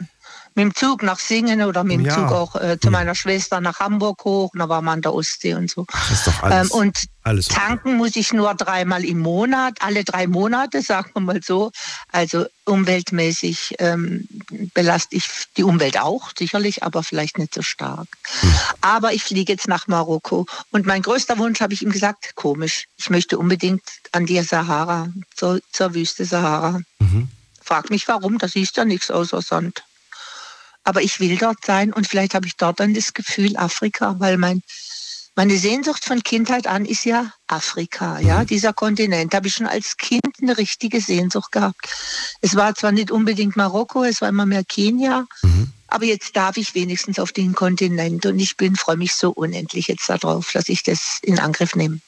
[0.58, 2.16] mit dem Zug nach Singen oder mit dem Ja.
[2.16, 4.52] Zug auch äh, zu meiner Schwester nach Hamburg hoch.
[4.56, 5.86] Da war man an der Ostsee und so.
[5.92, 7.60] Das ist doch alles, ähm, und alles okay.
[7.60, 11.72] tanken muss ich nur dreimal im Monat, alle drei Monate, sagen wir mal so.
[12.12, 14.28] Also umweltmäßig ähm,
[14.74, 15.28] belaste ich
[15.58, 18.08] die Umwelt auch, sicherlich, aber vielleicht nicht so stark.
[18.40, 18.56] Hm.
[18.82, 20.48] Aber ich fliege jetzt nach Marokko.
[20.72, 25.10] Und mein größter Wunsch, habe ich ihm gesagt, komisch, ich möchte unbedingt an die Sahara,
[25.36, 26.82] zur, zur Wüste Sahara.
[26.98, 27.30] Mhm.
[27.62, 29.84] Frag mich warum, da siehst ja nichts außer Sand.
[30.88, 34.38] Aber ich will dort sein und vielleicht habe ich dort dann das Gefühl Afrika, weil
[34.38, 34.62] mein,
[35.36, 39.34] meine Sehnsucht von Kindheit an ist ja Afrika, ja, dieser Kontinent.
[39.34, 41.90] Da habe ich schon als Kind eine richtige Sehnsucht gehabt.
[42.40, 45.26] Es war zwar nicht unbedingt Marokko, es war immer mehr Kenia,
[45.88, 49.88] aber jetzt darf ich wenigstens auf den Kontinent und ich bin, freue mich so unendlich
[49.88, 52.00] jetzt darauf, dass ich das in Angriff nehme.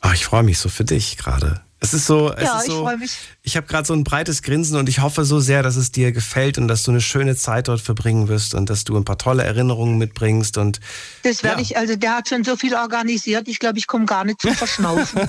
[0.00, 1.62] Ach, ich freue mich so für dich gerade.
[1.82, 3.12] Es ist so, es ja, ist ich so, freue mich.
[3.42, 6.12] ich habe gerade so ein breites Grinsen und ich hoffe so sehr, dass es dir
[6.12, 9.16] gefällt und dass du eine schöne Zeit dort verbringen wirst und dass du ein paar
[9.16, 10.78] tolle Erinnerungen mitbringst und
[11.22, 11.62] Das werde Ja.
[11.62, 14.54] ich, also der hat schon so viel organisiert, ich glaube, ich komme gar nicht zum
[14.54, 15.22] Verschnaufen.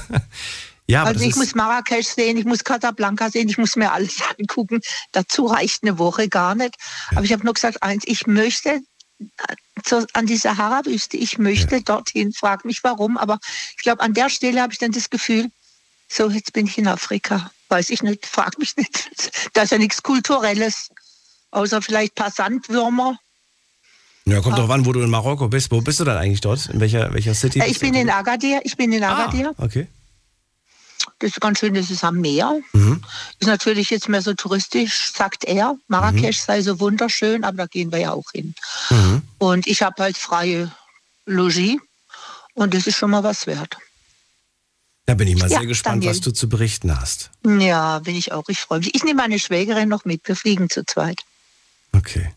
[0.88, 4.18] ja, aber also ich muss Marrakesch sehen, ich muss Casablanca sehen, ich muss mir alles
[4.40, 4.82] angucken.
[5.14, 6.76] Dazu reicht eine Woche gar nicht.
[7.12, 8.82] Aber ich habe nur gesagt, eins, ich möchte
[10.14, 13.40] an die Sahara-Wüste, ich möchte dorthin, frag mich warum, aber
[13.78, 15.50] ich glaube, an der Stelle habe ich dann das Gefühl,
[16.12, 17.52] so, jetzt bin ich in Afrika.
[17.70, 19.10] Weiß ich nicht, frag mich nicht.
[19.54, 20.90] Da ist ja nichts Kulturelles,
[21.52, 23.18] außer vielleicht ein paar Sandwürmer.
[24.26, 25.72] ja, kommt drauf an, wo du in Marokko bist.
[25.72, 26.68] Wo bist du dann eigentlich dort?
[26.68, 27.60] In welcher, welcher City?
[27.60, 29.54] Äh, ich bin in Agadir, ich bin in ah, Agadir.
[29.58, 29.88] okay.
[31.20, 32.60] Das ist ganz schön, das ist am Meer.
[32.74, 33.02] Mhm.
[33.40, 35.78] Ist natürlich jetzt mehr so touristisch, sagt er.
[35.88, 38.54] Marrakesch sei so wunderschön, aber da gehen wir ja auch hin.
[38.90, 39.22] Mhm.
[39.38, 40.72] Und ich habe halt freie
[41.26, 41.80] Logis
[42.54, 43.78] und das ist schon mal was wert.
[45.12, 46.12] Da bin ich mal Ja, sehr gespannt, Daniel.
[46.12, 47.32] was du zu berichten hast.
[47.46, 48.48] Ja, bin ich auch.
[48.48, 48.96] Ich freue mich.
[48.96, 50.26] Ich nehme meine Schwägerin noch mit.
[50.26, 51.20] Wir fliegen zu zweit.
[51.92, 52.32] Okay.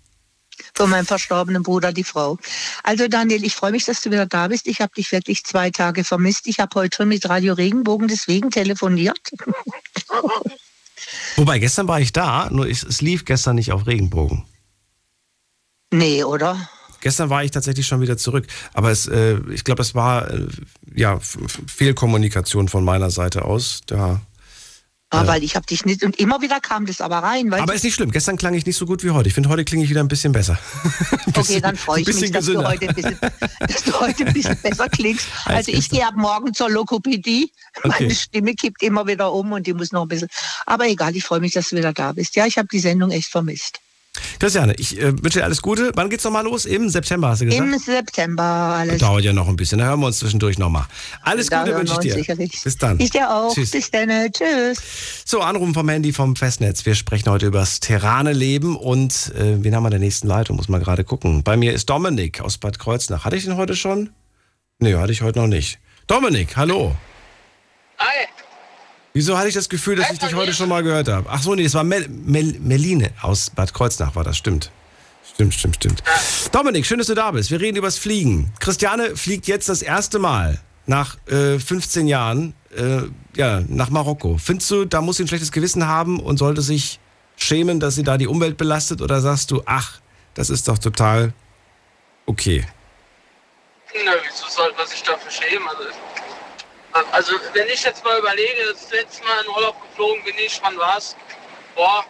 [0.75, 2.37] Von meinem verstorbenen Bruder, die Frau.
[2.83, 4.67] Also Daniel, ich freue mich, dass du wieder da bist.
[4.67, 6.49] Ich habe dich wirklich zwei Tage vermisst.
[6.49, 9.21] Ich habe heute mit Radio Regenbogen deswegen telefoniert.
[11.37, 14.47] Wobei, gestern war ich da, nur ich, es lief gestern nicht auf Regenbogen.
[15.93, 16.69] nee, oder?
[17.01, 20.47] Gestern war ich tatsächlich schon wieder zurück, aber es, äh, ich glaube, es war äh,
[20.95, 23.81] ja Fehlkommunikation von meiner Seite aus.
[23.87, 24.21] Da.
[25.11, 27.53] Ah, weil ich habe dich nicht und immer wieder kam das aber rein.
[27.53, 28.11] Aber ist nicht schlimm.
[28.11, 29.29] Gestern klang ich nicht so gut wie heute.
[29.29, 30.59] Ich finde, heute klinge ich wieder ein bisschen besser.
[31.37, 33.19] Okay, dann freue ich ein bisschen mich, dass du, heute ein bisschen,
[33.59, 35.27] dass du heute ein bisschen besser klingst.
[35.47, 37.51] Als Also ich gehe ab morgen zur Lokopädie.
[37.83, 38.15] Meine Okay.
[38.15, 40.29] Stimme kippt immer wieder um und die muss noch ein bisschen.
[40.65, 42.37] Aber egal, ich freue mich, dass du wieder da bist.
[42.37, 43.81] Ja, ich habe die Sendung echt vermisst.
[44.39, 45.91] Christiane, ich äh, wünsche dir alles Gute.
[45.95, 46.65] Wann geht's nochmal los?
[46.67, 47.65] Im September hast du gesagt?
[47.65, 48.99] Im September alles.
[48.99, 49.79] Dauert ja noch ein bisschen.
[49.79, 50.87] Da hören wir uns zwischendurch nochmal.
[51.23, 52.15] Alles Da Gute wünsche ich dir.
[52.15, 52.53] sicherlich.
[52.63, 53.01] Bis dann.
[53.01, 53.53] Ich dir auch.
[53.55, 53.71] Tschüss.
[53.71, 54.09] Bis dann.
[54.33, 54.79] Tschüss.
[55.25, 56.87] So, Anrufen vom Handy vom Festnetz.
[56.87, 60.57] Wir sprechen heute über das Terrane-Leben und äh, wen haben wir in der nächsten Leitung?
[60.57, 61.43] Muss mal gerade gucken.
[61.43, 63.25] Bei mir ist Dominik aus Bad Kreuznach.
[63.25, 64.11] Hatte ich den heute schon?
[64.79, 65.79] Nee, hatte ich heute noch nicht.
[66.07, 66.95] Dominik, hallo.
[67.99, 68.27] Hi.
[69.17, 71.31] Wieso hatte ich das Gefühl, dass ich dich heute schon mal gehört habe?
[71.31, 74.73] Ach so, nee, es war Mel Mel Meline aus Bad Kreuznach, war das, stimmt.
[75.33, 76.03] Stimmt, stimmt, stimmt.
[76.51, 77.53] Dominik, schön, dass du da bist.
[77.53, 78.53] Wir reden übers Fliegen.
[78.59, 83.03] Christiane fliegt jetzt das erste Mal nach äh, 15 Jahren äh,
[83.37, 84.37] ja, nach Marokko.
[84.39, 86.99] Findest du, da muss sie ein schlechtes Gewissen haben und sollte sich
[87.37, 89.01] schämen, dass sie da die Umwelt belastet?
[89.01, 90.01] Oder sagst du, ach,
[90.35, 91.33] das ist doch total
[92.27, 92.67] okay?
[94.05, 95.69] Na, wieso sollte man sich dafür schämen?
[95.69, 95.85] Also,
[97.13, 100.77] also, wenn ich jetzt mal überlege, das letzte Mal in Urlaub geflogen bin ich, wann
[100.79, 101.17] war's?
[101.75, 102.05] Boah,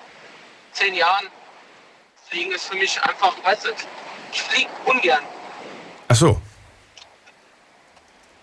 [0.73, 1.29] zehn Jahren.
[2.29, 3.71] Fliegen ist für mich einfach, weißt du,
[4.33, 5.23] ich fliege ungern.
[6.09, 6.41] Ach so.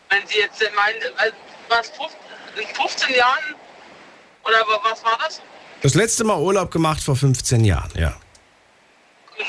[0.09, 0.99] Wenn sie jetzt meinen,
[1.69, 2.09] was, 15
[2.57, 3.55] in 15 Jahren?
[4.43, 5.41] Oder wa- was war das?
[5.83, 8.13] Das letzte Mal Urlaub gemacht vor 15 Jahren, ja.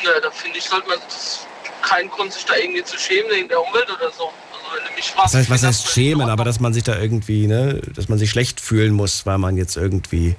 [0.04, 1.46] Ne, da finde ich, sollte man das
[1.82, 4.32] keinen Grund, sich da irgendwie zu schämen wegen der Umwelt oder so.
[5.02, 8.08] Fragst, Das heißt, was ich heißt schämen, aber dass man sich da irgendwie, ne, dass
[8.08, 10.36] man sich schlecht fühlen muss, weil man jetzt irgendwie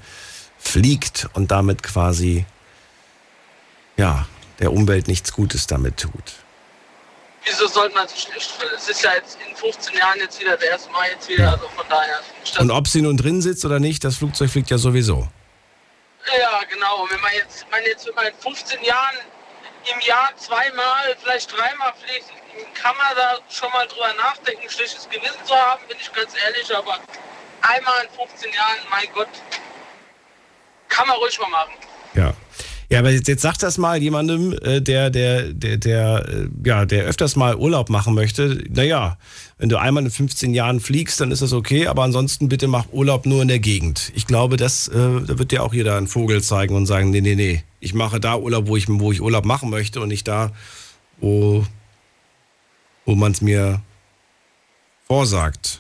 [0.58, 2.46] fliegt und damit quasi,
[3.98, 4.26] ja,
[4.60, 6.34] der Umwelt nichts Gutes damit tut.
[7.46, 8.72] Wieso sollte man sich schlecht fühlen?
[8.76, 11.68] Es ist ja jetzt in 15 Jahren jetzt wieder der erste Mal jetzt wieder, also
[11.76, 12.58] von daher ich.
[12.60, 15.28] Und ob sie nun drin sitzt oder nicht, das Flugzeug fliegt ja sowieso.
[16.40, 17.06] Ja, genau.
[17.10, 19.16] Wenn man jetzt, wenn man jetzt wenn man in 15 Jahren
[19.94, 22.32] im Jahr zweimal, vielleicht dreimal fliegt,
[22.74, 26.76] kann man da schon mal drüber nachdenken, schlechtes Gewissen zu haben, bin ich ganz ehrlich,
[26.76, 27.00] aber
[27.62, 29.30] einmal in 15 Jahren, mein Gott,
[30.90, 31.74] kann man ruhig mal machen.
[32.14, 32.34] Ja.
[32.90, 36.86] Ja, aber jetzt, jetzt sag das mal jemandem, äh, der, der, der, der, äh, ja,
[36.86, 38.64] der öfters mal Urlaub machen möchte.
[38.70, 39.18] Naja,
[39.58, 42.86] wenn du einmal in 15 Jahren fliegst, dann ist das okay, aber ansonsten bitte mach
[42.92, 44.12] Urlaub nur in der Gegend.
[44.14, 47.22] Ich glaube, das, äh, da wird dir auch jeder einen Vogel zeigen und sagen, nee,
[47.22, 50.28] nee, nee, ich mache da Urlaub, wo ich, wo ich Urlaub machen möchte und nicht
[50.28, 50.52] da,
[51.18, 51.66] wo,
[53.06, 53.82] wo man es mir
[55.08, 55.80] vorsagt.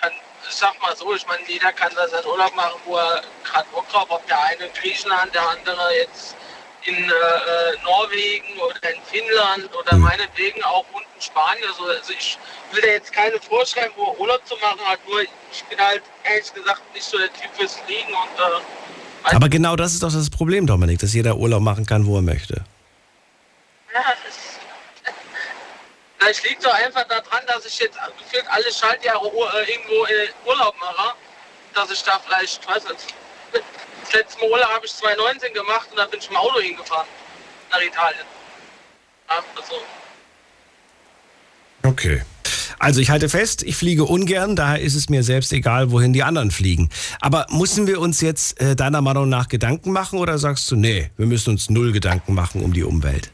[0.00, 0.12] Kann,
[0.48, 3.68] ich sag mal so, ich meine, jeder kann da seinen Urlaub machen, wo er gerade
[3.72, 4.28] Bock drauf hat.
[4.28, 6.36] Der eine in Griechenland, der andere jetzt
[6.84, 11.64] in äh, Norwegen oder in Finnland oder meinetwegen auch unten Spanien.
[11.68, 12.38] Also, also ich
[12.72, 14.98] will da jetzt keine vorschreiben, wo er Urlaub zu machen hat.
[15.06, 19.48] Nur ich bin halt ehrlich gesagt nicht so der Typ fürs Fliegen und äh, Aber
[19.48, 22.64] genau das ist doch das Problem, Dominik, dass jeder Urlaub machen kann, wo er möchte.
[23.92, 24.47] Ja, das
[26.18, 30.74] Vielleicht liegt doch einfach daran, dass ich jetzt gefühlt alle Schaltjahre äh, irgendwo äh, Urlaub
[30.80, 31.14] mache,
[31.74, 33.14] dass ich da vielleicht, weiß nicht,
[34.02, 37.06] das letzte Mal Urlaub habe ich 2019 gemacht und da bin ich im Auto hingefahren
[37.70, 38.26] nach Italien.
[39.28, 39.44] Also,
[41.82, 42.22] Okay.
[42.80, 46.22] Also ich halte fest, ich fliege ungern, daher ist es mir selbst egal, wohin die
[46.22, 46.88] anderen fliegen.
[47.20, 51.10] Aber müssen wir uns jetzt äh, deiner Meinung nach Gedanken machen oder sagst du, nee,
[51.16, 53.32] wir müssen uns null Gedanken machen um die Umwelt?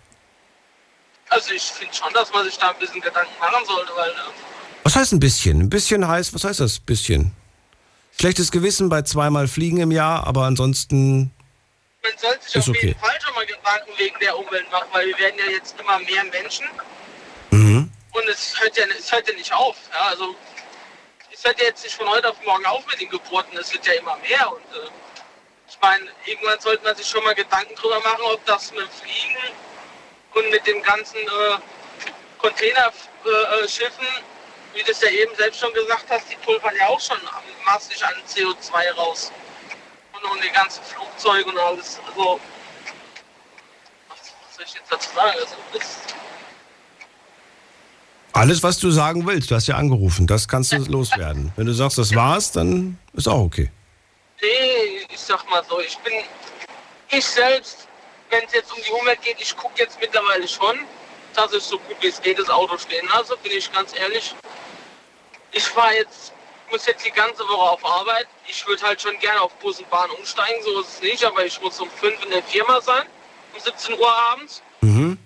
[1.34, 4.14] Also ich finde schon, dass man sich da ein bisschen Gedanken machen sollte, weil äh,
[4.84, 5.60] Was heißt ein bisschen?
[5.60, 7.32] Ein bisschen heißt, was heißt das bisschen?
[8.18, 11.32] Schlechtes Gewissen bei zweimal Fliegen im Jahr, aber ansonsten
[12.02, 12.88] man sollte sich Ist auf okay.
[12.88, 15.98] jeden Fall schon mal Gedanken wegen der Umwelt machen, weil wir werden ja jetzt immer
[16.00, 16.66] mehr Menschen
[17.50, 17.90] Mhm.
[18.12, 19.76] und es hört ja, es hört ja nicht auf.
[19.92, 20.34] Ja, also
[21.32, 23.86] es hört ja jetzt nicht von heute auf morgen auf mit den Geburten, es wird
[23.86, 24.90] ja immer mehr und äh,
[25.68, 28.88] ich meine, irgendwann sollte man sich schon mal Gedanken drüber machen, ob das mit dem
[28.90, 29.36] Fliegen
[30.34, 31.58] und mit dem ganzen äh,
[32.38, 34.06] Containerschiffen,
[34.74, 37.18] wie du es ja eben selbst schon gesagt hast, die pulvern ja auch schon
[37.64, 39.32] massig an CO2 raus.
[40.12, 42.00] Und, und die ganzen Flugzeuge und alles.
[42.08, 42.40] Also,
[44.08, 44.18] was,
[44.56, 45.38] soll ich jetzt dazu sagen?
[45.40, 45.56] Also,
[48.34, 51.52] alles, was du sagen willst, du hast ja angerufen, das kannst du loswerden.
[51.54, 53.70] Wenn du sagst, das war's, dann ist auch okay.
[54.42, 56.14] nee, ich sag mal so, ich bin,
[57.10, 57.83] ich selbst,
[58.34, 60.76] wenn es jetzt um die Umwelt geht, ich gucke jetzt mittlerweile schon,
[61.34, 64.34] dass ich so gut wie es geht das Auto stehen lasse, bin ich ganz ehrlich.
[65.52, 66.32] Ich fahre jetzt,
[66.70, 68.26] muss jetzt die ganze Woche auf Arbeit.
[68.48, 71.46] Ich würde halt schon gerne auf Bus und Bahn umsteigen, so ist es nicht, aber
[71.46, 73.04] ich muss um 5 in der Firma sein,
[73.54, 74.62] um 17 Uhr abends.
[74.80, 75.16] Mhm.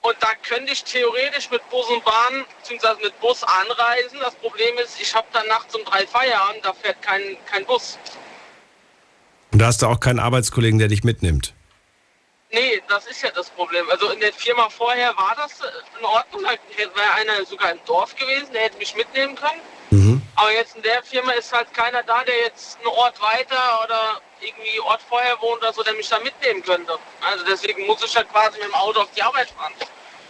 [0.00, 3.02] Und da könnte ich theoretisch mit Bus und Bahn bzw.
[3.02, 4.18] mit Bus anreisen.
[4.20, 7.96] Das Problem ist, ich habe dann nachts um drei Feierabend, da fährt kein, kein Bus.
[9.52, 11.54] Und da hast du auch keinen Arbeitskollegen, der dich mitnimmt.
[12.54, 13.84] Nee, das ist ja das Problem.
[13.90, 15.58] Also in der Firma vorher war das
[15.98, 16.42] in Ordnung.
[16.44, 19.60] Da wäre einer sogar im Dorf gewesen, der hätte mich mitnehmen können.
[19.90, 20.22] Mhm.
[20.36, 24.20] Aber jetzt in der Firma ist halt keiner da, der jetzt einen Ort weiter oder
[24.40, 26.96] irgendwie Ort vorher wohnt oder so, der mich da mitnehmen könnte.
[27.20, 29.72] Also deswegen muss ich halt quasi mit dem Auto auf die Arbeit fahren.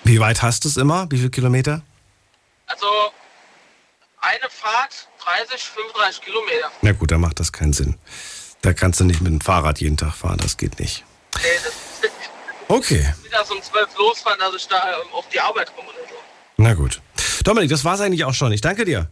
[0.04, 1.06] Wie weit hast du es immer?
[1.10, 1.82] Wie viele Kilometer?
[2.66, 2.86] Also
[4.20, 6.70] eine Fahrt 30, 35 Kilometer.
[6.80, 7.98] Na gut, dann macht das keinen Sinn.
[8.62, 11.04] Da kannst du nicht mit dem Fahrrad jeden Tag fahren, das geht nicht.
[11.44, 11.72] Nee, das
[12.68, 16.14] Okay, mittags um 12 losfahren, dass ich da ähm, auf die Arbeit komme oder so.
[16.56, 17.00] na gut.
[17.44, 18.50] Dominik, das war's eigentlich auch schon.
[18.52, 19.10] Ich danke dir.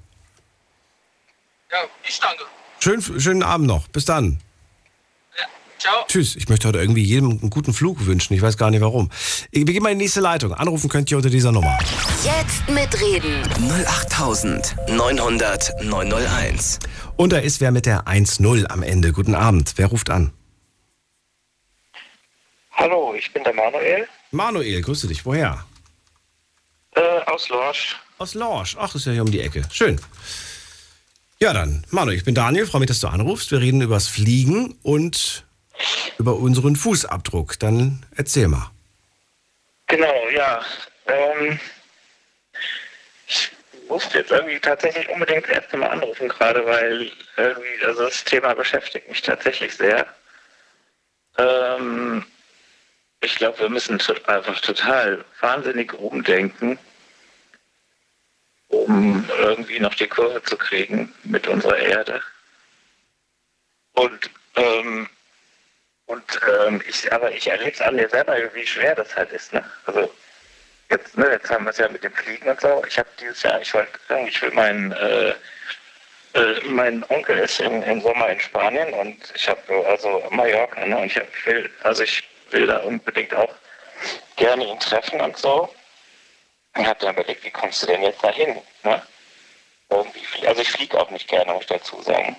[1.71, 1.79] Ja,
[2.09, 2.45] ich danke.
[2.81, 3.89] Schön, schönen Abend noch.
[3.89, 4.39] Bis dann.
[5.79, 6.05] Ciao.
[6.07, 6.35] Tschüss.
[6.37, 8.33] Ich möchte heute irgendwie jedem einen guten Flug wünschen.
[8.35, 9.11] Ich weiß gar nicht warum.
[9.51, 10.55] Wir gehen mal in die nächste Leitung.
[10.55, 11.77] Anrufen könnt ihr unter dieser Nummer.
[12.23, 13.43] Jetzt mitreden.
[13.69, 16.79] 08900 901.
[17.17, 19.13] Und da ist wer mit der 1-0 am Ende.
[19.13, 19.73] Guten Abend.
[19.75, 20.33] Wer ruft an?
[22.83, 25.25] Hallo, ich bin der Manuel Manuel, grüße dich.
[25.25, 25.65] Woher?
[26.97, 27.97] äh, aus Lorsch.
[28.19, 28.77] Aus Lorsch.
[28.77, 29.63] Ach, ist ja hier um die Ecke.
[29.71, 30.01] Schön.
[31.39, 32.67] Ja, dann, Manuel, ich bin Daniel.
[32.67, 33.53] Freue mich, dass du anrufst.
[33.53, 35.45] Wir reden übers Fliegen und
[36.19, 37.57] über unseren Fußabdruck.
[37.61, 38.73] Dann erzähl mal.
[39.87, 40.61] Genau, ja.
[41.07, 41.61] Ähm,
[43.29, 43.53] ich
[43.89, 48.55] musste jetzt irgendwie tatsächlich unbedingt das erste Mal anrufen gerade, weil irgendwie, also das Thema
[48.55, 50.05] beschäftigt mich tatsächlich sehr.
[51.39, 52.25] Ähm,
[53.23, 56.78] ich glaube, wir müssen einfach total wahnsinnig umdenken,
[58.69, 62.20] um irgendwie noch die Kurve zu kriegen mit unserer Erde.
[63.93, 65.09] Und ähm,
[66.07, 69.53] und ähm, ich, aber ich erlebe es an mir selber, wie schwer das halt ist.
[69.53, 69.65] Ne?
[69.86, 70.12] Also
[70.90, 72.85] jetzt, ne, jetzt haben wir es ja mit dem Fliegen und so.
[72.86, 75.31] Ich habe dieses Jahr, ich wollte, ich will meinen, äh,
[76.35, 80.99] äh, mein Onkel ist im, im Sommer in Spanien und ich habe also Mallorca, ne?
[80.99, 83.55] Und ich hab, will, also ich will da unbedingt auch
[84.37, 85.69] gerne ihn treffen und so.
[86.74, 88.57] Und habe dann überlegt, wie kommst du denn jetzt dahin?
[88.83, 89.03] Ne?
[89.93, 90.47] irgendwie.
[90.47, 92.37] Also ich fliege auch nicht gerne, muss ich dazu sagen.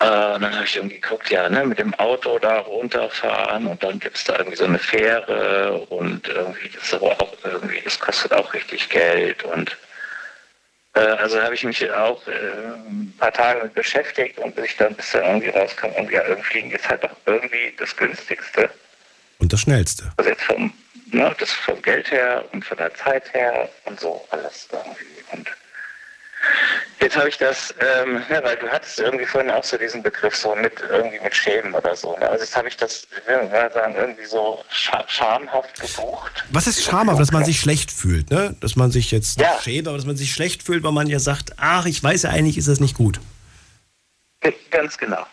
[0.00, 3.82] Äh, und dann habe ich irgendwie geguckt, ja, ne, mit dem Auto da runterfahren und
[3.82, 8.32] dann gibt es da irgendwie so eine Fähre und irgendwie das auch irgendwie, das kostet
[8.32, 9.76] auch richtig Geld und
[11.00, 12.32] also habe ich mich auch äh,
[12.88, 16.22] ein paar Tage mit beschäftigt und bis ich dann bis dann irgendwie rauskam, irgendwie, ja,
[16.22, 18.70] irgendwie Fliegen ist halt doch irgendwie das günstigste.
[19.38, 20.12] Und das Schnellste.
[20.16, 20.72] Also jetzt vom,
[21.10, 25.24] ne, das vom Geld her und von der Zeit her und so alles irgendwie.
[25.32, 25.50] Und
[27.00, 30.34] jetzt habe ich das, ähm, ne, weil du hattest irgendwie vorhin auch so diesen Begriff
[30.36, 32.16] so mit irgendwie mit Schämen oder so.
[32.18, 32.28] Ne?
[32.28, 36.44] Also jetzt habe ich das, ich will mal sagen, irgendwie so scha schamhaft gebucht.
[36.50, 38.56] Was ist schamhaft, dass man sich schlecht fühlt, ne?
[38.60, 39.58] Dass man sich jetzt Ja.
[39.60, 42.30] schämt, aber dass man sich schlecht fühlt, weil man ja sagt, ach, ich weiß ja
[42.30, 43.20] eigentlich, ist das nicht gut.
[44.70, 45.24] Ganz genau.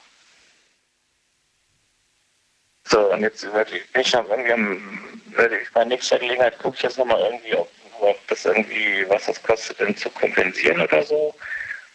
[2.88, 6.60] So, und jetzt werde ich, bin ich dann irgendwie am, werde ich bei nächster Gelegenheit
[6.60, 7.70] gucke ich jetzt nochmal irgendwie, ob,
[8.02, 11.36] ob das irgendwie, was das kostet, denn zu kompensieren oder so.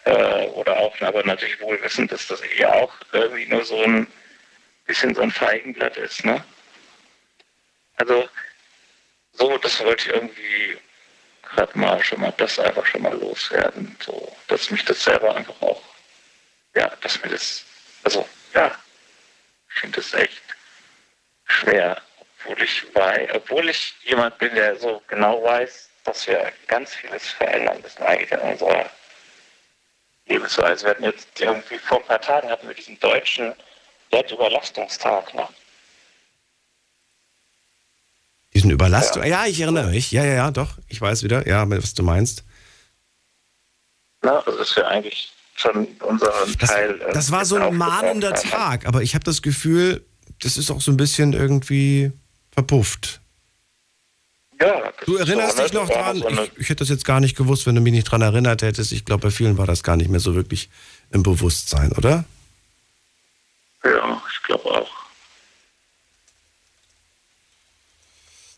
[0.04, 4.06] Äh, oder auch, aber natürlich wohl wissend, dass das eher auch irgendwie nur so ein
[4.86, 6.44] bisschen so ein Feigenblatt ist, ne?
[7.96, 8.28] Also,
[9.32, 10.78] so, das wollte ich irgendwie
[11.42, 15.60] gerade mal schon mal, das einfach schon mal loswerden, so, dass mich das selber einfach
[15.60, 15.82] auch,
[16.74, 17.64] ja, dass mir das,
[18.04, 18.76] also, ja,
[19.70, 20.42] ich finde das echt
[21.46, 26.94] schwer, obwohl ich weiß, obwohl ich jemand bin, der so genau weiß, dass wir ganz
[26.94, 28.90] vieles verändern müssen eigentlich in unserer
[30.26, 30.84] Lebensweise.
[30.84, 33.52] Wir hatten jetzt irgendwie vor ein paar Tagen hatten wir diesen deutschen
[34.10, 35.46] Wertüberlastungstag, ne?
[38.54, 39.22] Diesen Überlastung.
[39.24, 39.44] Ja.
[39.46, 40.12] ich erinnere mich.
[40.12, 40.78] Ja, ja, ja, doch.
[40.88, 42.42] Ich weiß wieder, ja, was du meinst.
[44.22, 44.32] Ne?
[44.32, 47.00] Also dass wir eigentlich schon unseren Teil.
[47.02, 48.32] äh, Das war so ein mahnender.
[48.32, 50.06] Tag, aber ich habe das Gefühl,
[50.40, 52.12] das ist auch so ein bisschen irgendwie
[52.52, 53.20] verpufft.
[54.60, 56.16] Ja, Du erinnerst dich noch dran?
[56.16, 58.92] Ich, ich hätte das jetzt gar nicht gewusst, wenn du mich nicht dran erinnert hättest.
[58.92, 60.70] Ich glaube, bei vielen war das gar nicht mehr so wirklich
[61.10, 62.24] im Bewusstsein, oder?
[63.84, 64.90] Ja, ich glaube auch.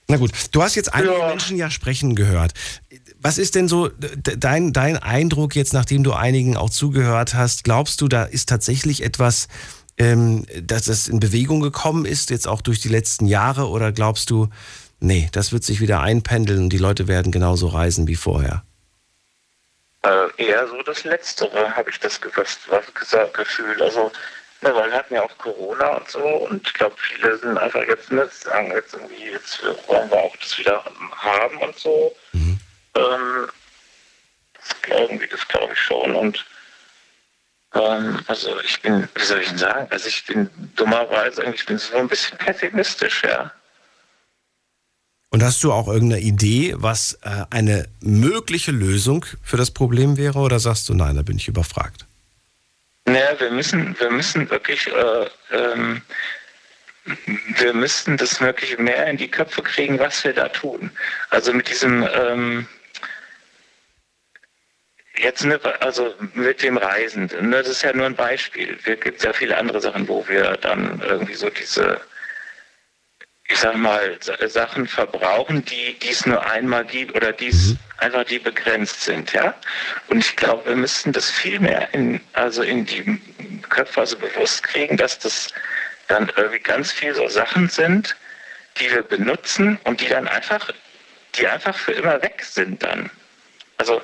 [0.06, 2.54] Na gut, du hast jetzt einige Menschen ja sprechen gehört.
[3.20, 3.90] Was ist denn so
[4.38, 7.64] dein, dein Eindruck jetzt, nachdem du einigen auch zugehört hast?
[7.64, 9.48] Glaubst du, da ist tatsächlich etwas,
[9.98, 13.68] ähm, dass es in Bewegung gekommen ist, jetzt auch durch die letzten Jahre?
[13.68, 14.48] Oder glaubst du,
[15.00, 18.62] nee, das wird sich wieder einpendeln und die Leute werden genauso reisen wie vorher?
[20.02, 23.82] Äh, eher so das Letztere, habe ich das ge- was, gesagt, gefühlt.
[23.82, 24.12] Also,
[24.60, 27.82] ne, weil wir hatten ja auch Corona und so und ich glaube, viele sind einfach
[27.86, 30.84] jetzt nicht sagen, jetzt irgendwie, jetzt wollen wir auch das wieder
[31.16, 32.14] haben und so.
[32.94, 33.48] Ähm,
[34.54, 36.14] das, irgendwie, das glaube ich schon.
[36.14, 36.44] Und
[37.74, 41.76] ähm, also ich bin, wie soll ich denn sagen, also ich bin dummerweise, ich bin
[41.78, 43.52] so ein bisschen pessimistisch, ja.
[45.30, 50.38] Und hast du auch irgendeine Idee, was äh, eine mögliche Lösung für das Problem wäre?
[50.38, 52.06] Oder sagst du, nein, da bin ich überfragt?
[53.04, 56.02] Naja, wir müssen, wir müssen wirklich, äh, ähm,
[57.58, 60.90] wir müssten das wirklich mehr in die Köpfe kriegen, was wir da tun.
[61.30, 62.66] Also mit diesem, ähm,
[65.16, 68.78] jetzt, ne, also mit dem Reisen, ne, das ist ja nur ein Beispiel.
[68.84, 72.00] Es gibt ja viele andere Sachen, wo wir dann irgendwie so diese,
[73.50, 78.24] ich sag mal, Sa- Sachen verbrauchen, die es nur einmal gibt oder die es einfach
[78.24, 79.54] die begrenzt sind, ja.
[80.08, 83.20] Und ich glaube, wir müssten das viel mehr in, also in die
[83.68, 85.48] Köpfe also bewusst kriegen, dass das
[86.08, 88.16] dann irgendwie ganz viel so Sachen sind,
[88.80, 90.70] die wir benutzen und die dann einfach,
[91.34, 93.10] die einfach für immer weg sind dann.
[93.78, 94.00] Also,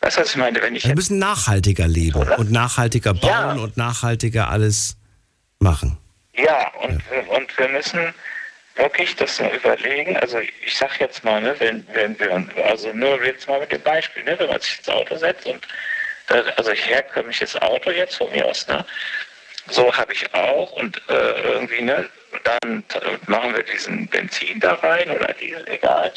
[0.00, 0.60] weißt du, was ich meine?
[0.60, 4.96] Wenn ich Wir müssen nachhaltiger leben und nachhaltiger bauen und nachhaltiger alles
[5.58, 5.96] machen.
[6.34, 8.12] Ja, und, wir- und wir müssen
[8.76, 10.16] wirklich das mal überlegen.
[10.18, 13.82] Also ich sag jetzt mal, ne, wenn, wenn wir, also nur jetzt mal mit dem
[13.82, 15.66] Beispiel, ne, wenn man sich ins Auto setzt und
[16.28, 18.84] da, also herkömmliches Auto jetzt von mir aus, ne,
[19.68, 22.08] so habe ich auch und äh, irgendwie, ne,
[22.44, 22.84] dann
[23.26, 26.12] machen wir diesen Benzin da rein oder Diesel, egal.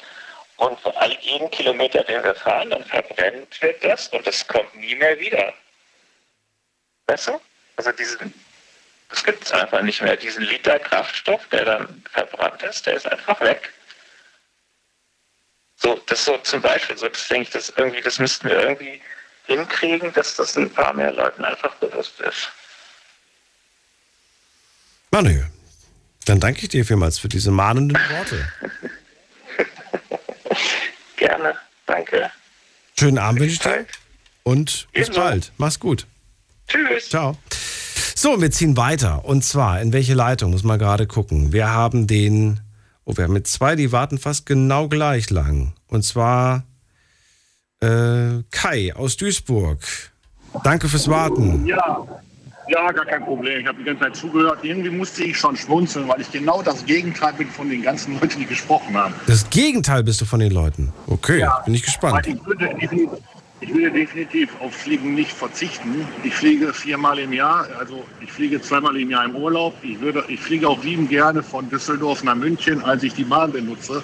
[0.58, 4.96] Und für jeden Kilometer, den wir fahren, dann verbrennt wird das und das kommt nie
[4.96, 5.54] mehr wieder.
[7.08, 7.40] Weißt du?
[7.78, 8.34] Also diesen,
[9.10, 10.16] das gibt es einfach nicht mehr.
[10.16, 13.74] Diesen Liter Kraftstoff, der dann verbrannt ist, der ist einfach weg.
[15.76, 19.02] So, das so zum Beispiel, so das denke ich, das irgendwie, das müssten wir irgendwie
[19.48, 22.52] hinkriegen, dass das ein paar mehr Leuten einfach bewusst ist.
[25.12, 25.50] Manuel,
[26.26, 28.52] dann danke ich dir vielmals für diese mahnenden Worte.
[31.16, 31.58] Gerne,
[31.88, 32.32] danke.
[32.98, 33.86] Schönen Abend wünsche ich dir
[34.44, 35.52] und bis bald.
[35.58, 36.06] Mach's gut.
[36.68, 37.10] Tschüss.
[37.10, 37.38] Ciao.
[38.22, 39.24] So, wir ziehen weiter.
[39.24, 40.52] Und zwar, in welche Leitung?
[40.52, 41.54] Muss man gerade gucken.
[41.54, 42.60] Wir haben den,
[43.06, 45.72] oh, wir haben mit zwei, die warten fast genau gleich lang.
[45.88, 46.64] Und zwar
[47.82, 49.80] Äh, Kai aus Duisburg.
[50.66, 51.66] Danke fürs Warten.
[51.66, 52.06] Ja,
[52.68, 53.62] ja, gar kein Problem.
[53.62, 54.60] Ich habe die ganze Zeit zugehört.
[54.64, 58.38] Irgendwie musste ich schon schmunzeln, weil ich genau das Gegenteil bin von den ganzen Leuten,
[58.40, 59.14] die gesprochen haben.
[59.28, 60.92] Das Gegenteil bist du von den Leuten.
[61.08, 61.62] Okay, Ja.
[61.64, 62.28] bin ich gespannt.
[62.28, 62.70] Ich würde,
[63.62, 66.08] ich würde definitiv auf Fliegen nicht verzichten.
[66.24, 69.76] Ich fliege viermal im Jahr, also ich fliege zweimal im Jahr im Urlaub.
[69.82, 73.52] Ich, würde, ich fliege auch lieben gerne von Düsseldorf nach München, als ich die Bahn
[73.52, 74.02] benutze.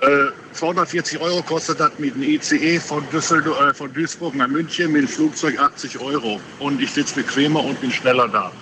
[0.00, 4.92] Äh, 240 Euro kostet das mit einem ICE von, Düsseldorf, äh, von Duisburg nach München,
[4.92, 6.40] mit dem Flugzeug 80 Euro.
[6.58, 8.52] Und ich sitze bequemer und bin schneller da.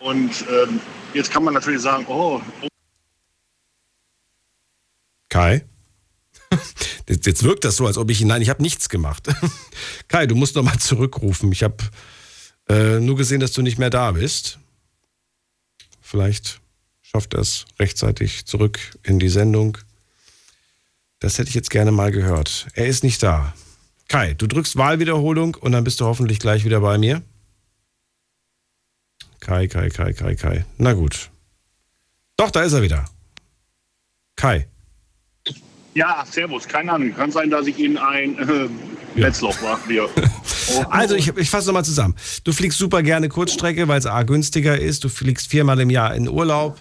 [0.00, 0.80] Und ähm,
[1.14, 2.40] jetzt kann man natürlich sagen, oh,
[5.28, 5.64] Kai?
[7.08, 9.28] Jetzt, jetzt wirkt das so, als ob ich nein, ich habe nichts gemacht.
[10.08, 11.50] Kai, du musst noch mal zurückrufen.
[11.52, 11.76] Ich habe
[12.68, 14.58] äh, nur gesehen, dass du nicht mehr da bist.
[16.02, 16.60] Vielleicht
[17.00, 19.78] schafft er es rechtzeitig zurück in die Sendung.
[21.18, 22.68] Das hätte ich jetzt gerne mal gehört.
[22.74, 23.54] Er ist nicht da.
[24.08, 27.22] Kai, du drückst Wahlwiederholung und dann bist du hoffentlich gleich wieder bei mir.
[29.40, 30.64] Kai, Kai, Kai, Kai, Kai.
[30.76, 31.30] Na gut.
[32.36, 33.04] Doch, da ist er wieder.
[34.36, 34.68] Kai.
[35.98, 37.12] Ja, servus, keine Ahnung.
[37.12, 38.68] Kann sein, dass ich in ein äh,
[39.18, 39.80] Netzloch war.
[39.88, 40.08] Hier.
[40.90, 42.14] Also ich, ich fasse nochmal zusammen.
[42.44, 45.02] Du fliegst super gerne Kurzstrecke, weil es A günstiger ist.
[45.02, 46.76] Du fliegst viermal im Jahr in Urlaub.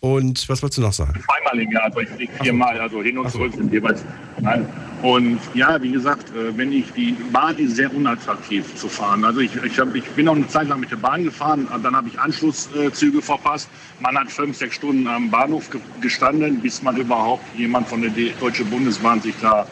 [0.00, 1.22] Und was wolltest du noch sagen?
[1.22, 4.02] Zweimal im Jahr, also ich fliege viermal, also hin und zurück sind jeweils.
[4.40, 4.66] Nein.
[5.06, 9.24] Und ja, wie gesagt, äh, wenn ich die Bahn ist sehr unattraktiv zu fahren.
[9.24, 11.84] Also ich, ich, hab, ich bin auch eine Zeit lang mit der Bahn gefahren, und
[11.84, 13.68] dann habe ich Anschlusszüge verpasst.
[14.00, 18.10] Man hat fünf, sechs Stunden am Bahnhof ge- gestanden, bis man überhaupt jemand von der
[18.40, 19.64] Deutschen Bundesbahn sich da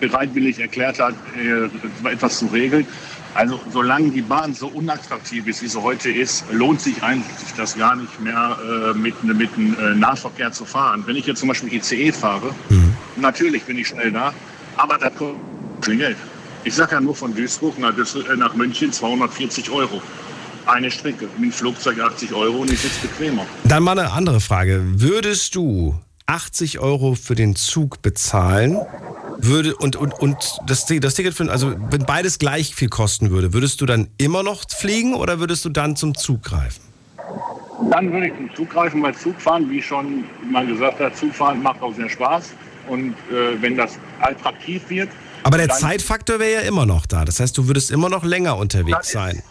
[0.00, 2.86] bereitwillig erklärt hat, äh, etwas zu regeln.
[3.32, 7.24] Also solange die Bahn so unattraktiv ist, wie sie heute ist, lohnt sich eigentlich
[7.56, 11.04] das gar nicht mehr äh, mit, mit dem äh, Nahverkehr zu fahren.
[11.06, 12.50] Wenn ich jetzt zum Beispiel ICE fahre,
[13.16, 14.34] natürlich bin ich schnell da,
[14.76, 15.12] aber das
[15.86, 16.16] Geld.
[16.64, 20.00] Ich sage ja nur von Duisburg nach, äh, nach München 240 Euro.
[20.66, 23.44] Eine Strecke, mit dem Flugzeug 80 Euro und ich sitze bequemer.
[23.64, 24.80] Dann mal eine andere Frage.
[24.94, 25.94] Würdest du
[26.26, 28.78] 80 Euro für den Zug bezahlen?
[29.36, 33.52] Würde, und und, und das, das Ticket für, also wenn beides gleich viel kosten würde,
[33.52, 36.80] würdest du dann immer noch fliegen oder würdest du dann zum Zug greifen?
[37.90, 41.82] Dann würde ich zum Zug greifen, weil Zugfahren, wie schon mal gesagt hat, Zugfahren macht
[41.82, 42.54] auch sehr Spaß.
[42.88, 45.08] Und äh, wenn das attraktiv wird.
[45.42, 47.24] Aber der Zeitfaktor wäre ja immer noch da.
[47.24, 49.42] Das heißt, du würdest immer noch länger unterwegs sein.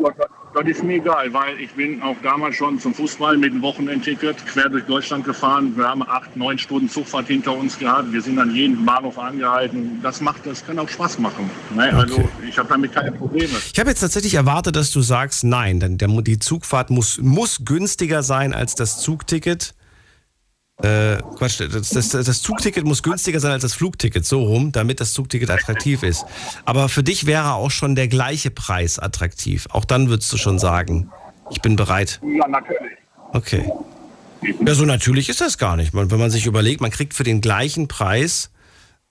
[0.00, 0.10] Ja,
[0.54, 4.36] Das ist mir egal, weil ich bin auch damals schon zum Fußball mit einem Wochenendticket
[4.46, 5.76] quer durch Deutschland gefahren.
[5.76, 8.12] Wir haben acht, neun Stunden Zugfahrt hinter uns gehabt.
[8.12, 9.98] Wir sind an jedem Bahnhof angehalten.
[10.02, 11.50] Das macht, das kann auch Spaß machen.
[11.74, 11.92] Ne?
[11.92, 13.52] Also ich habe damit keine Probleme.
[13.72, 17.64] Ich habe jetzt tatsächlich erwartet, dass du sagst, nein, denn der, die Zugfahrt muss, muss
[17.64, 19.74] günstiger sein als das Zugticket.
[20.82, 25.00] Äh, Quatsch, das, das, das Zugticket muss günstiger sein als das Flugticket, so rum, damit
[25.00, 26.26] das Zugticket attraktiv ist.
[26.64, 29.68] Aber für dich wäre auch schon der gleiche Preis attraktiv.
[29.70, 31.10] Auch dann würdest du schon sagen,
[31.50, 32.20] ich bin bereit.
[32.22, 32.98] Ja, natürlich.
[33.32, 33.70] Okay.
[34.66, 35.94] Ja, so natürlich ist das gar nicht.
[35.94, 38.50] Man, wenn man sich überlegt, man kriegt für den gleichen Preis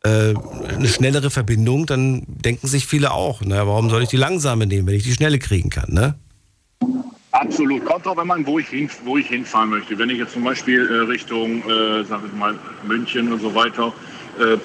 [0.04, 0.34] äh,
[0.68, 4.88] eine schnellere Verbindung, dann denken sich viele auch, na, warum soll ich die langsame nehmen,
[4.88, 6.16] wenn ich die schnelle kriegen kann, ne?
[7.34, 7.84] Absolut.
[7.84, 9.98] Kommt drauf an, wo ich, hin, wo ich hinfahren möchte.
[9.98, 13.92] Wenn ich jetzt zum Beispiel äh, Richtung, äh, sagen wir mal, München und so weiter,
[14.40, 14.58] äh,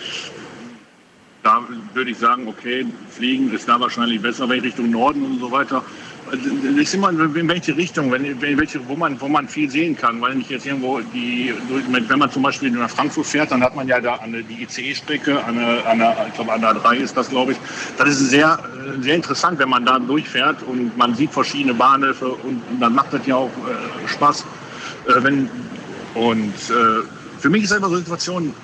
[1.43, 5.41] da würde ich sagen, okay, fliegen ist da wahrscheinlich besser, wenn ich Richtung Norden und
[5.41, 5.83] so weiter.
[6.31, 9.97] Das ist immer in welche Richtung, wenn, in welche, wo, man, wo man viel sehen
[9.97, 10.21] kann.
[10.21, 11.55] Weil ich jetzt irgendwo die,
[11.89, 15.45] wenn man zum Beispiel nach Frankfurt fährt, dann hat man ja da eine, die ICE-Strecke,
[15.45, 17.59] eine, eine, ich glaube an der 3 ist das, glaube ich.
[17.97, 18.59] Das ist sehr,
[18.99, 23.13] äh, sehr interessant, wenn man da durchfährt und man sieht verschiedene Bahnhöfe und, dann macht
[23.13, 24.45] das ja auch äh, Spaß.
[25.07, 25.51] Äh, wenn,
[26.15, 27.03] und äh,
[27.39, 28.55] für mich ist einfach so eine Situation,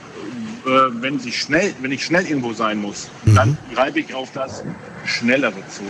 [0.66, 0.68] äh,
[1.00, 4.64] wenn, ich schnell, wenn ich schnell irgendwo sein muss, dann greife ich auf das
[5.04, 5.82] Schnellere zu.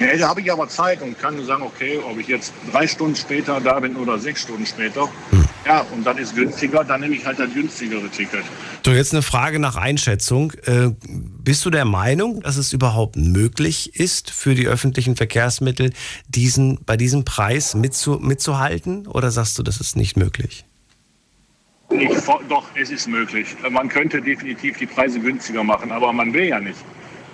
[0.00, 3.16] Ja, da habe ich aber Zeit und kann sagen, okay, ob ich jetzt drei Stunden
[3.16, 5.10] später da bin oder sechs Stunden später,
[5.66, 8.44] ja, und dann ist günstiger, dann nehme ich halt das günstigere Ticket.
[8.82, 10.52] So, jetzt eine Frage nach Einschätzung.
[10.64, 15.92] Äh, bist du der Meinung, dass es überhaupt möglich ist, für die öffentlichen Verkehrsmittel
[16.28, 19.06] diesen, bei diesem Preis mitzu, mitzuhalten?
[19.06, 20.64] Oder sagst du, das ist nicht möglich?
[21.90, 22.08] Ich,
[22.48, 23.54] doch, es ist möglich.
[23.68, 26.78] Man könnte definitiv die Preise günstiger machen, aber man will ja nicht.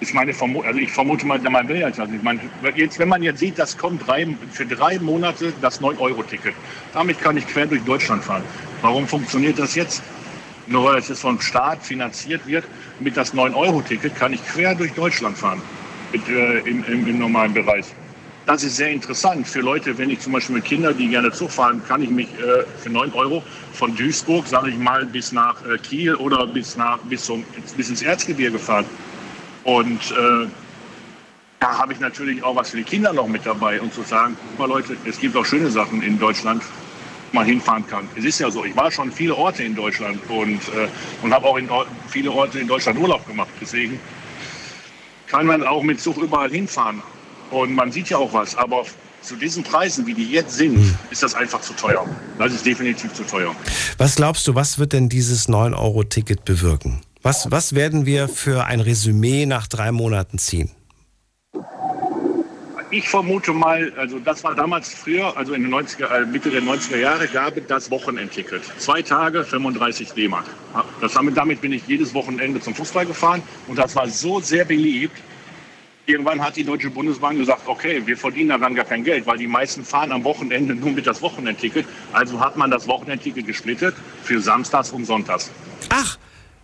[0.00, 1.98] Ich meine, vermu- also ich vermute mal, man will ja nicht.
[1.98, 2.40] Ich meine,
[2.74, 6.54] jetzt, wenn man jetzt sieht, das kommt drei, für drei Monate das 9-Euro-Ticket.
[6.92, 8.42] Damit kann ich quer durch Deutschland fahren.
[8.82, 10.02] Warum funktioniert das jetzt?
[10.66, 12.64] Nur weil es jetzt vom Staat finanziert wird,
[13.00, 15.62] mit das 9-Euro-Ticket kann ich quer durch Deutschland fahren.
[16.12, 17.86] Mit, äh, im, im, Im normalen Bereich.
[18.46, 21.50] das ist sehr interessant für Leute, wenn ich zum Beispiel mit Kindern, die gerne Zug
[21.50, 23.42] fahren, kann ich mich äh, für 9 Euro
[23.72, 27.44] von Duisburg, sage ich mal, bis nach äh, Kiel oder bis, nach, bis, zum,
[27.76, 28.84] bis ins Erzgebirge fahren.
[29.66, 30.46] Und äh,
[31.58, 34.36] da habe ich natürlich auch was für die Kinder noch mit dabei und zu sagen,
[34.50, 36.62] guck mal Leute, es gibt auch schöne Sachen in Deutschland,
[37.32, 38.08] wo man hinfahren kann.
[38.16, 40.88] Es ist ja so, ich war schon viele Orte in Deutschland und, äh,
[41.20, 41.68] und habe auch in
[42.06, 43.48] viele Orte in Deutschland Urlaub gemacht.
[43.60, 43.98] Deswegen
[45.26, 47.02] kann man auch mit Zug überall hinfahren.
[47.50, 48.84] Und man sieht ja auch was, aber
[49.20, 52.06] zu diesen Preisen, wie die jetzt sind, ist das einfach zu teuer.
[52.38, 53.54] Das ist definitiv zu teuer.
[53.98, 57.00] Was glaubst du, was wird denn dieses 9-Euro-Ticket bewirken?
[57.26, 60.70] Was, was werden wir für ein Resümee nach drei Monaten ziehen?
[62.92, 66.62] Ich vermute mal, also das war damals früher, also in den 90er, äh, Mitte der
[66.62, 68.62] 90er Jahre, gab es das Wochenendticket.
[68.78, 70.44] Zwei Tage, 35 D-Mark.
[71.12, 75.20] Damit, damit bin ich jedes Wochenende zum Fußball gefahren und das war so sehr beliebt.
[76.06, 79.48] Irgendwann hat die Deutsche Bundesbahn gesagt, okay, wir verdienen daran gar kein Geld, weil die
[79.48, 81.86] meisten fahren am Wochenende nur mit das Wochenendticket.
[82.12, 85.50] Also hat man das Wochenendticket gesplittet für Samstags und Sonntags.
[85.88, 86.16] Ach,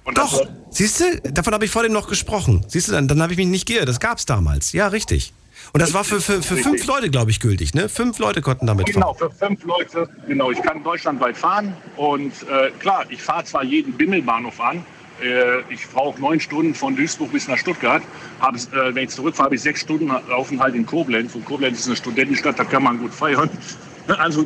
[0.04, 0.46] und doch.
[0.70, 2.64] Siehst du, davon habe ich vorhin noch gesprochen.
[2.68, 3.88] Siehst du, dann, dann habe ich mich nicht geirrt.
[3.88, 4.72] Das gab es damals.
[4.72, 5.32] Ja, richtig.
[5.72, 6.86] Und das war für, für, für fünf.
[6.86, 7.72] Leute, glaube ich, gültig.
[7.74, 7.88] Ne?
[7.88, 9.30] Fünf Leute konnten damit Genau, fahren.
[9.30, 10.08] für fünf Leute.
[10.26, 11.74] Genau, ich kann deutschlandweit fahren.
[11.96, 14.84] Und äh, klar, ich fahre zwar jeden Bimmelbahnhof an.
[15.22, 18.02] Äh, ich brauche neun Stunden von Duisburg bis nach Stuttgart.
[18.40, 21.34] Hab, äh, wenn ich zurückfahre, habe ich sechs Stunden Aufenthalt in Koblenz.
[21.34, 23.48] Und Koblenz ist eine Studentenstadt, da kann man gut feiern.
[24.18, 24.44] Also,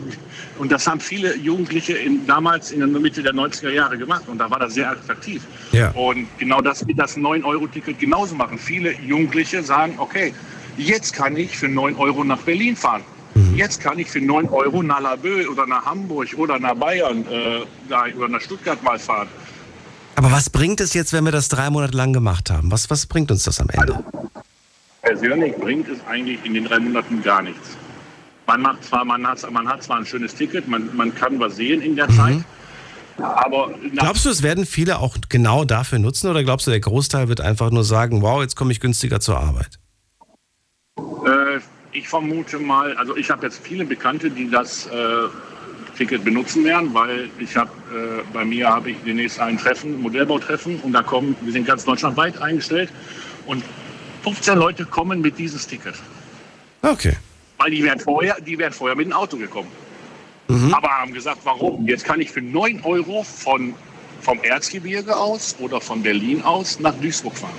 [0.59, 4.25] und das haben viele Jugendliche in, damals in der Mitte der 90er Jahre gemacht.
[4.27, 5.43] Und da war das sehr attraktiv.
[5.73, 5.91] Ja.
[5.91, 8.59] Und genau das wird das 9-Euro-Ticket genauso machen.
[8.59, 10.33] Viele Jugendliche sagen, okay,
[10.77, 13.03] jetzt kann ich für 9 Euro nach Berlin fahren.
[13.55, 18.15] Jetzt kann ich für 9 Euro nach Laboe oder nach Hamburg oder nach Bayern äh,
[18.17, 19.29] oder nach Stuttgart mal fahren.
[20.15, 22.71] Aber was bringt es jetzt, wenn wir das drei Monate lang gemacht haben?
[22.71, 24.03] Was, was bringt uns das am Ende?
[25.03, 27.77] Persönlich bringt es eigentlich in den drei Monaten gar nichts.
[28.47, 31.57] Man, macht zwar, man, hat, man hat zwar ein schönes Ticket, man, man kann was
[31.57, 32.39] sehen in der Zeit,
[33.19, 37.29] aber Glaubst du, es werden viele auch genau dafür nutzen oder glaubst du, der Großteil
[37.29, 39.79] wird einfach nur sagen, wow, jetzt komme ich günstiger zur Arbeit?
[40.97, 41.61] Äh,
[41.93, 44.91] ich vermute mal, also ich habe jetzt viele Bekannte, die das äh,
[45.97, 50.81] Ticket benutzen werden, weil ich habe äh, bei mir habe ich demnächst ein Treffen, Modellbautreffen
[50.81, 52.91] und da kommen, wir sind ganz deutschlandweit eingestellt
[53.47, 53.65] und
[54.23, 55.95] 15 Leute kommen mit dieses Ticket,
[56.83, 57.17] Okay.
[57.59, 59.69] Weil die wären vorher, die wären vorher mit dem Auto gekommen.
[60.73, 61.87] Aber haben gesagt, warum?
[61.89, 63.75] Jetzt kann ich für 9 Euro von,
[64.21, 67.55] vom Erzgebirge aus oder von Berlin aus nach Duisburg fahren.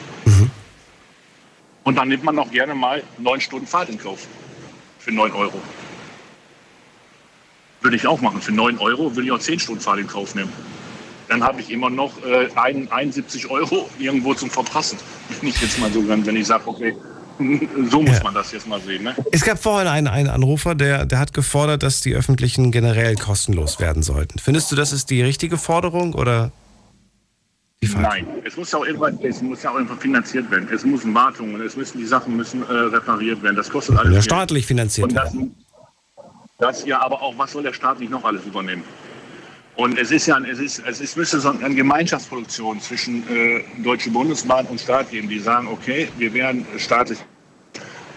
[1.83, 4.27] Und dann nimmt man auch gerne mal 9 Stunden Fahrt in Kauf.
[4.99, 5.59] Für 9 Euro.
[7.81, 8.41] Würde ich auch machen.
[8.41, 10.51] Für 9 Euro würde ich auch 10 Stunden Fahrt in Kauf nehmen.
[11.29, 14.97] Dann habe ich immer noch äh, ein- 71 Euro irgendwo zum Verpassen.
[15.41, 16.95] Wenn ich jetzt mal so, wenn ich sage, okay,
[17.89, 19.03] so muss man das jetzt mal sehen.
[19.03, 19.15] Ne?
[19.31, 23.79] Es gab vorhin einen, einen Anrufer, der, der hat gefordert, dass die öffentlichen generell kostenlos
[23.79, 24.39] werden sollten.
[24.39, 26.51] Findest du, das ist die richtige Forderung oder
[27.81, 28.09] die falsche?
[28.09, 28.85] Nein, es muss ja auch
[29.23, 30.67] es muss ja auch finanziert werden.
[30.71, 33.55] Es müssen Wartungen, es müssen die Sachen müssen äh, repariert werden.
[33.55, 35.33] Das kostet alles Ja, staatlich finanziert Und das,
[36.57, 38.83] das ja, aber auch was soll der Staat nicht noch alles übernehmen?
[39.77, 44.09] Und es ist ja, es ist, es ist, müsste so eine Gemeinschaftsproduktion zwischen äh, Deutsche
[44.09, 47.19] Bundesbahn und Staat geben, die sagen, okay, wir werden staatlich,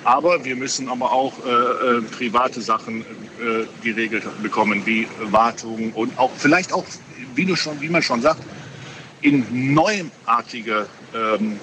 [0.03, 6.19] aber wir müssen aber auch äh, äh, private Sachen äh, geregelt bekommen, wie Wartung und
[6.19, 6.87] auch vielleicht auch,
[7.35, 8.43] wie du schon, wie man schon sagt,
[9.21, 11.61] in neuartige ähm,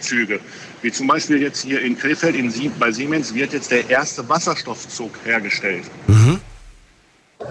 [0.00, 0.40] Züge.
[0.80, 4.26] Wie zum Beispiel jetzt hier in Krefeld in Sie bei Siemens wird jetzt der erste
[4.28, 5.84] Wasserstoffzug hergestellt.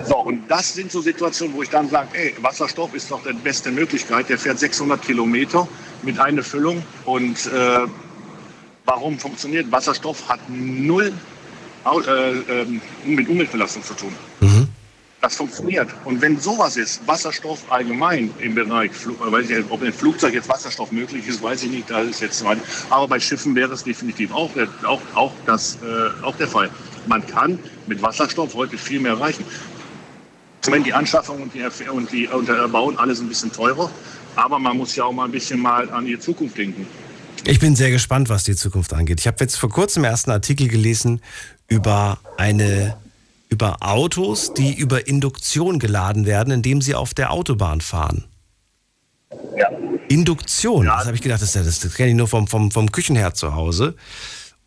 [0.07, 3.34] So, und das sind so Situationen, wo ich dann sage, ey, Wasserstoff ist doch die
[3.34, 4.30] beste Möglichkeit.
[4.30, 5.68] Der fährt 600 Kilometer
[6.02, 6.84] mit einer Füllung.
[7.06, 7.80] Und äh,
[8.86, 9.72] warum funktioniert?
[9.72, 11.14] Wasserstoff hat null
[11.86, 14.14] äh, ähm, mit Umweltbelastung zu tun.
[15.22, 15.88] Das funktioniert.
[16.03, 20.49] Und wenn sowas ist, Wasserstoff allgemein im Bereich, äh, weiß ich, ob im Flugzeug jetzt
[20.49, 21.90] Wasserstoff möglich ist, weiß ich nicht.
[21.91, 22.57] Da ist jetzt mal,
[22.90, 26.72] aber bei Schiffen wäre es definitiv auch, der- auch, auch, das, äh, auch der Fall.
[27.06, 29.44] Man kann mit Wasserstoff heute viel mehr erreichen.
[30.62, 33.90] Beispiel die Anschaffung und die, und die und der Erbauen alles ein bisschen teurer,
[34.36, 36.86] aber man muss ja auch mal ein bisschen mal an die Zukunft denken.
[37.46, 39.20] Ich bin sehr gespannt, was die Zukunft angeht.
[39.20, 41.22] Ich habe jetzt vor kurzem erst einen Artikel gelesen
[41.68, 42.98] über eine
[43.50, 48.24] über Autos, die über Induktion geladen werden, indem sie auf der Autobahn fahren.
[50.08, 53.36] Induktion, das habe ich gedacht, das, das, das kenne ich nur vom, vom, vom Küchenherd
[53.36, 53.96] zu Hause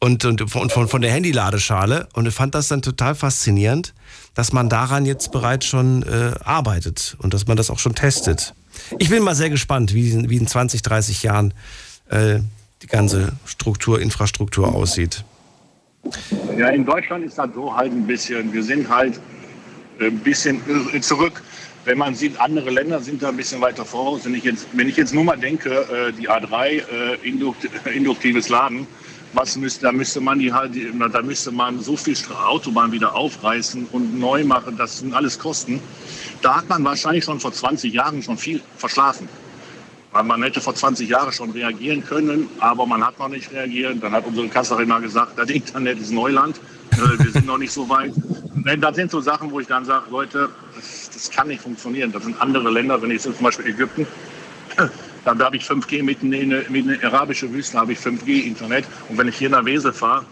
[0.04, 3.94] und, und von, von, von der Handyladeschale und ich fand das dann total faszinierend,
[4.34, 8.52] dass man daran jetzt bereits schon äh, arbeitet und dass man das auch schon testet.
[8.98, 11.54] Ich bin mal sehr gespannt, wie, wie in 20, 30 Jahren
[12.10, 12.40] äh,
[12.82, 15.24] die ganze Struktur, Infrastruktur aussieht.
[16.58, 19.18] Ja, in Deutschland ist das so halt ein bisschen, wir sind halt
[20.00, 20.60] ein bisschen
[20.92, 21.42] äh, zurück.
[21.86, 24.26] Wenn man sieht, andere Länder sind da ein bisschen weiter voraus.
[24.26, 26.82] Wenn ich jetzt, wenn ich jetzt nur mal denke, äh, die A3, äh,
[27.22, 28.86] indukt, induktives Laden,
[29.34, 30.72] was müsste, da müsste man die halt,
[31.12, 32.16] da müsste man so viel
[32.46, 34.76] Autobahn wieder aufreißen und neu machen.
[34.76, 35.80] Das sind alles Kosten.
[36.42, 39.28] Da hat man wahrscheinlich schon vor 20 Jahren schon viel verschlafen.
[40.12, 43.96] Weil man hätte vor 20 Jahren schon reagieren können, aber man hat noch nicht reagiert.
[44.00, 46.60] Dann hat unsere Kanzlerin mal gesagt, das Internet ist Neuland.
[46.92, 48.12] Äh, wir sind noch nicht so weit.
[48.80, 52.12] Das sind so Sachen, wo ich dann sage, Leute, das, das kann nicht funktionieren.
[52.12, 54.06] Das sind andere Länder, wenn ich zum Beispiel Ägypten,
[55.24, 58.84] dann habe ich 5G mitten in eine, in arabische Wüste, habe ich 5G-Internet.
[59.08, 60.24] Und wenn ich hier nach Wesel fahre,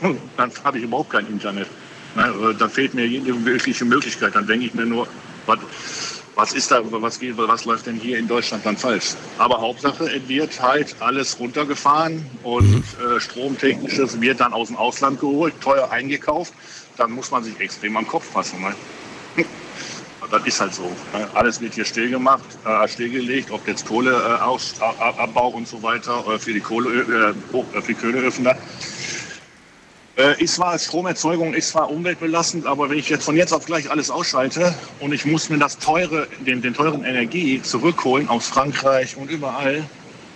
[0.36, 1.68] dann habe ich überhaupt kein Internet.
[2.14, 4.34] Ne, da fehlt mir jede mögliche Möglichkeit.
[4.34, 5.08] Dann denke ich mir nur,
[5.46, 5.58] was,
[6.36, 9.14] was ist da, was geht, was läuft denn hier in Deutschland dann falsch?
[9.38, 13.16] Aber Hauptsache, es wird halt alles runtergefahren und mhm.
[13.16, 16.52] äh, Stromtechnisches wird dann aus dem Ausland geholt, teuer eingekauft.
[16.96, 18.60] Dann muss man sich extrem am Kopf fassen.
[18.60, 19.44] Ne?
[20.38, 20.82] das ist halt so.
[20.82, 21.28] Ne?
[21.34, 26.52] Alles wird hier stillgemacht, äh, stillgelegt, ob jetzt Kohleabbau äh, und so weiter äh, für
[26.52, 28.46] die Kohle, für die Kohleöfen.
[30.16, 33.90] Äh, ist zwar Stromerzeugung, ist zwar umweltbelastend, aber wenn ich jetzt von jetzt auf gleich
[33.90, 39.16] alles ausschalte und ich muss mir das teure, den, den teuren Energie zurückholen aus Frankreich
[39.16, 39.84] und überall,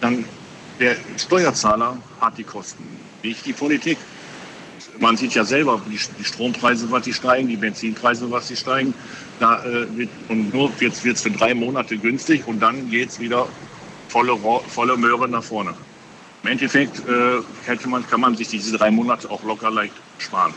[0.01, 0.25] dann
[0.81, 2.85] der Steuerzahler hat die Kosten,
[3.23, 3.99] nicht die Politik.
[4.99, 8.95] Man sieht ja selber, die, die Strompreise, was die steigen, die Benzinpreise, was die steigen.
[9.41, 13.11] Da, äh, wird, und nur jetzt wird es für drei Monate günstig und dann geht
[13.11, 13.47] es wieder
[14.09, 14.37] volle,
[14.69, 15.75] volle Möhre nach vorne.
[16.43, 20.55] Im Endeffekt äh, man, kann man sich diese drei Monate auch locker leicht sparen.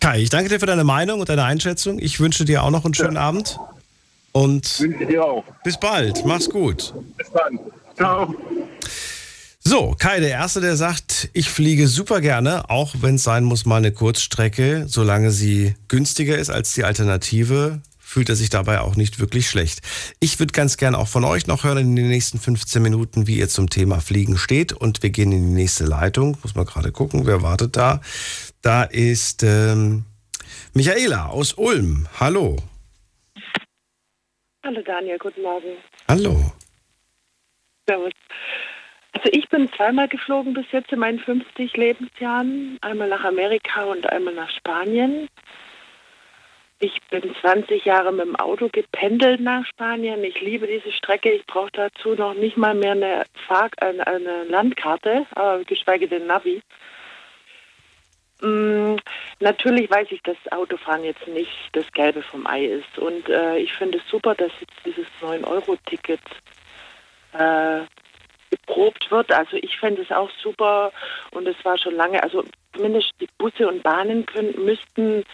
[0.00, 1.98] Kai, ich danke dir für deine Meinung und deine Einschätzung.
[1.98, 3.22] Ich wünsche dir auch noch einen schönen ja.
[3.22, 3.58] Abend.
[4.32, 5.44] Und wünsche dir auch.
[5.62, 6.24] Bis bald.
[6.24, 6.94] Mach's gut.
[7.16, 7.58] Bis dann.
[7.96, 8.34] Ciao.
[9.70, 13.66] So, Kai, der Erste, der sagt, ich fliege super gerne, auch wenn es sein muss,
[13.66, 18.96] mal eine Kurzstrecke, solange sie günstiger ist als die Alternative, fühlt er sich dabei auch
[18.96, 19.82] nicht wirklich schlecht.
[20.18, 23.38] Ich würde ganz gerne auch von euch noch hören in den nächsten 15 Minuten, wie
[23.38, 24.72] ihr zum Thema Fliegen steht.
[24.72, 26.36] Und wir gehen in die nächste Leitung.
[26.42, 28.00] Muss man gerade gucken, wer wartet da.
[28.62, 30.04] Da ist ähm,
[30.74, 32.08] Michaela aus Ulm.
[32.18, 32.56] Hallo.
[34.64, 35.76] Hallo Daniel, guten Morgen.
[36.08, 36.50] Hallo.
[37.88, 38.10] Servus.
[39.12, 42.78] Also ich bin zweimal geflogen bis jetzt in meinen 50 Lebensjahren.
[42.80, 45.28] Einmal nach Amerika und einmal nach Spanien.
[46.82, 50.24] Ich bin 20 Jahre mit dem Auto gependelt nach Spanien.
[50.24, 51.30] Ich liebe diese Strecke.
[51.30, 55.26] Ich brauche dazu noch nicht mal mehr eine, Fahr eine, eine Landkarte,
[55.66, 56.62] geschweige denn Navi.
[58.40, 58.96] Mm,
[59.40, 62.98] natürlich weiß ich, dass Autofahren jetzt nicht das Gelbe vom Ei ist.
[62.98, 66.20] Und äh, ich finde es super, dass jetzt dieses 9-Euro-Ticket
[67.34, 67.80] äh,
[68.50, 69.32] geprobt wird.
[69.32, 70.92] Also ich fände es auch super
[71.32, 72.44] und es war schon lange, also
[72.74, 75.24] zumindest die Busse und Bahnen können, müssten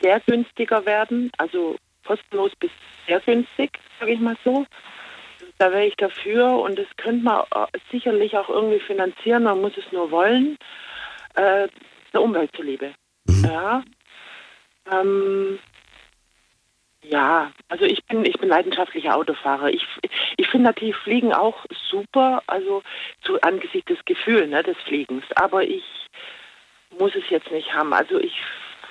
[0.00, 2.70] sehr günstiger werden, also kostenlos bis
[3.06, 4.66] sehr günstig, sage ich mal so.
[5.58, 9.76] Da wäre ich dafür und das könnte man äh, sicherlich auch irgendwie finanzieren, man muss
[9.76, 10.58] es nur wollen,
[11.34, 11.68] äh,
[12.12, 12.92] der Umwelt zuliebe.
[13.26, 13.44] Mhm.
[13.44, 13.82] Ja.
[14.90, 15.58] Ähm,
[17.08, 19.70] ja, also ich bin ich bin leidenschaftlicher Autofahrer.
[19.70, 19.86] Ich,
[20.36, 22.82] ich finde natürlich Fliegen auch super, also
[23.22, 25.24] zu, angesichts des Gefühls ne, des Fliegens.
[25.36, 25.84] Aber ich
[26.98, 27.92] muss es jetzt nicht haben.
[27.92, 28.34] Also ich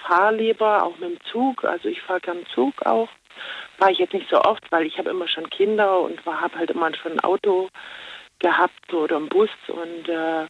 [0.08, 1.66] fahre lieber auch mit dem Zug.
[1.66, 3.10] Also ich fahre gern Zug auch.
[3.78, 6.72] Fahre ich jetzt nicht so oft, weil ich habe immer schon Kinder und habe halt
[6.72, 7.70] immer schon ein Auto
[8.40, 10.48] gehabt oder einen Bus und äh,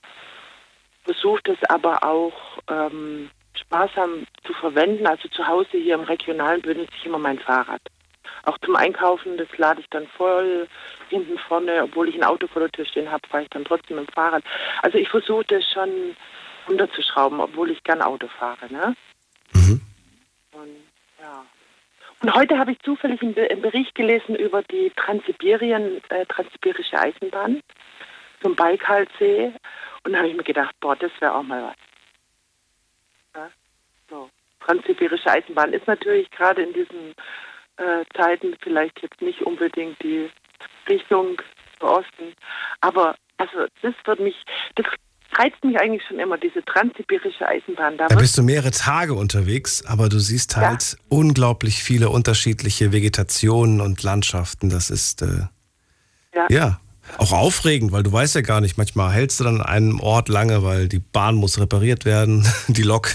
[1.04, 2.34] versuche das aber auch
[2.70, 3.30] ähm,
[3.60, 5.08] sparsam zu verwenden.
[5.08, 7.82] Also zu Hause hier im Regionalen benutze ich immer mein Fahrrad.
[8.44, 10.68] Auch zum Einkaufen, das lade ich dann voll
[11.10, 13.98] hinten vorne, obwohl ich ein Auto vor der Tür stehen habe, fahre ich dann trotzdem
[13.98, 14.44] mit dem Fahrrad.
[14.82, 16.16] Also ich versuche das schon
[16.68, 18.72] runterzuschrauben, obwohl ich gern Auto fahre.
[18.72, 18.96] Ne?
[19.54, 19.82] Mhm.
[20.52, 20.76] Und,
[21.20, 21.46] ja.
[22.22, 27.62] Und heute habe ich zufällig einen, Bericht gelesen über die Transsibirien, äh, Transsibirische Eisenbahn
[28.42, 29.54] zum Baikalsee.
[30.04, 31.76] Und da habe ich mir gedacht, boah, das wäre auch mal was.
[34.66, 37.14] Transsibirische Eisenbahn ist natürlich gerade in diesen
[37.78, 40.30] äh, Zeiten vielleicht jetzt nicht unbedingt die
[40.90, 41.38] Richtung
[41.80, 42.34] Osten.
[42.82, 44.36] Aber also das wird mich,
[44.76, 44.86] das
[45.34, 47.98] reizt mich eigentlich schon immer, diese transsibirische Eisenbahn.
[47.98, 50.98] Da, da bist du mehrere Tage unterwegs, aber du siehst halt ja.
[51.10, 54.70] unglaublich viele unterschiedliche Vegetationen und Landschaften.
[54.70, 55.48] Das ist äh,
[56.34, 56.48] ja.
[56.50, 56.80] ja.
[57.18, 60.30] auch aufregend, weil du weißt ja gar nicht, manchmal hältst du dann an einem Ort
[60.30, 63.10] lange, weil die Bahn muss repariert werden, die Lok.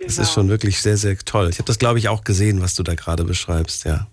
[0.00, 0.22] Das genau.
[0.22, 1.48] ist schon wirklich sehr, sehr toll.
[1.50, 4.06] Ich habe das, glaube ich, auch gesehen, was du da gerade beschreibst, ja.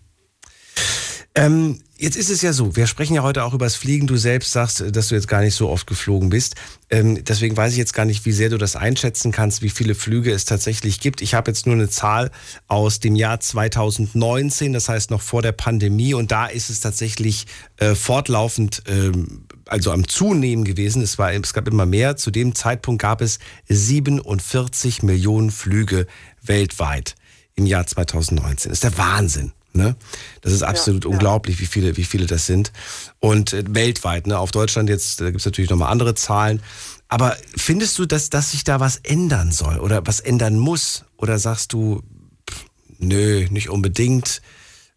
[1.38, 4.08] Ähm, jetzt ist es ja so, wir sprechen ja heute auch über das Fliegen.
[4.08, 6.56] Du selbst sagst, dass du jetzt gar nicht so oft geflogen bist.
[6.90, 9.96] Ähm, deswegen weiß ich jetzt gar nicht, wie sehr du das einschätzen kannst, wie viele
[9.96, 11.22] Flüge es tatsächlich gibt.
[11.22, 12.32] Ich habe jetzt nur eine Zahl
[12.70, 16.14] aus dem Jahr 2019, das heißt noch vor der Pandemie.
[16.14, 17.48] Und da ist es tatsächlich
[17.78, 21.02] äh, fortlaufend, ähm, also am Zunehmen gewesen.
[21.02, 22.16] Es, war, es gab immer mehr.
[22.16, 26.08] Zu dem Zeitpunkt gab es 47 Millionen Flüge
[26.42, 27.16] weltweit
[27.56, 28.70] im Jahr 2019.
[28.70, 29.52] Das ist der Wahnsinn.
[29.76, 29.96] Ne?
[30.42, 32.72] Das ist absolut ja, unglaublich, wie viele, wie viele das sind.
[33.20, 34.40] Und äh, weltweit, ne?
[34.40, 36.62] auf Deutschland jetzt, da gibt es natürlich nochmal andere Zahlen.
[37.08, 41.06] Aber findest du, dass, dass sich da was ändern soll oder was ändern muss?
[41.18, 42.02] Oder sagst du,
[42.50, 42.66] pff,
[43.00, 44.42] nö, nicht unbedingt?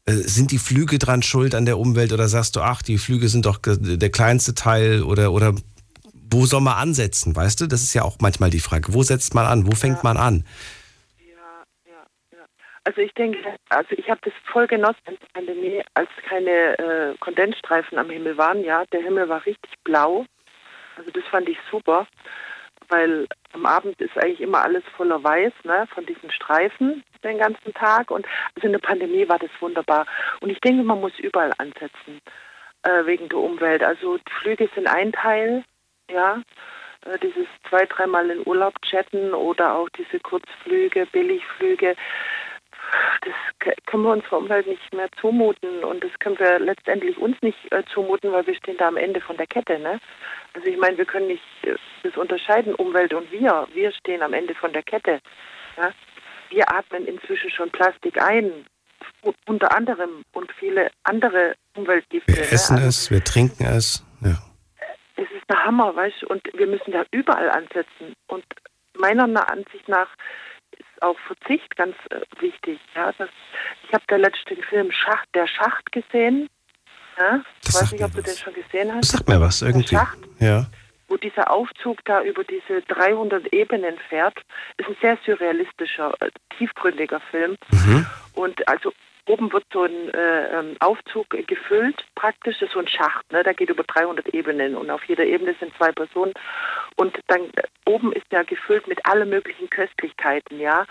[0.06, 3.28] Äh, sind die Flüge dran schuld an der Umwelt oder sagst du, ach, die Flüge
[3.28, 5.54] sind doch der kleinste Teil oder, oder
[6.30, 7.34] wo soll man ansetzen?
[7.34, 8.94] Weißt du, das ist ja auch manchmal die Frage.
[8.94, 9.66] Wo setzt man an?
[9.66, 10.02] Wo fängt ja.
[10.04, 10.44] man an?
[12.88, 13.38] Also ich denke,
[13.68, 18.38] also ich habe das voll genossen in der Pandemie, als keine äh, Kondensstreifen am Himmel
[18.38, 18.64] waren.
[18.64, 20.24] Ja, der Himmel war richtig blau.
[20.96, 22.06] Also das fand ich super,
[22.88, 27.74] weil am Abend ist eigentlich immer alles voller Weiß, ne, von diesen Streifen den ganzen
[27.74, 28.10] Tag.
[28.10, 30.06] Und also in der Pandemie war das wunderbar.
[30.40, 32.22] Und ich denke, man muss überall ansetzen
[32.84, 33.84] äh, wegen der Umwelt.
[33.84, 35.62] Also die Flüge sind ein Teil,
[36.10, 36.40] ja,
[37.04, 41.94] äh, dieses zwei, dreimal in Urlaub chatten oder auch diese Kurzflüge, Billigflüge
[43.22, 47.58] das können wir unserer Umwelt nicht mehr zumuten und das können wir letztendlich uns nicht
[47.72, 49.78] äh, zumuten, weil wir stehen da am Ende von der Kette.
[49.78, 50.00] Ne?
[50.54, 53.66] Also ich meine, wir können nicht äh, das unterscheiden, Umwelt und wir.
[53.72, 55.20] Wir stehen am Ende von der Kette.
[55.76, 55.92] Ja?
[56.50, 58.64] Wir atmen inzwischen schon Plastik ein,
[59.46, 62.32] unter anderem und viele andere Umweltgifte.
[62.32, 62.50] Wir ne?
[62.50, 64.04] essen also, es, wir trinken es.
[64.22, 64.38] Ja.
[65.16, 68.14] Es ist der Hammer, weißt du, und wir müssen da überall ansetzen.
[68.28, 68.44] Und
[68.98, 70.08] meiner Ansicht nach
[71.02, 72.78] auch Verzicht ganz äh, wichtig.
[72.94, 73.28] Ja, das,
[73.86, 76.48] ich habe da letzten Film Schacht, der Schacht gesehen.
[77.18, 78.24] Ja, ich weiß nicht, ob du was.
[78.24, 79.00] den schon gesehen hast.
[79.00, 79.84] Das sagt mir was, irgendwie.
[79.88, 80.66] Der Schacht, ja.
[81.08, 84.38] Wo dieser Aufzug da über diese 300 Ebenen fährt,
[84.76, 87.56] ist ein sehr surrealistischer, äh, tiefgründiger Film.
[87.70, 88.06] Mhm.
[88.34, 88.92] Und also
[89.28, 93.42] oben wird so ein äh, ähm, Aufzug gefüllt, praktisch, das ist so ein Schacht, ne?
[93.42, 96.34] der geht über 300 Ebenen und auf jeder Ebene sind zwei Personen
[96.96, 100.84] und dann äh, oben ist ja gefüllt mit allen möglichen Köstlichkeiten, ja.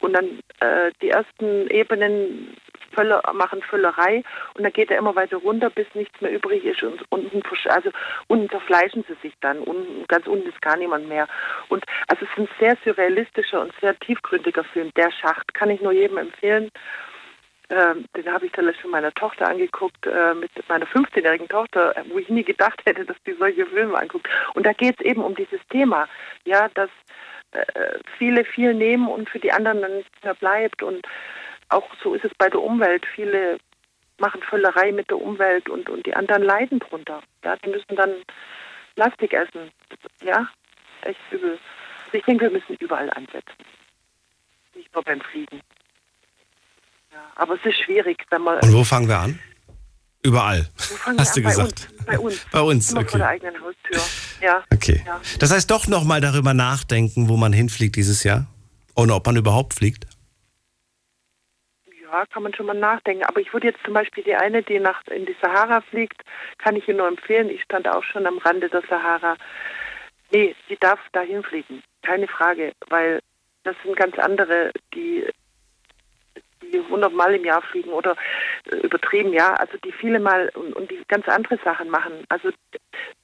[0.00, 2.56] Und dann äh, die ersten Ebenen
[2.94, 4.22] Fülle, machen Füllerei
[4.54, 7.90] und dann geht er immer weiter runter, bis nichts mehr übrig ist und unten, also
[8.28, 11.26] unten zerfleischen sie sich dann und ganz unten ist gar niemand mehr.
[11.68, 15.80] Und also es ist ein sehr surrealistischer und sehr tiefgründiger Film, der Schacht, kann ich
[15.80, 16.70] nur jedem empfehlen.
[17.72, 22.18] Ähm, den habe ich dann letztens meiner Tochter angeguckt, äh, mit meiner 15-jährigen Tochter, wo
[22.18, 24.28] ich nie gedacht hätte, dass die solche Filme anguckt.
[24.52, 26.06] Und da geht es eben um dieses Thema,
[26.44, 26.90] ja, dass
[27.52, 27.64] äh,
[28.18, 30.82] viele viel nehmen und für die anderen dann nichts mehr bleibt.
[30.82, 31.06] Und
[31.70, 33.06] auch so ist es bei der Umwelt.
[33.06, 33.56] Viele
[34.18, 37.22] machen Völlerei mit der Umwelt und, und die anderen leiden drunter.
[37.42, 38.16] Ja, die müssen dann
[38.96, 39.70] Plastik essen.
[40.22, 40.46] Ja,
[41.00, 41.58] echt übel.
[42.04, 43.64] Also ich denke, wir müssen überall ansetzen.
[44.74, 45.62] Nicht nur beim Fliegen.
[47.12, 48.60] Ja, aber es ist schwierig, wenn man.
[48.60, 49.38] Und wo fangen wir an?
[50.24, 50.68] Überall.
[51.18, 51.88] Hast du gesagt?
[52.06, 52.46] Bei uns.
[52.52, 52.92] Bei uns.
[52.94, 52.96] Bei uns.
[52.96, 53.08] Okay.
[53.08, 54.00] vor der eigenen Haustür.
[54.40, 54.64] Ja.
[54.72, 55.02] Okay.
[55.04, 55.20] Ja.
[55.40, 58.46] Das heißt doch nochmal darüber nachdenken, wo man hinfliegt dieses Jahr?
[58.94, 60.06] Oder ob man überhaupt fliegt?
[62.02, 63.24] Ja, kann man schon mal nachdenken.
[63.24, 66.22] Aber ich würde jetzt zum Beispiel die eine, die nach in die Sahara fliegt,
[66.58, 67.48] kann ich Ihnen nur empfehlen.
[67.48, 69.36] Ich stand auch schon am Rande der Sahara.
[70.30, 71.82] Nee, sie darf dahin fliegen.
[72.02, 72.72] Keine Frage.
[72.88, 73.20] Weil
[73.64, 75.24] das sind ganz andere, die
[76.72, 78.16] die 100 Mal im Jahr fliegen oder
[78.70, 82.24] äh, übertrieben, ja, also die viele Mal und, und, die ganz andere Sachen machen.
[82.28, 82.50] Also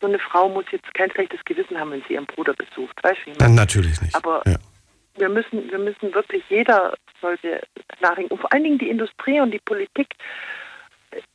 [0.00, 3.20] so eine Frau muss jetzt kein schlechtes Gewissen haben, wenn sie ihren Bruder besucht, weißt
[3.26, 3.32] du?
[3.38, 4.14] Nein, natürlich nicht.
[4.14, 4.56] Aber ja.
[5.16, 7.60] wir müssen, wir müssen wirklich, jeder sollte
[8.00, 8.32] nachdenken.
[8.32, 10.14] Und vor allen Dingen die Industrie und die Politik,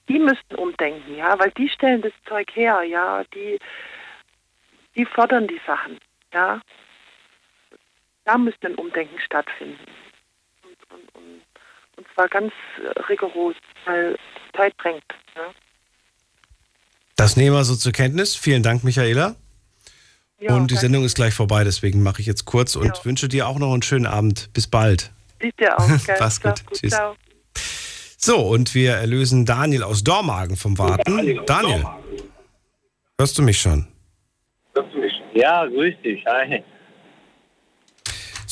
[0.08, 3.60] die müssten umdenken, ja, weil die stellen das Zeug her, ja, die,
[4.96, 5.98] die fordern die Sachen,
[6.34, 6.62] ja.
[8.26, 9.80] Da müsste ein Umdenken stattfinden.
[12.14, 12.54] Zwar ganz
[13.10, 14.18] rigoros, weil
[14.56, 15.04] Zeit drängt.
[15.36, 15.42] Ne?
[17.16, 18.36] Das nehmen wir so zur Kenntnis.
[18.36, 19.36] Vielen Dank, Michaela.
[20.40, 23.06] Ja, und die Sendung ist gleich vorbei, deswegen mache ich jetzt kurz und ja.
[23.06, 24.50] wünsche dir auch noch einen schönen Abend.
[24.54, 25.12] Bis bald.
[25.42, 25.88] Sieht dir auch.
[26.18, 26.66] Pass gut.
[26.66, 26.78] gut.
[26.78, 26.92] Tschüss.
[26.92, 27.16] Ciao.
[28.18, 31.16] So, und wir erlösen Daniel aus Dormagen vom Warten.
[31.16, 31.86] Daniel, Daniel
[33.20, 33.88] hörst du mich schon?
[34.74, 35.14] Hörst du mich?
[35.34, 36.26] Ja, grüß dich.
[36.26, 36.64] Hi.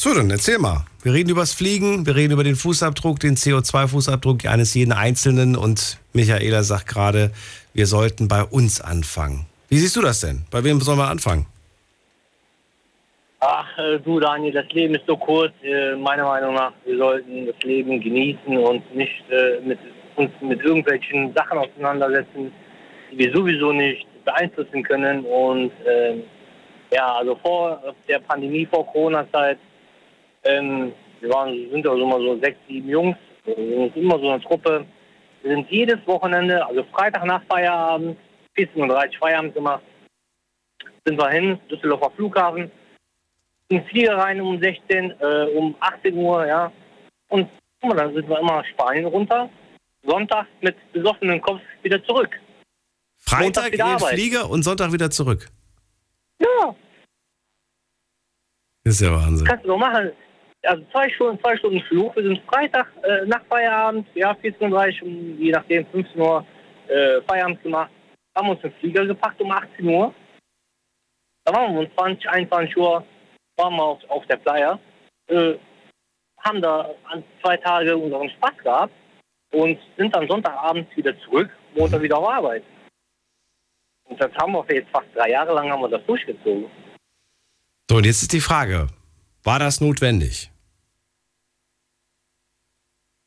[0.04, 0.84] So, dann erzähl mal.
[1.04, 5.56] Wir reden über das Fliegen, wir reden über den Fußabdruck, den CO2-Fußabdruck eines jeden Einzelnen
[5.56, 7.30] und Michaela sagt gerade,
[7.76, 9.46] wir sollten bei uns anfangen.
[9.70, 10.42] Wie siehst du das denn?
[10.50, 11.46] Bei wem sollen wir anfangen?
[13.42, 15.54] Ach, äh, du Daniel, das Leben ist so kurz.
[15.62, 19.78] Äh, meiner Meinung nach, wir sollten das Leben genießen und nicht äh, mit
[20.16, 22.52] uns mit irgendwelchen Sachen auseinandersetzen,
[23.12, 25.24] die wir sowieso nicht beeinflussen können.
[25.26, 26.24] Und ähm,
[26.92, 29.60] ja, also vor der Pandemie, vor Corona-Zeit,
[30.44, 34.42] ähm, wir waren, sind also immer so sechs, sieben Jungs, wir sind immer so eine
[34.42, 34.86] Truppe.
[35.44, 38.18] Wir sind jedes Wochenende, also Freitag nach Feierabend,
[38.58, 39.84] 14.30 Uhr Feierabend gemacht,
[41.06, 42.72] sind wir hin, Düsseldorfer Flughafen,
[43.70, 46.72] in Flieger rein um 16, äh, um 18 Uhr, ja.
[47.30, 47.50] Und
[47.82, 49.50] guck mal, dann sind wir immer Spanien runter,
[50.04, 52.30] Sonntag mit besoffenem Kopf wieder zurück.
[53.18, 54.14] Freitag Montag in wieder den Arbeit.
[54.14, 55.48] Flieger und Sonntag wieder zurück.
[56.40, 56.76] Ja,
[58.84, 59.48] Das ist ja Wahnsinn.
[59.48, 60.12] kannst du doch machen.
[60.64, 62.16] Also zwei Stunden, zwei Stunden Flug.
[62.16, 65.10] Wir sind Freitag äh, nach Feierabend, ja, 14.30 Uhr,
[65.40, 66.46] je nachdem, 15 Uhr
[66.88, 67.92] äh, Feierabend gemacht.
[68.36, 70.14] Haben uns den Flieger gepackt um 18 Uhr.
[71.46, 73.04] Da waren wir um 20, 21 Uhr,
[73.58, 74.80] waren wir auf, auf der Playa.
[75.28, 75.56] Äh,
[76.44, 78.94] haben da an zwei Tage unseren Spaß gehabt
[79.52, 82.64] und sind dann Sonntagabends wieder zurück, Montag wieder auf Arbeit.
[84.06, 86.66] Und das haben wir jetzt fast drei Jahre lang haben wir das durchgezogen.
[87.90, 88.88] So, und jetzt ist die Frage,
[89.44, 90.52] war das notwendig?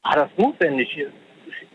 [0.02, 0.88] War das notwendig?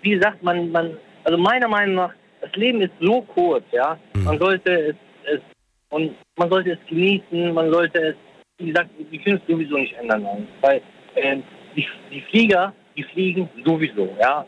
[0.02, 4.00] Wie gesagt, man, man, also meiner Meinung nach, das Leben ist so kurz, ja.
[4.14, 4.96] Man sollte es,
[5.26, 5.42] es
[5.90, 8.16] und man sollte es genießen, man sollte es,
[8.60, 10.82] wie gesagt, wir können es sowieso nicht ändern, weil
[11.16, 11.38] äh,
[11.76, 14.46] die, die Flieger, die fliegen sowieso, ja.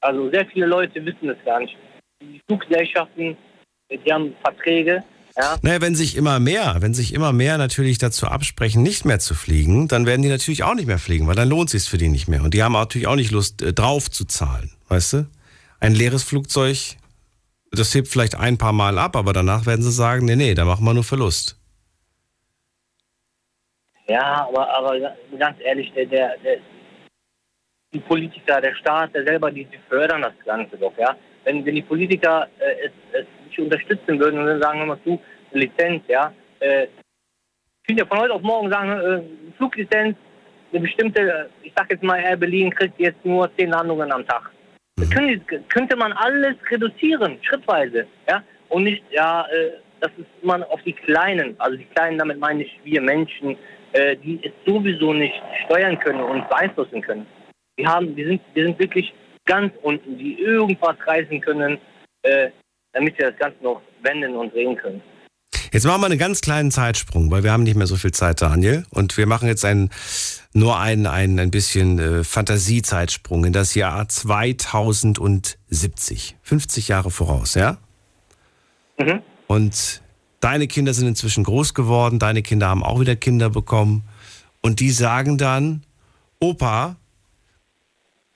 [0.00, 1.76] Also sehr viele Leute wissen es gar nicht.
[2.20, 3.36] Die Fluggesellschaften,
[3.88, 5.02] äh, die haben Verträge,
[5.36, 5.56] ja.
[5.62, 9.34] Naja, wenn sich immer mehr, wenn sich immer mehr natürlich dazu absprechen, nicht mehr zu
[9.34, 12.08] fliegen, dann werden die natürlich auch nicht mehr fliegen, weil dann lohnt sich für die
[12.08, 12.42] nicht mehr.
[12.42, 15.26] Und die haben natürlich auch nicht Lust, äh, drauf zu zahlen, weißt du?
[15.80, 16.96] Ein leeres Flugzeug,
[17.70, 20.64] das hebt vielleicht ein paar Mal ab, aber danach werden sie sagen, nee, nee, da
[20.64, 21.58] machen wir nur Verlust.
[24.08, 26.58] Ja, aber, aber ganz ehrlich, der, der, der,
[27.92, 31.16] die Politiker, der Staat, der selber, die, die fördern das Ganze doch, ja.
[31.44, 34.98] Wenn, wenn die Politiker äh, es, es nicht unterstützen würden und dann sagen wir mal
[35.04, 35.20] zu,
[35.52, 40.16] Lizenz, ja, äh, ich könnte ja von heute auf morgen sagen, äh, Fluglizenz,
[40.72, 44.26] eine bestimmte, äh, ich sag jetzt mal, Air Berlin kriegt jetzt nur zehn Landungen am
[44.26, 44.50] Tag.
[44.96, 50.26] Das können, die- könnte man alles reduzieren, schrittweise, ja, und nicht, ja, äh, das ist
[50.44, 53.56] man auf die Kleinen, also die Kleinen, damit meine ich wir Menschen,
[53.92, 55.34] äh, die es sowieso nicht
[55.66, 57.26] steuern können und beeinflussen können.
[57.76, 59.12] Wir haben, wir sind, wir sind wirklich
[59.44, 61.78] ganz unten, die irgendwas reißen können,
[62.22, 62.50] äh,
[62.92, 65.00] damit wir das Ganze noch wenden und drehen können.
[65.72, 68.42] Jetzt machen wir einen ganz kleinen Zeitsprung, weil wir haben nicht mehr so viel Zeit,
[68.42, 68.84] Daniel.
[68.90, 69.88] Und wir machen jetzt einen,
[70.52, 76.36] nur einen, einen ein bisschen äh, Fantasiezeitsprung in das Jahr 2070.
[76.42, 77.78] 50 Jahre voraus, ja?
[79.46, 80.02] Und
[80.40, 84.02] deine Kinder sind inzwischen groß geworden, deine Kinder haben auch wieder Kinder bekommen.
[84.60, 85.84] Und die sagen dann,
[86.38, 86.96] Opa,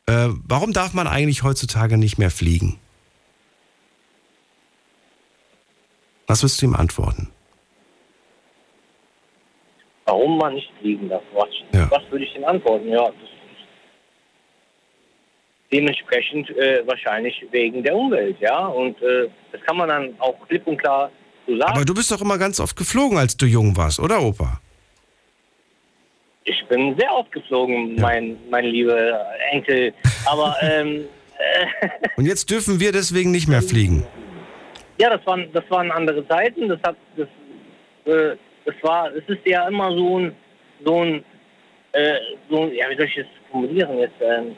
[0.06, 2.78] äh, warum darf man eigentlich heutzutage nicht mehr fliegen?
[6.27, 7.31] Was wirst du ihm antworten?
[10.07, 11.48] Warum man nicht fliegen darf, was,
[11.90, 12.89] was würde ich denn antworten?
[12.89, 13.11] Ja,
[15.73, 18.66] dementsprechend äh, wahrscheinlich wegen der Umwelt, ja.
[18.66, 21.11] Und äh, das kann man dann auch klipp und klar
[21.47, 21.73] so sagen.
[21.73, 24.61] Aber du bist doch immer ganz oft geflogen, als du jung warst, oder Opa?
[26.44, 29.93] Ich bin sehr oft geflogen, mein, mein lieber Enkel.
[30.27, 31.05] Aber ähm,
[31.39, 34.07] äh, Und jetzt dürfen wir deswegen nicht mehr fliegen.
[34.98, 36.68] ja, das waren das waren andere Zeiten.
[36.68, 37.28] Das hat das,
[38.06, 40.36] äh, das war es ist ja immer so ein
[40.85, 41.24] so ein
[41.93, 42.18] äh,
[42.51, 44.20] so ein, ja wie soll ich das formulieren jetzt?
[44.20, 44.56] Ähm,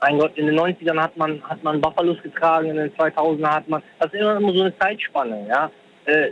[0.00, 3.68] mein Gott, in den 90ern hat man hat man Buffalos getragen, in den 2000er hat
[3.68, 5.70] man das ist immer, immer so eine Zeitspanne, ja.
[6.06, 6.30] Äh,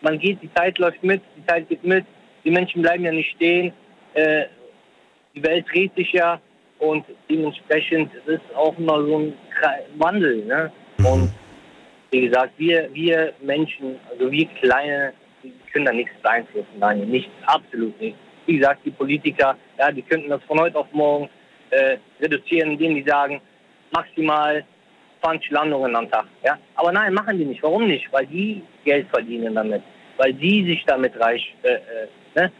[0.00, 2.04] man geht, die Zeit läuft mit, die Zeit geht mit,
[2.44, 3.72] die Menschen bleiben ja nicht stehen,
[4.14, 4.46] äh,
[5.34, 6.40] die Welt dreht sich ja
[6.80, 9.34] und dementsprechend es ist auch immer so ein
[9.98, 10.72] Wandel, ne?
[11.04, 11.30] Und
[12.10, 15.12] wie gesagt, wir, wir Menschen, also wir Kleine,
[15.72, 18.16] können da nichts beeinflussen, nein, nichts, absolut nicht.
[18.46, 21.28] Wie gesagt, die Politiker, ja, die könnten das von heute auf morgen
[21.70, 23.40] äh, reduzieren, indem die sagen,
[23.92, 24.64] maximal
[25.22, 26.26] 20 Landungen am Tag.
[26.44, 26.58] Ja?
[26.74, 27.62] Aber nein, machen die nicht.
[27.62, 28.12] Warum nicht?
[28.12, 29.82] Weil die Geld verdienen damit.
[30.18, 32.52] Weil die sich damit reich, äh, äh, ne?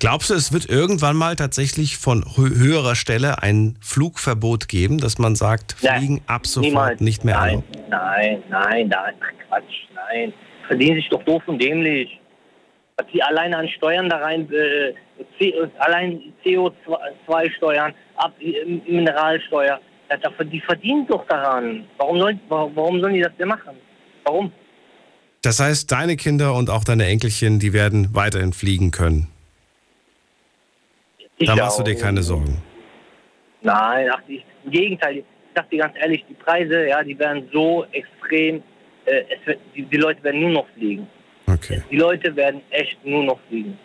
[0.00, 5.18] Glaubst du, es wird irgendwann mal tatsächlich von hö- höherer Stelle ein Flugverbot geben, dass
[5.18, 7.00] man sagt, Fliegen ab sofort niemals.
[7.02, 7.78] nicht mehr nein, erlaubt?
[7.90, 9.14] Nein, nein, nein,
[9.46, 9.64] Quatsch,
[9.94, 10.32] nein.
[10.66, 12.18] Verdienen sich doch doof und dämlich.
[12.96, 14.94] Was die alleine an Steuern da rein, äh,
[15.38, 19.80] C, allein CO2-Steuern, ab äh, Mineralsteuer,
[20.50, 21.84] die verdienen doch daran.
[21.98, 23.76] Warum sollen, warum sollen die das denn machen?
[24.24, 24.50] Warum?
[25.42, 29.28] Das heißt, deine Kinder und auch deine Enkelchen, die werden weiterhin fliegen können.
[31.46, 32.60] Da machst du dir keine Sorgen.
[33.62, 35.18] Nein, ach, ich, im Gegenteil.
[35.18, 38.62] Ich sag dir ganz ehrlich, die Preise, ja, die werden so extrem,
[39.06, 41.06] äh, es wird, die, die Leute werden nur noch fliegen.
[41.46, 41.82] Okay.
[41.90, 43.78] Die Leute werden echt nur noch fliegen.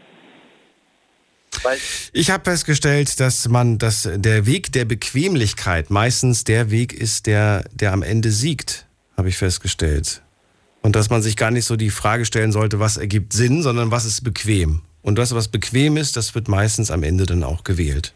[1.63, 1.77] Weil,
[2.13, 7.65] Ich habe festgestellt, dass man, dass der Weg der Bequemlichkeit meistens der Weg ist, der,
[7.71, 8.85] der am Ende siegt,
[9.17, 10.21] habe ich festgestellt.
[10.81, 13.89] Und dass man sich gar nicht so die Frage stellen sollte, was ergibt Sinn, sondern
[13.89, 14.83] was ist bequem.
[15.05, 18.13] Und das, was bequem ist, das wird meistens am Ende dann auch gewählt.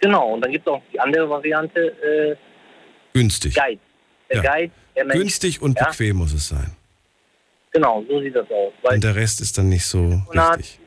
[0.00, 2.36] genau, und dann gibt es auch die andere Variante, äh,
[3.12, 3.54] Günstig.
[3.54, 3.80] Guide.
[4.30, 4.54] Der Ja.
[4.54, 5.18] Guide, der Mensch.
[5.18, 5.86] Günstig und ja?
[5.86, 6.74] bequem muss es sein.
[7.72, 8.72] Genau, so sieht das aus.
[8.82, 9.98] Und der Rest ist dann nicht so
[10.30, 10.80] Telefonat- wichtig.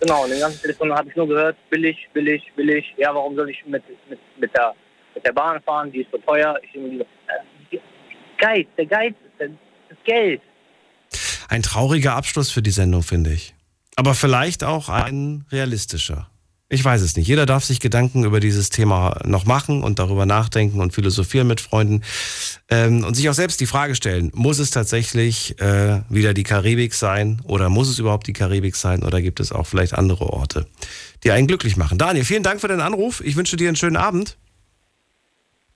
[0.00, 2.84] Genau, in den ganzen Telefonen habe ich nur gehört, billig, billig, billig.
[2.98, 4.74] Ja, warum soll ich mit, mit, mit, der,
[5.14, 5.90] mit der Bahn fahren?
[5.92, 6.58] Die ist so teuer.
[6.62, 7.78] Ich äh,
[8.38, 9.48] Guide, der Guide, das,
[9.88, 10.42] das Geld.
[11.48, 13.54] Ein trauriger Abschluss für die Sendung, finde ich.
[13.96, 16.28] Aber vielleicht auch ein realistischer.
[16.70, 17.28] Ich weiß es nicht.
[17.28, 21.60] Jeder darf sich Gedanken über dieses Thema noch machen und darüber nachdenken und philosophieren mit
[21.60, 22.02] Freunden
[22.68, 26.94] ähm, und sich auch selbst die Frage stellen, muss es tatsächlich äh, wieder die Karibik
[26.94, 30.66] sein oder muss es überhaupt die Karibik sein oder gibt es auch vielleicht andere Orte,
[31.22, 31.98] die einen glücklich machen?
[31.98, 33.20] Daniel, vielen Dank für den Anruf.
[33.20, 34.36] Ich wünsche dir einen schönen Abend.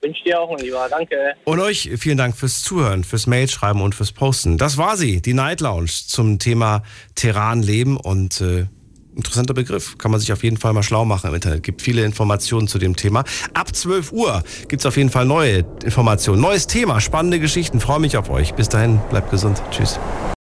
[0.01, 0.87] Wünsche dir auch, mein Lieber.
[0.89, 1.15] Danke.
[1.43, 4.57] Und euch vielen Dank fürs Zuhören, fürs Mailschreiben und fürs Posten.
[4.57, 6.83] Das war sie, die Night Lounge zum Thema
[7.15, 8.67] Terran leben und äh,
[9.15, 9.97] interessanter Begriff.
[9.97, 11.63] Kann man sich auf jeden Fall mal schlau machen im Internet.
[11.63, 13.25] Gibt viele Informationen zu dem Thema.
[13.53, 17.81] Ab 12 Uhr gibt's auf jeden Fall neue Informationen, neues Thema, spannende Geschichten.
[17.81, 18.53] Freue mich auf euch.
[18.53, 19.61] Bis dahin, bleibt gesund.
[19.71, 19.99] Tschüss.